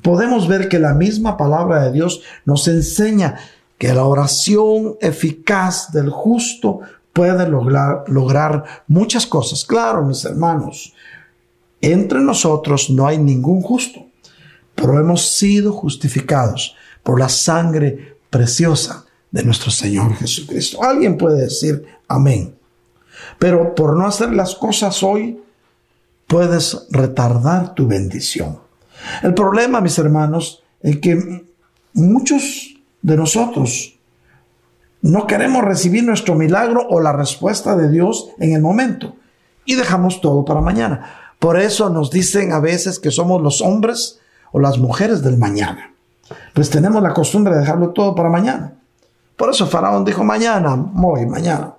Podemos 0.00 0.46
ver 0.46 0.68
que 0.68 0.78
la 0.78 0.94
misma 0.94 1.36
palabra 1.36 1.82
de 1.82 1.90
Dios 1.90 2.22
nos 2.44 2.68
enseña 2.68 3.34
que 3.78 3.92
la 3.92 4.04
oración 4.04 4.94
eficaz 5.00 5.90
del 5.90 6.10
justo 6.10 6.82
puede 7.12 7.48
lograr, 7.48 8.04
lograr 8.06 8.84
muchas 8.86 9.26
cosas. 9.26 9.64
Claro, 9.64 10.04
mis 10.04 10.24
hermanos, 10.24 10.92
entre 11.80 12.20
nosotros 12.20 12.90
no 12.90 13.06
hay 13.06 13.18
ningún 13.18 13.62
justo, 13.62 14.06
pero 14.74 14.98
hemos 14.98 15.36
sido 15.36 15.72
justificados 15.72 16.74
por 17.02 17.18
la 17.18 17.28
sangre 17.28 18.18
preciosa 18.30 19.06
de 19.30 19.42
nuestro 19.44 19.70
Señor 19.70 20.14
Jesucristo. 20.14 20.82
Alguien 20.82 21.16
puede 21.16 21.42
decir 21.42 21.86
amén. 22.08 22.56
Pero 23.38 23.74
por 23.74 23.96
no 23.96 24.06
hacer 24.06 24.32
las 24.32 24.54
cosas 24.54 25.02
hoy, 25.02 25.40
puedes 26.26 26.86
retardar 26.90 27.74
tu 27.74 27.86
bendición. 27.86 28.58
El 29.22 29.34
problema, 29.34 29.80
mis 29.80 29.98
hermanos, 29.98 30.62
es 30.80 30.98
que 30.98 31.46
muchos 31.92 32.76
de 33.02 33.16
nosotros 33.16 33.98
no 35.02 35.26
queremos 35.26 35.62
recibir 35.62 36.04
nuestro 36.04 36.34
milagro 36.34 36.86
o 36.88 37.00
la 37.00 37.12
respuesta 37.12 37.76
de 37.76 37.88
Dios 37.90 38.30
en 38.38 38.52
el 38.52 38.62
momento 38.62 39.16
y 39.64 39.74
dejamos 39.74 40.20
todo 40.20 40.44
para 40.44 40.60
mañana. 40.60 41.25
Por 41.38 41.60
eso 41.60 41.90
nos 41.90 42.10
dicen 42.10 42.52
a 42.52 42.60
veces 42.60 42.98
que 42.98 43.10
somos 43.10 43.42
los 43.42 43.60
hombres 43.60 44.20
o 44.52 44.60
las 44.60 44.78
mujeres 44.78 45.22
del 45.22 45.36
mañana. 45.36 45.92
Pues 46.54 46.70
tenemos 46.70 47.02
la 47.02 47.12
costumbre 47.12 47.54
de 47.54 47.60
dejarlo 47.60 47.90
todo 47.90 48.14
para 48.14 48.28
mañana. 48.28 48.74
Por 49.36 49.50
eso 49.50 49.66
Faraón 49.66 50.04
dijo 50.04 50.24
mañana, 50.24 50.76
muy 50.76 51.26
mañana. 51.26 51.74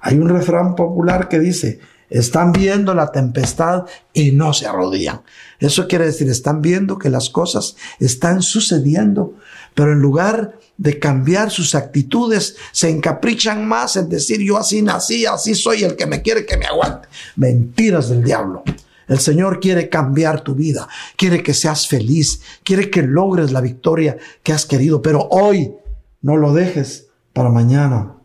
Hay 0.00 0.18
un 0.18 0.28
refrán 0.28 0.74
popular 0.74 1.28
que 1.28 1.38
dice, 1.38 1.78
Están 2.12 2.52
viendo 2.52 2.94
la 2.94 3.10
tempestad 3.10 3.84
y 4.12 4.32
no 4.32 4.52
se 4.52 4.66
arrodillan. 4.66 5.22
Eso 5.58 5.88
quiere 5.88 6.06
decir, 6.06 6.28
están 6.28 6.60
viendo 6.60 6.98
que 6.98 7.08
las 7.08 7.30
cosas 7.30 7.76
están 7.98 8.42
sucediendo, 8.42 9.34
pero 9.74 9.92
en 9.92 10.00
lugar 10.00 10.58
de 10.76 10.98
cambiar 10.98 11.50
sus 11.50 11.74
actitudes, 11.74 12.56
se 12.72 12.90
encaprichan 12.90 13.66
más 13.66 13.96
en 13.96 14.08
decir 14.08 14.40
yo 14.40 14.58
así 14.58 14.82
nací, 14.82 15.24
así 15.24 15.54
soy 15.54 15.84
el 15.84 15.96
que 15.96 16.06
me 16.06 16.22
quiere 16.22 16.44
que 16.44 16.56
me 16.56 16.66
aguante. 16.66 17.08
Mentiras 17.36 18.08
del 18.08 18.22
diablo. 18.22 18.62
El 19.08 19.18
Señor 19.18 19.60
quiere 19.60 19.88
cambiar 19.88 20.42
tu 20.42 20.54
vida, 20.54 20.88
quiere 21.16 21.42
que 21.42 21.54
seas 21.54 21.88
feliz, 21.88 22.40
quiere 22.62 22.90
que 22.90 23.02
logres 23.02 23.52
la 23.52 23.60
victoria 23.60 24.16
que 24.42 24.52
has 24.52 24.66
querido, 24.66 25.02
pero 25.02 25.28
hoy 25.30 25.72
no 26.20 26.36
lo 26.36 26.52
dejes 26.52 27.08
para 27.32 27.48
mañana. 27.48 28.16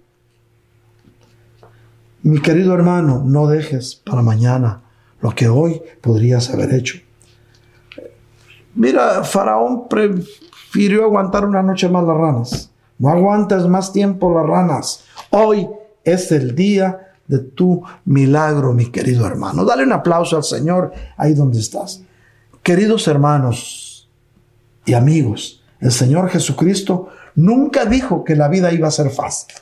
Mi 2.28 2.42
querido 2.42 2.74
hermano, 2.74 3.24
no 3.26 3.48
dejes 3.48 3.96
para 3.96 4.22
mañana 4.22 4.82
lo 5.22 5.34
que 5.34 5.48
hoy 5.48 5.82
podrías 6.02 6.50
haber 6.50 6.74
hecho. 6.74 6.98
Mira, 8.76 9.24
Faraón 9.24 9.88
prefirió 9.88 11.06
aguantar 11.06 11.46
una 11.46 11.64
noche 11.64 11.88
más 11.88 12.04
las 12.04 12.18
ranas. 12.18 12.70
No 13.00 13.08
aguantes 13.08 13.66
más 13.68 13.94
tiempo 13.94 14.38
las 14.38 14.46
ranas. 14.46 15.06
Hoy 15.30 15.70
es 16.04 16.30
el 16.34 16.54
día 16.54 17.14
de 17.28 17.40
tu 17.40 17.82
milagro, 18.04 18.74
mi 18.74 18.88
querido 18.88 19.26
hermano. 19.26 19.64
Dale 19.64 19.84
un 19.84 19.94
aplauso 19.94 20.36
al 20.36 20.44
Señor 20.44 20.92
ahí 21.16 21.34
donde 21.34 21.60
estás. 21.60 22.02
Queridos 22.62 23.08
hermanos 23.08 24.10
y 24.86 24.96
amigos, 24.96 25.64
el 25.80 25.94
Señor 25.94 26.28
Jesucristo 26.28 27.08
nunca 27.36 27.86
dijo 27.86 28.26
que 28.26 28.36
la 28.36 28.50
vida 28.50 28.74
iba 28.74 28.90
a 28.90 28.92
ser 28.92 29.12
fácil. 29.12 29.54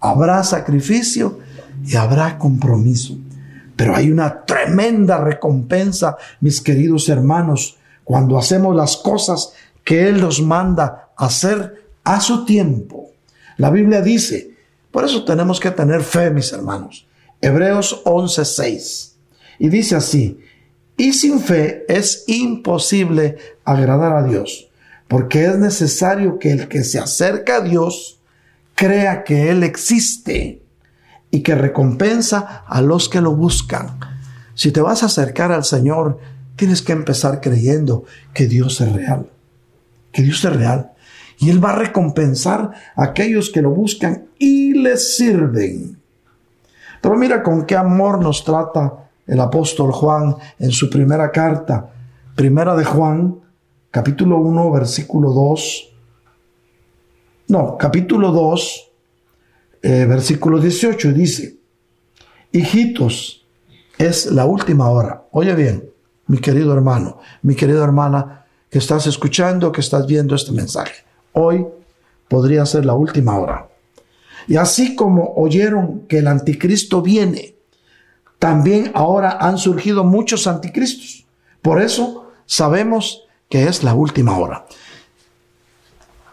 Habrá 0.00 0.42
sacrificio 0.42 1.38
y 1.84 1.96
habrá 1.96 2.38
compromiso. 2.38 3.16
Pero 3.76 3.96
hay 3.96 4.10
una 4.10 4.44
tremenda 4.44 5.18
recompensa, 5.18 6.16
mis 6.40 6.60
queridos 6.60 7.08
hermanos, 7.08 7.78
cuando 8.04 8.36
hacemos 8.38 8.76
las 8.76 8.96
cosas 8.96 9.52
que 9.84 10.08
Él 10.08 10.20
nos 10.20 10.42
manda 10.42 11.10
hacer 11.16 11.84
a 12.04 12.20
su 12.20 12.44
tiempo. 12.44 13.10
La 13.56 13.70
Biblia 13.70 14.02
dice, 14.02 14.54
por 14.90 15.04
eso 15.04 15.24
tenemos 15.24 15.60
que 15.60 15.70
tener 15.70 16.02
fe, 16.02 16.30
mis 16.30 16.52
hermanos. 16.52 17.06
Hebreos 17.40 18.02
11:6. 18.04 19.12
Y 19.58 19.68
dice 19.68 19.96
así, 19.96 20.40
y 20.96 21.12
sin 21.12 21.40
fe 21.40 21.84
es 21.88 22.24
imposible 22.26 23.36
agradar 23.64 24.14
a 24.14 24.22
Dios, 24.22 24.68
porque 25.08 25.44
es 25.46 25.58
necesario 25.58 26.38
que 26.38 26.52
el 26.52 26.68
que 26.68 26.84
se 26.84 26.98
acerca 26.98 27.56
a 27.56 27.60
Dios 27.60 28.20
crea 28.74 29.24
que 29.24 29.50
Él 29.50 29.62
existe 29.62 30.59
y 31.30 31.42
que 31.42 31.54
recompensa 31.54 32.64
a 32.66 32.80
los 32.82 33.08
que 33.08 33.20
lo 33.20 33.34
buscan. 33.34 33.98
Si 34.54 34.72
te 34.72 34.80
vas 34.80 35.02
a 35.02 35.06
acercar 35.06 35.52
al 35.52 35.64
Señor, 35.64 36.18
tienes 36.56 36.82
que 36.82 36.92
empezar 36.92 37.40
creyendo 37.40 38.04
que 38.34 38.46
Dios 38.46 38.80
es 38.80 38.92
real, 38.92 39.30
que 40.12 40.22
Dios 40.22 40.44
es 40.44 40.54
real. 40.54 40.92
Y 41.38 41.48
Él 41.48 41.64
va 41.64 41.70
a 41.70 41.76
recompensar 41.76 42.72
a 42.96 43.04
aquellos 43.04 43.50
que 43.50 43.62
lo 43.62 43.70
buscan 43.70 44.26
y 44.38 44.74
les 44.74 45.16
sirven. 45.16 45.98
Pero 47.00 47.16
mira 47.16 47.42
con 47.42 47.64
qué 47.64 47.76
amor 47.76 48.22
nos 48.22 48.44
trata 48.44 49.08
el 49.26 49.40
apóstol 49.40 49.92
Juan 49.92 50.36
en 50.58 50.70
su 50.70 50.90
primera 50.90 51.30
carta, 51.30 51.90
primera 52.34 52.74
de 52.74 52.84
Juan, 52.84 53.40
capítulo 53.90 54.38
1, 54.38 54.70
versículo 54.70 55.32
2. 55.32 55.94
No, 57.48 57.78
capítulo 57.78 58.32
2, 58.32 58.89
eh, 59.82 60.04
versículo 60.06 60.60
18 60.60 61.12
dice, 61.12 61.56
hijitos, 62.52 63.46
es 63.98 64.26
la 64.26 64.46
última 64.46 64.88
hora. 64.90 65.24
Oye 65.30 65.54
bien, 65.54 65.90
mi 66.26 66.38
querido 66.38 66.72
hermano, 66.72 67.18
mi 67.42 67.54
querida 67.54 67.84
hermana, 67.84 68.46
que 68.70 68.78
estás 68.78 69.06
escuchando, 69.06 69.72
que 69.72 69.80
estás 69.80 70.06
viendo 70.06 70.34
este 70.34 70.52
mensaje. 70.52 71.04
Hoy 71.32 71.66
podría 72.28 72.64
ser 72.66 72.86
la 72.86 72.94
última 72.94 73.38
hora. 73.38 73.68
Y 74.46 74.56
así 74.56 74.94
como 74.94 75.34
oyeron 75.36 76.06
que 76.08 76.18
el 76.18 76.28
anticristo 76.28 77.02
viene, 77.02 77.56
también 78.38 78.90
ahora 78.94 79.38
han 79.40 79.58
surgido 79.58 80.02
muchos 80.04 80.46
anticristos. 80.46 81.26
Por 81.60 81.82
eso 81.82 82.30
sabemos 82.46 83.24
que 83.48 83.64
es 83.64 83.84
la 83.84 83.94
última 83.94 84.38
hora. 84.38 84.64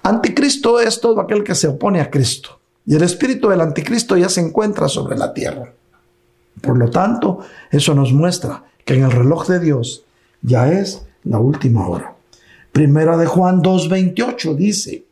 Anticristo 0.03 0.79
es 0.79 1.01
todo 1.01 1.19
aquel 1.19 1.43
que 1.43 1.53
se 1.53 1.67
opone 1.67 1.99
a 1.99 2.09
Cristo. 2.09 2.56
Y 2.87 2.95
el 2.95 3.03
espíritu 3.03 3.49
del 3.49 3.59
anticristo 3.59 4.15
ya 4.15 4.29
se 4.29 4.39
encuentra 4.39 4.87
sobre 4.87 5.17
la 5.17 5.33
tierra. 5.33 5.73
Por 6.61 6.77
lo 6.77 6.89
tanto, 6.89 7.39
eso 7.69 7.93
nos 7.93 8.13
muestra 8.13 8.63
que 8.85 8.95
en 8.95 9.03
el 9.03 9.11
reloj 9.11 9.45
de 9.47 9.59
Dios 9.59 10.05
ya 10.41 10.71
es 10.71 11.05
la 11.25 11.37
última 11.37 11.85
hora. 11.85 12.15
Primera 12.71 13.17
de 13.17 13.25
Juan 13.25 13.61
2.28 13.61 14.55
dice, 14.55 15.03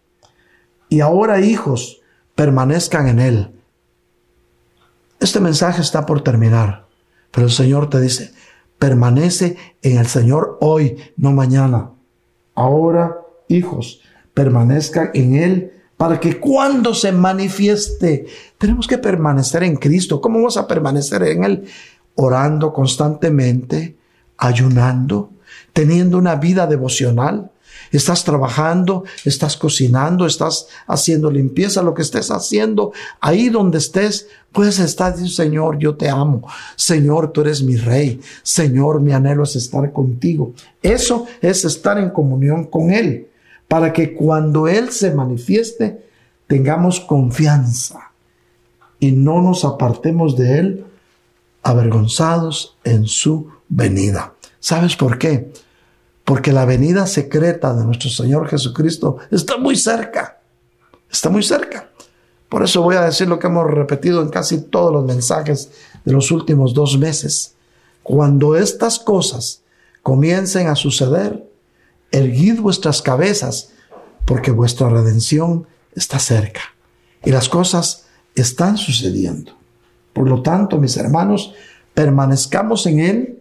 y 0.88 1.02
ahora 1.02 1.42
hijos, 1.42 2.02
permanezcan 2.34 3.10
en 3.10 3.20
Él. 3.20 3.52
Este 5.20 5.42
mensaje 5.42 5.82
está 5.82 6.06
por 6.06 6.24
terminar, 6.24 6.86
pero 7.32 7.48
el 7.48 7.52
Señor 7.52 7.90
te 7.90 8.00
dice, 8.00 8.34
permanece 8.80 9.58
en 9.82 9.98
el 9.98 10.08
Señor 10.08 10.58
hoy, 10.62 10.96
no 11.18 11.34
mañana. 11.34 11.92
Ahora, 12.54 13.18
hijos, 13.50 14.00
permanezcan 14.34 15.12
en 15.14 15.36
Él 15.36 15.75
para 15.98 16.20
que 16.20 16.40
cuando 16.40 16.94
se 16.94 17.12
manifieste, 17.12 18.26
tenemos 18.58 18.88
que 18.88 18.98
permanecer 18.98 19.64
en 19.64 19.78
Cristo. 19.78 20.20
¿Cómo 20.20 20.40
vamos 20.40 20.58
a 20.58 20.68
permanecer 20.68 21.24
en 21.24 21.44
Él? 21.44 21.66
Orando 22.16 22.74
constantemente, 22.74 23.96
ayunando, 24.38 25.32
teniendo 25.72 26.18
una 26.18 26.36
vida 26.36 26.68
devocional. 26.68 27.52
Estás 27.92 28.24
trabajando, 28.26 29.04
estás 29.24 29.56
cocinando, 29.56 30.26
estás 30.26 30.68
haciendo 30.88 31.32
limpieza, 31.32 31.82
lo 31.82 31.94
que 31.94 32.02
estés 32.02 32.32
haciendo, 32.32 32.92
ahí 33.22 33.50
donde 33.50 33.78
estés, 33.78 34.28
puedes 34.52 34.80
estar 34.80 35.14
diciendo, 35.14 35.34
Señor, 35.34 35.78
yo 35.78 35.96
te 35.96 36.10
amo. 36.10 36.46
Señor, 36.76 37.32
tú 37.32 37.42
eres 37.42 37.64
mi 37.64 37.78
rey. 37.78 38.20
Señor, 38.44 39.02
mi 39.02 39.14
anhelo 39.14 39.44
es 39.44 39.56
estar 39.56 39.94
contigo. 39.94 40.54
Eso 40.82 41.26
es 41.42 41.64
estar 41.64 41.98
en 41.98 42.10
comunión 42.10 42.66
con 42.66 42.92
Él 42.92 43.28
para 43.68 43.94
que 43.94 44.14
cuando 44.14 44.68
Él 44.68 44.92
se 44.92 45.14
manifieste 45.14 46.06
tengamos 46.48 47.00
confianza 47.00 48.12
y 49.00 49.12
no 49.12 49.42
nos 49.42 49.66
apartemos 49.66 50.38
de 50.38 50.60
Él 50.60 50.86
avergonzados 51.64 52.78
en 52.84 53.08
su 53.08 53.50
venida. 53.68 54.34
¿Sabes 54.60 54.96
por 54.96 55.18
qué? 55.18 55.52
Porque 56.24 56.52
la 56.52 56.66
venida 56.66 57.08
secreta 57.08 57.74
de 57.74 57.86
nuestro 57.86 58.10
Señor 58.10 58.48
Jesucristo 58.48 59.18
está 59.32 59.58
muy 59.58 59.76
cerca. 59.76 60.40
Está 61.12 61.30
muy 61.30 61.44
cerca. 61.44 61.90
Por 62.50 62.64
eso 62.64 62.82
voy 62.82 62.96
a 62.96 63.02
decir 63.02 63.28
lo 63.28 63.40
que 63.40 63.48
hemos 63.48 63.70
repetido 63.70 64.22
en 64.22 64.30
casi 64.30 64.62
todos 64.62 64.92
los 64.94 65.06
mensajes 65.06 65.72
de 66.04 66.14
los 66.14 66.32
últimos 66.32 66.74
dos 66.74 66.98
meses. 66.98 67.56
Cuando 68.04 68.56
estas 68.56 69.00
cosas 69.00 69.62
comiencen 70.04 70.68
a 70.68 70.76
suceder, 70.76 71.45
erguid 72.16 72.62
vuestras 72.62 73.02
cabezas, 73.02 73.72
porque 74.26 74.52
vuestra 74.52 74.90
redención 74.90 75.68
está 75.94 76.18
cerca 76.18 76.62
y 77.24 77.32
las 77.32 77.50
cosas 77.50 78.06
están 78.36 78.78
sucediendo. 78.78 79.52
Por 80.14 80.30
lo 80.30 80.42
tanto, 80.42 80.78
mis 80.78 80.96
hermanos, 80.98 81.54
permanezcamos 81.94 82.86
en 82.86 83.00
Él 83.00 83.40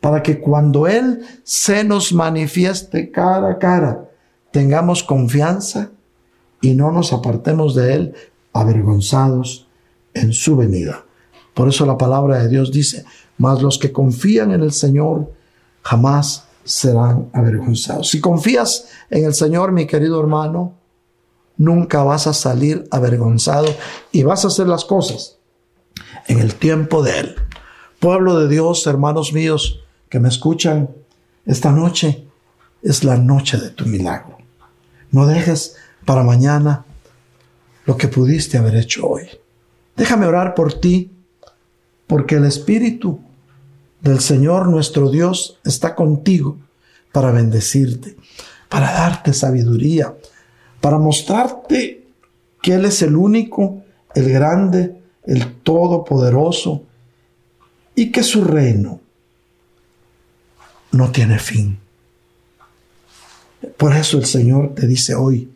para 0.00 0.22
que 0.22 0.40
cuando 0.40 0.86
Él 0.86 1.24
se 1.44 1.84
nos 1.84 2.12
manifieste 2.12 3.10
cara 3.10 3.52
a 3.52 3.58
cara, 3.58 4.10
tengamos 4.50 5.02
confianza 5.02 5.90
y 6.60 6.74
no 6.74 6.90
nos 6.90 7.12
apartemos 7.12 7.74
de 7.74 7.94
Él 7.94 8.14
avergonzados 8.52 9.68
en 10.14 10.32
su 10.32 10.56
venida. 10.56 11.04
Por 11.54 11.68
eso 11.68 11.86
la 11.86 11.96
palabra 11.96 12.42
de 12.42 12.48
Dios 12.48 12.72
dice, 12.72 13.04
mas 13.38 13.62
los 13.62 13.78
que 13.78 13.92
confían 13.92 14.52
en 14.52 14.62
el 14.62 14.72
Señor 14.72 15.32
jamás 15.82 16.48
serán 16.64 17.30
avergonzados. 17.32 18.10
Si 18.10 18.20
confías 18.20 18.88
en 19.10 19.24
el 19.24 19.34
Señor, 19.34 19.72
mi 19.72 19.86
querido 19.86 20.20
hermano, 20.20 20.74
nunca 21.56 22.02
vas 22.02 22.26
a 22.26 22.32
salir 22.32 22.88
avergonzado 22.90 23.74
y 24.10 24.22
vas 24.22 24.44
a 24.44 24.48
hacer 24.48 24.66
las 24.66 24.84
cosas 24.84 25.38
en 26.26 26.40
el 26.40 26.54
tiempo 26.54 27.02
de 27.02 27.20
Él. 27.20 27.34
Pueblo 28.00 28.38
de 28.38 28.48
Dios, 28.48 28.86
hermanos 28.86 29.32
míos 29.32 29.80
que 30.08 30.20
me 30.20 30.28
escuchan, 30.28 30.90
esta 31.46 31.70
noche 31.70 32.26
es 32.82 33.04
la 33.04 33.16
noche 33.16 33.58
de 33.58 33.70
tu 33.70 33.86
milagro. 33.86 34.38
No 35.10 35.26
dejes 35.26 35.76
para 36.04 36.22
mañana 36.22 36.84
lo 37.86 37.96
que 37.96 38.08
pudiste 38.08 38.58
haber 38.58 38.76
hecho 38.76 39.06
hoy. 39.06 39.28
Déjame 39.96 40.26
orar 40.26 40.54
por 40.54 40.74
ti, 40.74 41.12
porque 42.06 42.36
el 42.36 42.44
Espíritu 42.44 43.20
del 44.04 44.20
Señor 44.20 44.68
nuestro 44.68 45.10
Dios 45.10 45.58
está 45.64 45.94
contigo 45.94 46.58
para 47.10 47.32
bendecirte, 47.32 48.16
para 48.68 48.92
darte 48.92 49.32
sabiduría, 49.32 50.14
para 50.80 50.98
mostrarte 50.98 52.06
que 52.62 52.74
Él 52.74 52.84
es 52.84 53.00
el 53.00 53.16
único, 53.16 53.82
el 54.14 54.30
grande, 54.30 55.00
el 55.24 55.54
todopoderoso, 55.62 56.82
y 57.94 58.12
que 58.12 58.22
su 58.22 58.44
reino 58.44 59.00
no 60.92 61.10
tiene 61.10 61.38
fin. 61.38 61.78
Por 63.78 63.96
eso 63.96 64.18
el 64.18 64.26
Señor 64.26 64.74
te 64.74 64.86
dice 64.86 65.14
hoy, 65.14 65.50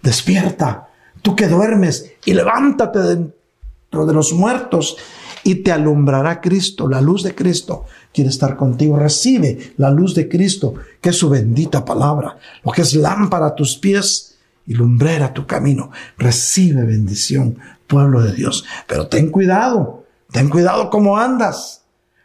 despierta, 0.00 0.88
tú 1.20 1.36
que 1.36 1.48
duermes, 1.48 2.12
y 2.24 2.32
levántate 2.32 3.00
dentro 3.00 4.06
de 4.06 4.14
los 4.14 4.32
muertos 4.32 4.96
y 5.44 5.56
te 5.56 5.72
alumbrará 5.72 6.40
Cristo, 6.40 6.88
la 6.88 7.00
luz 7.00 7.22
de 7.22 7.34
Cristo 7.34 7.86
quiere 8.12 8.30
estar 8.30 8.56
contigo. 8.56 8.98
Recibe 8.98 9.74
la 9.76 9.90
luz 9.90 10.14
de 10.14 10.28
Cristo, 10.28 10.74
que 11.00 11.10
es 11.10 11.16
su 11.16 11.28
bendita 11.28 11.84
palabra, 11.84 12.38
lo 12.64 12.72
que 12.72 12.82
es 12.82 12.94
lámpara 12.94 13.46
a 13.46 13.54
tus 13.54 13.76
pies 13.76 14.36
y 14.66 14.74
lumbrera 14.74 15.32
tu 15.32 15.46
camino. 15.46 15.90
Recibe 16.18 16.84
bendición, 16.84 17.58
pueblo 17.86 18.22
de 18.22 18.32
Dios. 18.32 18.64
Pero 18.86 19.08
ten 19.08 19.30
cuidado, 19.30 20.04
ten 20.30 20.48
cuidado 20.48 20.90
cómo 20.90 21.16
andas, 21.16 21.82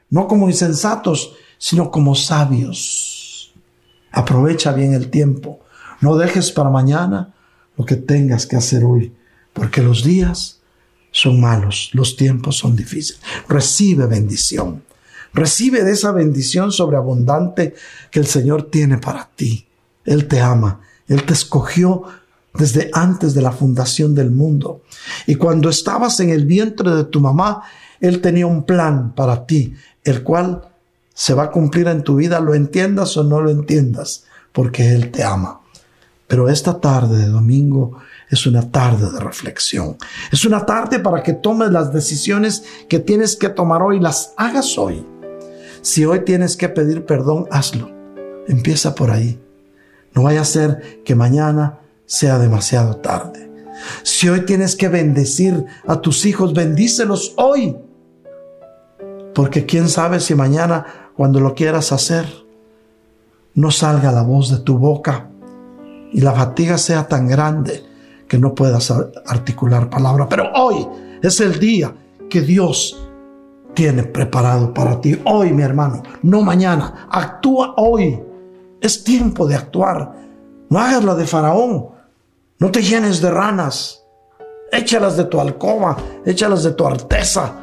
no 0.09 0.27
como 0.27 0.49
insensatos, 0.49 1.33
sino 1.57 1.91
como 1.91 2.15
sabios. 2.15 3.53
Aprovecha 4.11 4.71
bien 4.73 4.93
el 4.93 5.09
tiempo. 5.09 5.59
No 6.01 6.17
dejes 6.17 6.51
para 6.51 6.69
mañana 6.69 7.33
lo 7.77 7.85
que 7.85 7.95
tengas 7.95 8.45
que 8.45 8.55
hacer 8.55 8.83
hoy, 8.83 9.13
porque 9.53 9.81
los 9.81 10.03
días 10.03 10.54
son 11.15 11.39
malos, 11.39 11.91
los 11.93 12.17
tiempos 12.17 12.57
son 12.57 12.75
difíciles. 12.75 13.21
Recibe 13.47 14.05
bendición. 14.05 14.83
Recibe 15.33 15.85
de 15.85 15.93
esa 15.93 16.11
bendición 16.11 16.73
sobreabundante 16.73 17.73
que 18.11 18.19
el 18.19 18.27
Señor 18.27 18.69
tiene 18.69 18.97
para 18.97 19.29
ti. 19.33 19.65
Él 20.03 20.27
te 20.27 20.41
ama. 20.41 20.81
Él 21.07 21.23
te 21.23 21.31
escogió 21.31 22.03
desde 22.53 22.89
antes 22.91 23.33
de 23.33 23.41
la 23.41 23.53
fundación 23.53 24.13
del 24.13 24.29
mundo. 24.29 24.81
Y 25.25 25.35
cuando 25.35 25.69
estabas 25.69 26.19
en 26.19 26.31
el 26.31 26.45
vientre 26.45 26.91
de 26.91 27.05
tu 27.05 27.21
mamá, 27.21 27.63
Él 28.01 28.19
tenía 28.19 28.45
un 28.45 28.63
plan 28.63 29.15
para 29.15 29.45
ti, 29.45 29.73
el 30.03 30.21
cual 30.21 30.67
se 31.13 31.33
va 31.33 31.43
a 31.43 31.51
cumplir 31.51 31.87
en 31.87 32.03
tu 32.03 32.17
vida, 32.17 32.41
lo 32.41 32.53
entiendas 32.53 33.15
o 33.15 33.23
no 33.23 33.39
lo 33.39 33.51
entiendas, 33.51 34.25
porque 34.51 34.93
Él 34.93 35.11
te 35.11 35.23
ama. 35.23 35.61
Pero 36.27 36.49
esta 36.49 36.81
tarde 36.81 37.19
de 37.19 37.27
domingo 37.27 37.99
es 38.29 38.47
una 38.47 38.71
tarde 38.71 39.11
de 39.11 39.19
reflexión. 39.19 39.97
Es 40.31 40.45
una 40.45 40.65
tarde 40.65 40.99
para 40.99 41.21
que 41.21 41.33
tomes 41.33 41.71
las 41.71 41.93
decisiones 41.93 42.63
que 42.89 42.99
tienes 42.99 43.35
que 43.35 43.49
tomar 43.49 43.81
hoy, 43.81 43.99
las 43.99 44.33
hagas 44.37 44.77
hoy. 44.77 45.05
Si 45.81 46.05
hoy 46.05 46.21
tienes 46.25 46.57
que 46.57 46.69
pedir 46.69 47.05
perdón, 47.05 47.47
hazlo. 47.51 47.91
Empieza 48.47 48.95
por 48.95 49.11
ahí. 49.11 49.39
No 50.13 50.23
vaya 50.23 50.41
a 50.41 50.45
ser 50.45 51.03
que 51.03 51.15
mañana 51.15 51.79
sea 52.05 52.39
demasiado 52.39 52.97
tarde. 52.97 53.51
Si 54.03 54.29
hoy 54.29 54.41
tienes 54.41 54.75
que 54.75 54.87
bendecir 54.87 55.65
a 55.85 56.01
tus 56.01 56.25
hijos, 56.25 56.53
bendícelos 56.53 57.33
hoy. 57.37 57.77
Porque 59.33 59.65
quién 59.65 59.89
sabe 59.89 60.19
si 60.19 60.33
mañana, 60.33 61.11
cuando 61.15 61.39
lo 61.39 61.53
quieras 61.53 61.91
hacer, 61.91 62.25
no 63.53 63.69
salga 63.71 64.11
la 64.11 64.23
voz 64.23 64.49
de 64.49 64.57
tu 64.57 64.77
boca 64.77 65.29
y 66.11 66.21
la 66.21 66.33
fatiga 66.33 66.77
sea 66.77 67.07
tan 67.07 67.27
grande 67.27 67.84
que 68.27 68.37
no 68.37 68.55
puedas 68.55 68.91
articular 69.25 69.89
palabra. 69.89 70.27
Pero 70.29 70.51
hoy 70.53 70.87
es 71.21 71.39
el 71.39 71.59
día 71.59 71.93
que 72.29 72.41
Dios 72.41 72.97
tiene 73.73 74.03
preparado 74.03 74.73
para 74.73 74.99
ti. 75.01 75.19
Hoy, 75.25 75.53
mi 75.53 75.63
hermano, 75.63 76.01
no 76.23 76.41
mañana. 76.41 77.07
Actúa 77.11 77.75
hoy. 77.77 78.19
Es 78.81 79.03
tiempo 79.03 79.45
de 79.45 79.55
actuar. 79.55 80.13
No 80.69 80.79
hagas 80.79 81.03
la 81.03 81.15
de 81.15 81.27
Faraón. 81.27 81.87
No 82.59 82.71
te 82.71 82.81
llenes 82.81 83.21
de 83.21 83.29
ranas. 83.29 84.01
Échalas 84.71 85.15
de 85.15 85.25
tu 85.25 85.39
alcoba, 85.39 85.95
échalas 86.25 86.63
de 86.63 86.71
tu 86.71 86.85
arteza. 86.85 87.53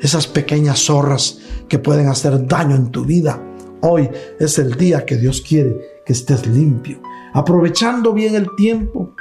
Esas 0.00 0.26
pequeñas 0.26 0.78
zorras 0.78 1.38
que 1.68 1.78
pueden 1.78 2.08
hacer 2.08 2.46
daño 2.46 2.74
en 2.74 2.90
tu 2.90 3.04
vida. 3.04 3.40
Hoy 3.82 4.10
es 4.38 4.58
el 4.58 4.74
día 4.76 5.04
que 5.04 5.16
Dios 5.16 5.40
quiere 5.40 6.02
que 6.04 6.12
estés 6.12 6.46
limpio, 6.46 7.00
aprovechando 7.32 8.12
bien 8.12 8.34
el 8.34 8.48
tiempo, 8.56 9.14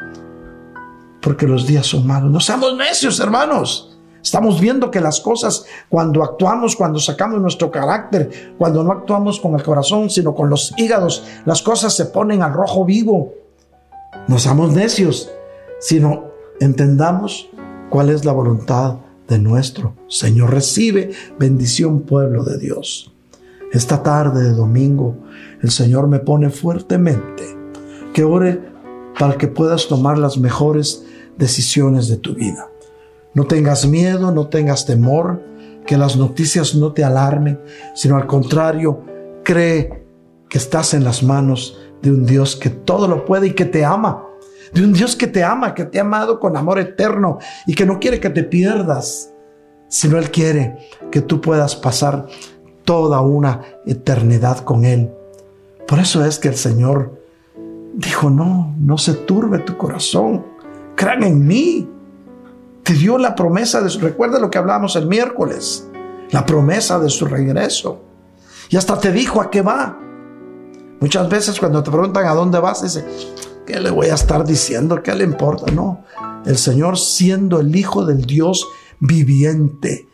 porque 1.22 1.48
los 1.48 1.68
días 1.68 1.86
son 1.86 2.06
malos. 2.08 2.32
No 2.32 2.40
seamos 2.40 2.76
necios, 2.78 3.20
hermanos. 3.20 3.98
Estamos 4.22 4.60
viendo 4.60 4.92
que 4.92 5.00
las 5.00 5.22
cosas, 5.22 5.66
cuando 5.88 6.24
actuamos, 6.24 6.76
cuando 6.76 7.00
sacamos 7.00 7.40
nuestro 7.40 7.72
carácter, 7.72 8.54
cuando 8.58 8.84
no 8.84 8.92
actuamos 8.92 9.40
con 9.40 9.56
el 9.56 9.64
corazón, 9.64 10.10
sino 10.10 10.36
con 10.36 10.50
los 10.50 10.74
hígados, 10.78 11.24
las 11.46 11.62
cosas 11.62 11.96
se 11.96 12.06
ponen 12.06 12.42
al 12.44 12.54
rojo 12.54 12.84
vivo. 12.84 13.34
No 14.28 14.38
seamos 14.38 14.74
necios, 14.74 15.32
sino 15.80 16.26
entendamos 16.60 17.50
cuál 17.90 18.10
es 18.10 18.26
la 18.26 18.34
voluntad 18.34 18.96
de 19.28 19.40
nuestro 19.40 19.96
Señor. 20.08 20.52
Recibe 20.52 21.12
bendición, 21.38 22.02
pueblo 22.02 22.44
de 22.44 22.58
Dios. 22.58 23.14
Esta 23.72 24.04
tarde 24.04 24.44
de 24.44 24.54
domingo, 24.54 25.16
el 25.62 25.72
Señor 25.72 26.08
me 26.08 26.20
pone 26.20 26.50
fuertemente 26.50 27.44
que 28.14 28.24
ore 28.24 28.60
para 29.18 29.38
que 29.38 29.48
puedas 29.48 29.88
tomar 29.88 30.18
las 30.18 30.38
mejores 30.38 31.06
decisiones 31.40 32.08
de 32.10 32.18
tu 32.18 32.36
vida. 32.36 32.70
No 33.34 33.46
tengas 33.46 33.88
miedo, 33.88 34.32
no 34.32 34.48
tengas 34.48 34.86
temor, 34.86 35.42
que 35.88 35.98
las 35.98 36.18
noticias 36.18 36.76
no 36.76 36.92
te 36.92 37.04
alarmen, 37.04 37.60
sino 37.96 38.18
al 38.18 38.28
contrario, 38.28 39.02
cree 39.44 40.06
que 40.50 40.58
estás 40.58 40.94
en 40.94 41.04
las 41.04 41.24
manos 41.24 41.80
de 42.02 42.12
un 42.12 42.26
Dios 42.26 42.56
que 42.56 42.70
todo 42.70 43.08
lo 43.08 43.26
puede 43.26 43.48
y 43.48 43.54
que 43.54 43.66
te 43.66 43.84
ama. 43.86 44.26
De 44.74 44.84
un 44.84 44.94
Dios 44.94 45.16
que 45.16 45.26
te 45.26 45.44
ama, 45.44 45.74
que 45.74 45.86
te 45.86 45.98
ha 45.98 46.02
amado 46.02 46.40
con 46.40 46.56
amor 46.56 46.78
eterno 46.78 47.40
y 47.66 47.74
que 47.74 47.86
no 47.86 48.00
quiere 48.00 48.20
que 48.20 48.30
te 48.30 48.44
pierdas, 48.44 49.34
sino 49.88 50.20
Él 50.20 50.30
quiere 50.30 50.78
que 51.10 51.22
tú 51.22 51.42
puedas 51.42 51.76
pasar 51.76 52.28
toda 52.84 53.22
una 53.22 53.62
eternidad 53.88 54.60
con 54.60 54.86
Él. 54.86 55.10
Por 55.88 56.00
eso 56.00 56.24
es 56.24 56.38
que 56.38 56.50
el 56.50 56.56
Señor 56.56 57.20
dijo, 57.96 58.30
no, 58.30 58.76
no 58.78 58.98
se 58.98 59.14
turbe 59.14 59.60
tu 59.60 59.78
corazón 59.78 60.49
crean 61.00 61.24
en 61.24 61.48
mí. 61.48 61.90
Te 62.84 62.94
dio 62.94 63.18
la 63.18 63.34
promesa 63.34 63.82
de 63.82 63.90
su, 63.90 64.00
recuerda 64.00 64.38
lo 64.38 64.50
que 64.50 64.58
hablábamos 64.58 64.98
el 64.98 65.08
miércoles, 65.08 65.88
la 66.32 66.46
promesa 66.46 67.00
de 67.00 67.10
su 67.10 67.26
regreso. 67.26 68.02
Y 68.70 68.76
hasta 68.76 69.00
te 69.00 69.12
dijo 69.12 69.42
a 69.42 69.50
qué 69.50 69.62
va. 69.62 69.98
Muchas 71.00 71.30
veces 71.30 71.58
cuando 71.58 71.82
te 71.82 71.90
preguntan 71.90 72.26
a 72.26 72.34
dónde 72.34 72.60
vas, 72.60 72.82
dice, 72.84 73.06
¿qué 73.66 73.80
le 73.80 73.90
voy 73.92 74.08
a 74.08 74.16
estar 74.16 74.46
diciendo? 74.46 75.02
¿Qué 75.02 75.16
le 75.16 75.24
importa? 75.24 75.72
No, 75.72 76.04
el 76.46 76.58
Señor 76.58 76.98
siendo 76.98 77.62
el 77.62 77.74
Hijo 77.74 78.06
del 78.06 78.26
Dios 78.26 78.68
viviente, 79.00 80.10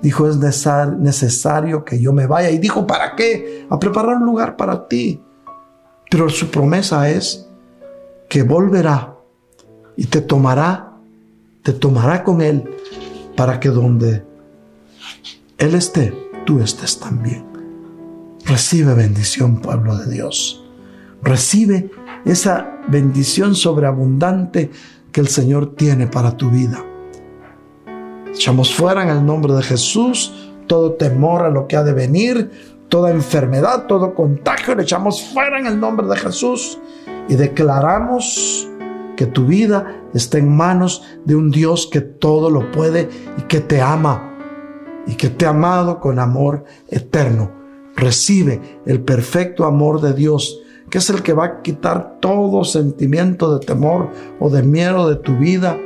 dijo, 0.00 0.28
es 0.28 0.36
necesario 0.36 1.84
que 1.84 2.00
yo 2.00 2.12
me 2.12 2.28
vaya. 2.28 2.50
Y 2.50 2.58
dijo, 2.58 2.86
¿para 2.86 3.16
qué? 3.16 3.66
A 3.68 3.78
preparar 3.80 4.18
un 4.18 4.26
lugar 4.26 4.56
para 4.56 4.86
ti. 4.86 5.20
Pero 6.08 6.28
su 6.28 6.48
promesa 6.48 7.10
es 7.10 7.48
que 8.28 8.44
volverá 8.44 9.17
y 9.98 10.06
te 10.06 10.20
tomará, 10.20 10.92
te 11.62 11.72
tomará 11.72 12.22
con 12.22 12.40
Él 12.40 12.62
para 13.36 13.58
que 13.58 13.68
donde 13.68 14.24
Él 15.58 15.74
esté, 15.74 16.14
tú 16.46 16.60
estés 16.60 17.00
también. 17.00 17.44
Recibe 18.44 18.94
bendición, 18.94 19.60
pueblo 19.60 19.98
de 19.98 20.08
Dios. 20.08 20.64
Recibe 21.20 21.90
esa 22.24 22.78
bendición 22.86 23.56
sobreabundante 23.56 24.70
que 25.10 25.20
el 25.20 25.26
Señor 25.26 25.74
tiene 25.74 26.06
para 26.06 26.36
tu 26.36 26.48
vida. 26.48 26.84
Echamos 28.32 28.72
fuera 28.72 29.02
en 29.02 29.08
el 29.08 29.26
nombre 29.26 29.52
de 29.52 29.62
Jesús 29.64 30.32
todo 30.68 30.92
temor 30.92 31.42
a 31.42 31.50
lo 31.50 31.66
que 31.66 31.76
ha 31.76 31.82
de 31.82 31.92
venir, 31.92 32.76
toda 32.88 33.10
enfermedad, 33.10 33.86
todo 33.86 34.14
contagio, 34.14 34.76
le 34.76 34.84
echamos 34.84 35.28
fuera 35.32 35.58
en 35.58 35.66
el 35.66 35.80
nombre 35.80 36.06
de 36.06 36.16
Jesús 36.16 36.78
y 37.28 37.34
declaramos 37.34 38.68
que 39.18 39.26
tu 39.26 39.46
vida 39.46 40.04
está 40.14 40.38
en 40.38 40.48
manos 40.48 41.02
de 41.24 41.34
un 41.34 41.50
Dios 41.50 41.88
que 41.90 42.00
todo 42.00 42.50
lo 42.50 42.70
puede 42.70 43.08
y 43.36 43.42
que 43.48 43.60
te 43.60 43.80
ama 43.80 44.38
y 45.08 45.16
que 45.16 45.28
te 45.28 45.44
ha 45.44 45.48
amado 45.48 45.98
con 45.98 46.20
amor 46.20 46.62
eterno. 46.86 47.50
Recibe 47.96 48.78
el 48.86 49.00
perfecto 49.00 49.64
amor 49.64 50.00
de 50.00 50.14
Dios, 50.14 50.60
que 50.88 50.98
es 50.98 51.10
el 51.10 51.24
que 51.24 51.32
va 51.32 51.44
a 51.46 51.62
quitar 51.62 52.18
todo 52.20 52.62
sentimiento 52.62 53.58
de 53.58 53.66
temor 53.66 54.10
o 54.38 54.50
de 54.50 54.62
miedo 54.62 55.10
de 55.10 55.16
tu 55.16 55.36
vida 55.36 55.76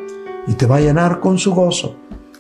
y 0.47 0.53
te 0.53 0.67
va 0.67 0.77
a 0.77 0.81
llenar 0.81 1.21
con 1.21 1.39
su 1.39 1.55
gozo, 1.55 1.97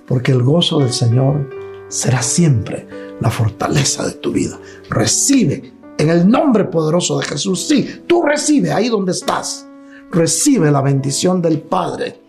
porque 0.07 0.33
el 0.33 0.43
gozo 0.43 0.79
del 0.79 0.93
Señor 0.93 1.49
será 1.89 2.21
siempre 2.21 2.87
la 3.19 3.31
fortaleza 3.31 4.05
de 4.05 4.13
tu 4.13 4.31
vida. 4.31 4.61
Recibe 4.91 5.73
en 5.97 6.11
el 6.11 6.29
nombre 6.29 6.65
poderoso 6.65 7.19
de 7.19 7.25
Jesús. 7.25 7.67
Sí, 7.67 8.03
tú 8.07 8.23
recibe 8.23 8.73
ahí 8.73 8.91
donde 8.91 9.13
estás 9.13 9.72
recibe 10.13 10.71
la 10.71 10.83
bendición 10.83 11.41
del 11.41 11.61
Padre, 11.61 12.21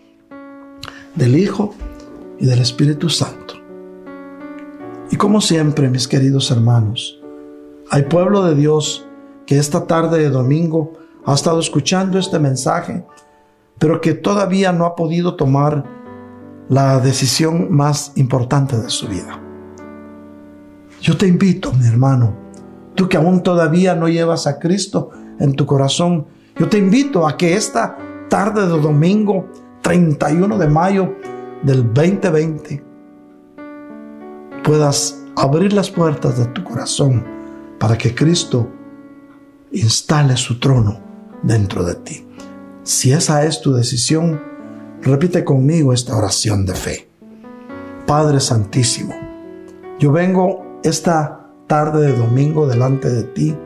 del 1.14 1.36
Hijo 1.36 1.74
y 2.38 2.46
del 2.46 2.60
Espíritu 2.60 3.10
Santo. 3.10 3.54
Y 5.10 5.16
como 5.16 5.40
siempre, 5.40 5.90
mis 5.90 6.08
queridos 6.08 6.50
hermanos, 6.50 7.20
hay 7.90 8.04
pueblo 8.04 8.42
de 8.44 8.54
Dios 8.54 9.06
que 9.46 9.58
esta 9.58 9.86
tarde 9.86 10.18
de 10.18 10.30
domingo 10.30 10.94
ha 11.26 11.34
estado 11.34 11.60
escuchando 11.60 12.18
este 12.18 12.38
mensaje, 12.38 13.04
pero 13.78 14.00
que 14.00 14.14
todavía 14.14 14.72
no 14.72 14.86
ha 14.86 14.96
podido 14.96 15.36
tomar 15.36 15.84
la 16.70 16.98
decisión 17.00 17.70
más 17.70 18.12
importante 18.16 18.78
de 18.78 18.88
su 18.88 19.06
vida. 19.08 19.40
Yo 21.02 21.18
te 21.18 21.26
invito, 21.26 21.70
mi 21.74 21.86
hermano, 21.86 22.34
tú 22.94 23.10
que 23.10 23.18
aún 23.18 23.42
todavía 23.42 23.94
no 23.94 24.08
llevas 24.08 24.46
a 24.46 24.58
Cristo 24.58 25.10
en 25.38 25.54
tu 25.54 25.66
corazón, 25.66 26.26
yo 26.56 26.68
te 26.68 26.78
invito 26.78 27.26
a 27.26 27.36
que 27.36 27.54
esta 27.54 27.98
tarde 28.28 28.62
de 28.62 28.80
domingo 28.80 29.48
31 29.82 30.56
de 30.58 30.68
mayo 30.68 31.14
del 31.62 31.92
2020 31.92 32.84
puedas 34.62 35.22
abrir 35.36 35.72
las 35.72 35.90
puertas 35.90 36.38
de 36.38 36.46
tu 36.46 36.62
corazón 36.62 37.24
para 37.78 37.98
que 37.98 38.14
Cristo 38.14 38.68
instale 39.72 40.36
su 40.36 40.60
trono 40.60 41.00
dentro 41.42 41.84
de 41.84 41.96
ti. 41.96 42.26
Si 42.84 43.12
esa 43.12 43.44
es 43.44 43.60
tu 43.60 43.74
decisión, 43.74 44.40
repite 45.02 45.44
conmigo 45.44 45.92
esta 45.92 46.16
oración 46.16 46.64
de 46.66 46.74
fe. 46.74 47.10
Padre 48.06 48.38
Santísimo, 48.40 49.14
yo 49.98 50.12
vengo 50.12 50.80
esta 50.84 51.50
tarde 51.66 52.06
de 52.06 52.16
domingo 52.16 52.66
delante 52.66 53.10
de 53.10 53.24
ti, 53.24 53.56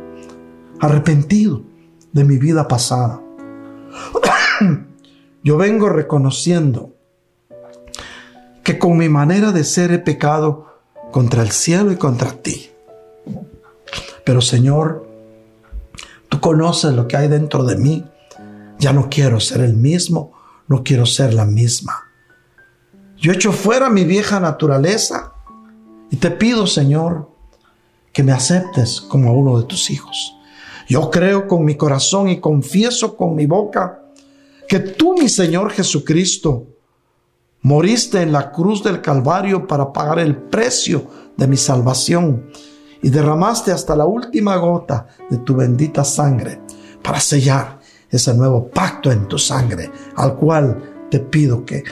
arrepentido 0.80 1.67
de 2.12 2.24
mi 2.24 2.38
vida 2.38 2.68
pasada. 2.68 3.20
Yo 5.44 5.56
vengo 5.56 5.88
reconociendo 5.88 6.94
que 8.62 8.78
con 8.78 8.96
mi 8.96 9.08
manera 9.08 9.52
de 9.52 9.64
ser 9.64 9.92
he 9.92 9.98
pecado 9.98 10.66
contra 11.10 11.42
el 11.42 11.50
cielo 11.50 11.92
y 11.92 11.96
contra 11.96 12.32
ti. 12.32 12.70
Pero 14.24 14.40
Señor, 14.40 15.08
tú 16.28 16.40
conoces 16.40 16.92
lo 16.92 17.08
que 17.08 17.16
hay 17.16 17.28
dentro 17.28 17.64
de 17.64 17.76
mí. 17.76 18.04
Ya 18.78 18.92
no 18.92 19.08
quiero 19.08 19.40
ser 19.40 19.62
el 19.62 19.74
mismo, 19.74 20.32
no 20.66 20.84
quiero 20.84 21.06
ser 21.06 21.32
la 21.32 21.46
misma. 21.46 22.04
Yo 23.16 23.32
echo 23.32 23.52
fuera 23.52 23.90
mi 23.90 24.04
vieja 24.04 24.38
naturaleza 24.38 25.32
y 26.10 26.16
te 26.16 26.30
pido, 26.30 26.66
Señor, 26.66 27.30
que 28.12 28.22
me 28.22 28.32
aceptes 28.32 29.00
como 29.00 29.32
uno 29.32 29.58
de 29.58 29.66
tus 29.66 29.90
hijos. 29.90 30.37
Yo 30.88 31.10
creo 31.10 31.46
con 31.46 31.64
mi 31.64 31.76
corazón 31.76 32.30
y 32.30 32.40
confieso 32.40 33.14
con 33.14 33.34
mi 33.34 33.44
boca 33.44 34.02
que 34.66 34.80
tú, 34.80 35.14
mi 35.18 35.28
Señor 35.28 35.70
Jesucristo, 35.70 36.66
moriste 37.60 38.22
en 38.22 38.32
la 38.32 38.50
cruz 38.50 38.82
del 38.82 39.02
Calvario 39.02 39.66
para 39.66 39.92
pagar 39.92 40.18
el 40.18 40.34
precio 40.34 41.06
de 41.36 41.46
mi 41.46 41.58
salvación 41.58 42.50
y 43.02 43.10
derramaste 43.10 43.70
hasta 43.70 43.94
la 43.94 44.06
última 44.06 44.56
gota 44.56 45.06
de 45.28 45.36
tu 45.38 45.54
bendita 45.56 46.04
sangre 46.04 46.60
para 47.02 47.20
sellar 47.20 47.78
ese 48.10 48.32
nuevo 48.34 48.68
pacto 48.68 49.12
en 49.12 49.28
tu 49.28 49.38
sangre 49.38 49.90
al 50.16 50.36
cual 50.36 51.06
te 51.10 51.20
pido 51.20 51.66
que 51.66 51.84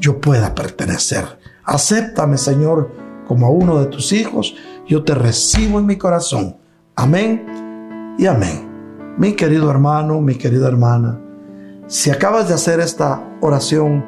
yo 0.00 0.20
pueda 0.20 0.54
pertenecer. 0.54 1.38
Acéptame, 1.64 2.36
Señor, 2.36 2.90
como 3.28 3.50
uno 3.50 3.78
de 3.78 3.86
tus 3.86 4.12
hijos. 4.12 4.56
Yo 4.88 5.04
te 5.04 5.14
recibo 5.14 5.78
en 5.78 5.86
mi 5.86 5.96
corazón. 5.96 6.56
Amén 6.96 7.69
y 8.20 8.26
amén. 8.26 9.14
Mi 9.16 9.32
querido 9.32 9.70
hermano, 9.70 10.20
mi 10.20 10.34
querida 10.34 10.68
hermana, 10.68 11.18
si 11.86 12.10
acabas 12.10 12.48
de 12.48 12.54
hacer 12.54 12.78
esta 12.78 13.38
oración, 13.40 14.04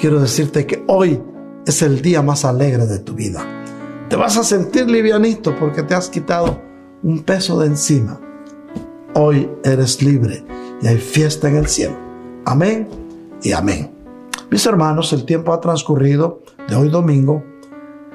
quiero 0.00 0.20
decirte 0.20 0.66
que 0.66 0.82
hoy 0.88 1.22
es 1.64 1.80
el 1.80 2.02
día 2.02 2.22
más 2.22 2.44
alegre 2.44 2.86
de 2.86 2.98
tu 2.98 3.14
vida. 3.14 3.40
Te 4.08 4.16
vas 4.16 4.36
a 4.36 4.42
sentir 4.42 4.90
livianito 4.90 5.54
porque 5.54 5.84
te 5.84 5.94
has 5.94 6.08
quitado 6.08 6.60
un 7.04 7.22
peso 7.22 7.60
de 7.60 7.68
encima. 7.68 8.20
Hoy 9.14 9.48
eres 9.62 10.02
libre 10.02 10.44
y 10.82 10.88
hay 10.88 10.98
fiesta 10.98 11.48
en 11.48 11.54
el 11.54 11.68
cielo. 11.68 11.96
Amén 12.44 12.88
y 13.44 13.52
amén. 13.52 13.92
Mis 14.50 14.66
hermanos, 14.66 15.12
el 15.12 15.24
tiempo 15.24 15.52
ha 15.52 15.60
transcurrido 15.60 16.42
de 16.68 16.74
hoy 16.74 16.88
domingo. 16.88 17.44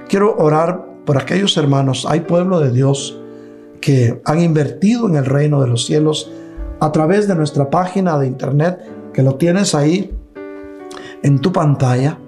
Quiero 0.10 0.36
orar 0.36 0.86
por 1.06 1.18
aquellos 1.18 1.56
hermanos. 1.56 2.06
Hay 2.06 2.22
pueblo 2.22 2.60
de 2.60 2.70
Dios 2.72 3.22
que 3.88 4.22
han 4.26 4.42
invertido 4.42 5.08
en 5.08 5.16
el 5.16 5.24
reino 5.24 5.62
de 5.62 5.68
los 5.70 5.86
cielos 5.86 6.30
a 6.82 6.92
través 6.92 7.26
de 7.26 7.36
nuestra 7.36 7.70
página 7.70 8.20
de 8.20 8.28
internet, 8.28 8.82
que 9.14 9.24
lo 9.24 9.36
tienes 9.36 9.74
ahí 9.74 10.14
en 11.24 11.40
tu 11.40 11.54
pantalla. 11.54 12.20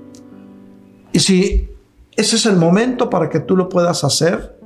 Y 1.12 1.20
si 1.20 1.70
ese 2.16 2.38
es 2.38 2.45
el 2.45 2.55
momento 2.55 3.10
para 3.10 3.28
que 3.28 3.41
tú 3.41 3.57
lo 3.57 3.68
puedas 3.68 4.05
hacer, 4.05 4.57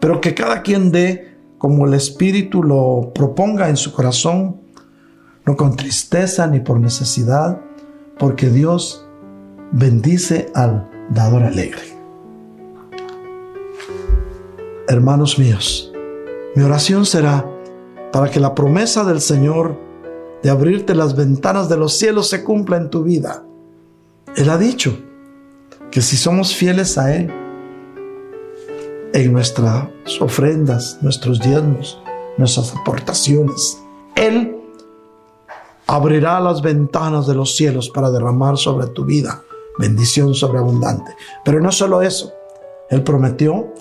pero 0.00 0.20
que 0.20 0.34
cada 0.34 0.62
quien 0.62 0.90
dé 0.90 1.36
como 1.58 1.86
el 1.86 1.94
Espíritu 1.94 2.64
lo 2.64 3.12
proponga 3.14 3.68
en 3.68 3.76
su 3.76 3.92
corazón, 3.92 4.62
no 5.46 5.56
con 5.56 5.76
tristeza 5.76 6.48
ni 6.48 6.58
por 6.58 6.80
necesidad, 6.80 7.60
porque 8.18 8.50
Dios 8.50 9.06
bendice 9.70 10.50
al 10.56 10.90
dador 11.10 11.44
alegre. 11.44 11.82
Hermanos 14.88 15.38
míos, 15.38 15.89
mi 16.54 16.62
oración 16.62 17.06
será 17.06 17.46
para 18.12 18.30
que 18.30 18.40
la 18.40 18.54
promesa 18.54 19.04
del 19.04 19.20
Señor 19.20 19.76
de 20.42 20.50
abrirte 20.50 20.94
las 20.94 21.14
ventanas 21.16 21.68
de 21.68 21.76
los 21.76 21.96
cielos 21.96 22.28
se 22.28 22.42
cumpla 22.42 22.76
en 22.76 22.90
tu 22.90 23.02
vida. 23.02 23.44
Él 24.36 24.48
ha 24.50 24.58
dicho 24.58 24.96
que 25.90 26.02
si 26.02 26.16
somos 26.16 26.54
fieles 26.54 26.98
a 26.98 27.14
Él, 27.14 27.32
en 29.12 29.32
nuestras 29.32 29.88
ofrendas, 30.20 30.98
nuestros 31.02 31.40
diezmos, 31.40 32.00
nuestras 32.38 32.74
aportaciones, 32.74 33.78
Él 34.14 34.56
abrirá 35.86 36.38
las 36.40 36.62
ventanas 36.62 37.26
de 37.26 37.34
los 37.34 37.56
cielos 37.56 37.90
para 37.90 38.10
derramar 38.10 38.56
sobre 38.56 38.86
tu 38.86 39.04
vida 39.04 39.42
bendición 39.80 40.34
sobreabundante. 40.34 41.16
Pero 41.44 41.60
no 41.60 41.72
solo 41.72 42.02
eso, 42.02 42.32
Él 42.90 43.02
prometió 43.02 43.72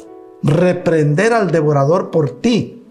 reprender 0.43 1.33
al 1.33 1.51
devorador 1.51 2.11
por 2.11 2.41
ti, 2.41 2.83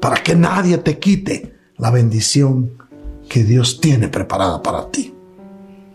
para 0.00 0.22
que 0.22 0.36
nadie 0.36 0.78
te 0.78 0.98
quite 0.98 1.56
la 1.78 1.90
bendición 1.90 2.72
que 3.28 3.44
Dios 3.44 3.80
tiene 3.80 4.08
preparada 4.08 4.62
para 4.62 4.90
ti. 4.90 5.14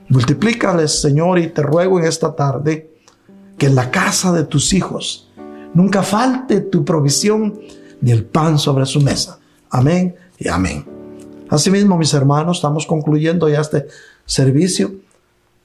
Multiplícales, 0.10 1.02
Señor, 1.02 1.40
y 1.40 1.48
te 1.48 1.62
ruego 1.62 2.00
en 2.00 2.06
esta 2.06 2.36
tarde 2.36 2.92
que 3.58 3.68
en 3.68 3.76
la 3.76 3.92
casa 3.92 4.34
de 4.34 4.44
tus 4.44 4.74
hijos 4.74 5.32
nunca 5.74 6.04
falte 6.04 6.62
tu 6.62 6.84
provisión 6.84 7.60
ni 8.02 8.12
el 8.12 8.26
pan 8.26 8.60
sobre 8.60 8.86
su 8.86 9.00
mesa. 9.00 9.40
Amén 9.70 10.16
y 10.38 10.50
amén. 10.50 10.86
Asimismo, 11.50 11.98
mis 11.98 12.14
hermanos, 12.14 12.58
estamos 12.58 12.86
concluyendo 12.86 13.48
ya 13.48 13.62
este 13.62 13.88
servicio. 14.26 14.92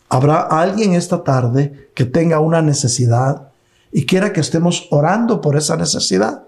Habrá 0.09 0.43
alguien 0.43 0.95
esta 0.95 1.25
tarde 1.25 1.91
que 1.95 2.05
tenga 2.05 2.39
una 2.39 2.63
necesidad 2.63 3.49
y 3.97 4.05
quiera 4.05 4.31
que 4.31 4.41
estemos 4.41 4.89
orando 4.91 5.41
por 5.41 5.57
esa 5.57 5.75
necesidad. 5.75 6.43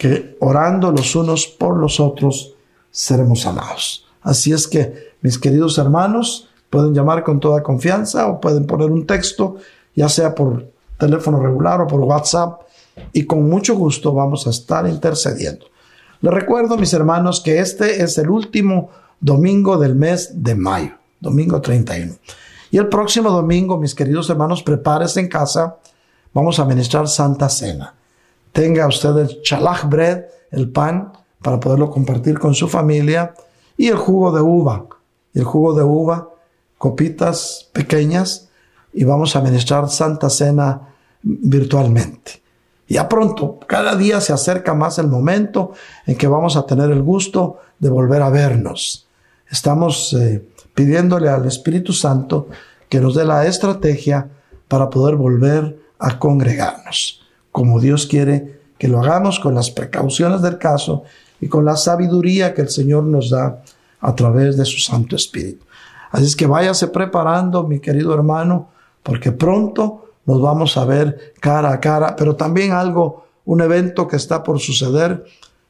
que 0.00 0.38
orando 0.40 0.90
los 0.92 1.14
unos 1.14 1.46
por 1.46 1.76
los 1.76 2.00
otros 2.00 2.54
seremos 2.90 3.42
sanados. 3.42 4.06
Así 4.22 4.50
es 4.50 4.66
que, 4.66 5.10
mis 5.20 5.38
queridos 5.38 5.76
hermanos, 5.76 6.48
pueden 6.70 6.94
llamar 6.94 7.22
con 7.22 7.38
toda 7.38 7.62
confianza 7.62 8.26
o 8.28 8.40
pueden 8.40 8.66
poner 8.66 8.90
un 8.90 9.06
texto, 9.06 9.56
ya 9.94 10.08
sea 10.08 10.34
por 10.34 10.70
teléfono 10.96 11.38
regular 11.38 11.82
o 11.82 11.86
por 11.86 12.00
WhatsApp, 12.00 12.62
y 13.12 13.24
con 13.26 13.46
mucho 13.46 13.74
gusto 13.74 14.14
vamos 14.14 14.46
a 14.46 14.50
estar 14.50 14.88
intercediendo. 14.88 15.66
Les 16.22 16.32
recuerdo, 16.32 16.78
mis 16.78 16.94
hermanos, 16.94 17.42
que 17.42 17.58
este 17.58 18.02
es 18.02 18.16
el 18.16 18.30
último 18.30 18.88
domingo 19.20 19.76
del 19.76 19.96
mes 19.96 20.30
de 20.42 20.54
mayo 20.54 20.92
domingo 21.20 21.60
31. 21.60 22.14
Y 22.70 22.78
el 22.78 22.88
próximo 22.88 23.30
domingo, 23.30 23.76
mis 23.76 23.94
queridos 23.94 24.30
hermanos, 24.30 24.62
prepárese 24.62 25.20
en 25.20 25.28
casa, 25.28 25.76
vamos 26.32 26.58
a 26.58 26.64
ministrar 26.64 27.06
Santa 27.06 27.50
Cena. 27.50 27.96
Tenga 28.52 28.86
usted 28.86 29.16
el 29.16 29.42
chalach 29.42 29.84
bread, 29.88 30.24
el 30.50 30.70
pan, 30.70 31.12
para 31.42 31.60
poderlo 31.60 31.90
compartir 31.90 32.38
con 32.38 32.54
su 32.54 32.68
familia, 32.68 33.34
y 33.76 33.88
el 33.88 33.96
jugo 33.96 34.32
de 34.32 34.42
uva. 34.42 34.86
el 35.32 35.44
jugo 35.44 35.74
de 35.74 35.84
uva, 35.84 36.28
copitas 36.76 37.70
pequeñas, 37.72 38.48
y 38.92 39.04
vamos 39.04 39.36
a 39.36 39.40
ministrar 39.40 39.88
Santa 39.88 40.28
Cena 40.28 40.88
virtualmente. 41.22 42.42
Ya 42.88 43.08
pronto, 43.08 43.60
cada 43.68 43.94
día 43.94 44.20
se 44.20 44.32
acerca 44.32 44.74
más 44.74 44.98
el 44.98 45.06
momento 45.06 45.72
en 46.06 46.16
que 46.16 46.26
vamos 46.26 46.56
a 46.56 46.66
tener 46.66 46.90
el 46.90 47.02
gusto 47.02 47.58
de 47.78 47.88
volver 47.88 48.20
a 48.22 48.30
vernos. 48.30 49.06
Estamos 49.48 50.12
eh, 50.14 50.44
pidiéndole 50.74 51.28
al 51.28 51.46
Espíritu 51.46 51.92
Santo 51.92 52.48
que 52.88 53.00
nos 53.00 53.14
dé 53.14 53.24
la 53.24 53.46
estrategia 53.46 54.28
para 54.66 54.90
poder 54.90 55.14
volver 55.14 55.78
a 56.00 56.18
congregarnos, 56.18 57.19
como 57.52 57.80
Dios 57.80 58.06
quiere 58.06 58.60
que 58.78 58.88
lo 58.88 59.00
hagamos 59.00 59.40
con 59.40 59.54
las 59.54 59.70
precauciones 59.70 60.42
del 60.42 60.58
caso 60.58 61.04
y 61.40 61.48
con 61.48 61.64
la 61.64 61.76
sabiduría 61.76 62.54
que 62.54 62.62
el 62.62 62.70
Señor 62.70 63.04
nos 63.04 63.30
da 63.30 63.62
a 64.00 64.14
través 64.14 64.56
de 64.56 64.64
su 64.64 64.78
Santo 64.78 65.16
Espíritu. 65.16 65.64
Así 66.10 66.24
es 66.24 66.36
que 66.36 66.46
váyase 66.46 66.88
preparando, 66.88 67.62
mi 67.64 67.80
querido 67.80 68.14
hermano, 68.14 68.70
porque 69.02 69.32
pronto 69.32 70.12
nos 70.26 70.40
vamos 70.40 70.76
a 70.76 70.84
ver 70.84 71.34
cara 71.40 71.72
a 71.72 71.80
cara, 71.80 72.16
pero 72.16 72.36
también 72.36 72.72
algo, 72.72 73.26
un 73.44 73.60
evento 73.60 74.08
que 74.08 74.16
está 74.16 74.42
por 74.42 74.60
suceder, 74.60 75.24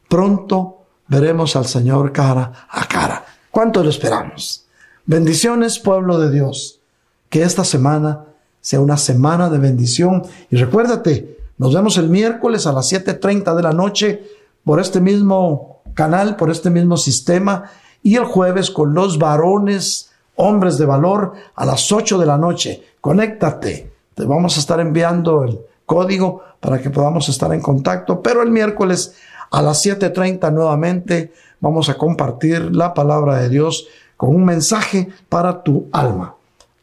pronto 0.09 0.78
veremos 1.09 1.57
al 1.57 1.66
Señor 1.66 2.12
cara 2.12 2.66
a 2.68 2.87
cara. 2.87 3.24
¿Cuánto 3.51 3.83
lo 3.83 3.91
esperamos? 3.91 4.66
Bendiciones, 5.07 5.78
pueblo 5.78 6.18
de 6.18 6.31
Dios. 6.31 6.81
Que 7.28 7.43
esta 7.43 7.64
semana 7.64 8.24
sea 8.61 8.81
una 8.81 8.97
semana 8.97 9.49
de 9.51 9.59
bendición. 9.59 10.22
Y 10.51 10.57
recuérdate, 10.57 11.39
nos 11.61 11.75
vemos 11.75 11.99
el 11.99 12.09
miércoles 12.09 12.67
a 12.67 12.73
las 12.73 12.91
7.30 12.91 13.55
de 13.55 13.63
la 13.63 13.73
noche 13.73 14.25
por 14.65 14.81
este 14.81 14.99
mismo 14.99 15.83
canal, 15.93 16.37
por 16.37 16.51
este 16.51 16.71
mismo 16.71 16.97
sistema. 16.97 17.65
Y 18.03 18.17
el 18.17 18.25
jueves 18.25 18.71
con 18.71 18.95
los 18.95 19.19
varones, 19.19 20.11
hombres 20.37 20.79
de 20.79 20.87
valor, 20.87 21.35
a 21.55 21.67
las 21.67 21.93
8 21.93 22.17
de 22.17 22.25
la 22.25 22.39
noche. 22.39 22.83
Conéctate. 23.03 23.93
Te 24.15 24.25
vamos 24.25 24.57
a 24.57 24.61
estar 24.61 24.81
enviando 24.81 25.45
el 25.45 25.61
código 25.85 26.43
para 26.61 26.81
que 26.81 26.89
podamos 26.89 27.29
estar 27.29 27.53
en 27.53 27.61
contacto. 27.61 28.23
Pero 28.23 28.41
el 28.41 28.51
miércoles 28.51 29.17
a 29.51 29.61
las 29.61 29.85
7.30 29.85 30.51
nuevamente 30.55 31.35
vamos 31.61 31.91
a 31.91 31.99
compartir 31.99 32.75
la 32.75 32.95
palabra 32.95 33.37
de 33.37 33.51
Dios 33.51 33.87
con 34.17 34.35
un 34.35 34.47
mensaje 34.47 35.11
para 35.29 35.63
tu 35.63 35.89
alma. 35.93 36.37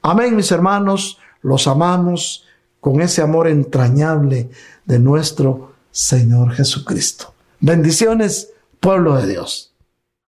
Amén, 0.03 0.35
mis 0.35 0.51
hermanos, 0.51 1.17
los 1.41 1.65
amamos 1.65 2.46
con 2.79 3.01
ese 3.01 3.21
amor 3.21 3.47
entrañable 3.47 4.49
de 4.85 4.99
nuestro 4.99 5.73
Señor 5.91 6.53
Jesucristo. 6.53 7.33
Bendiciones, 7.59 8.49
pueblo 8.79 9.15
de 9.17 9.27
Dios. 9.27 9.66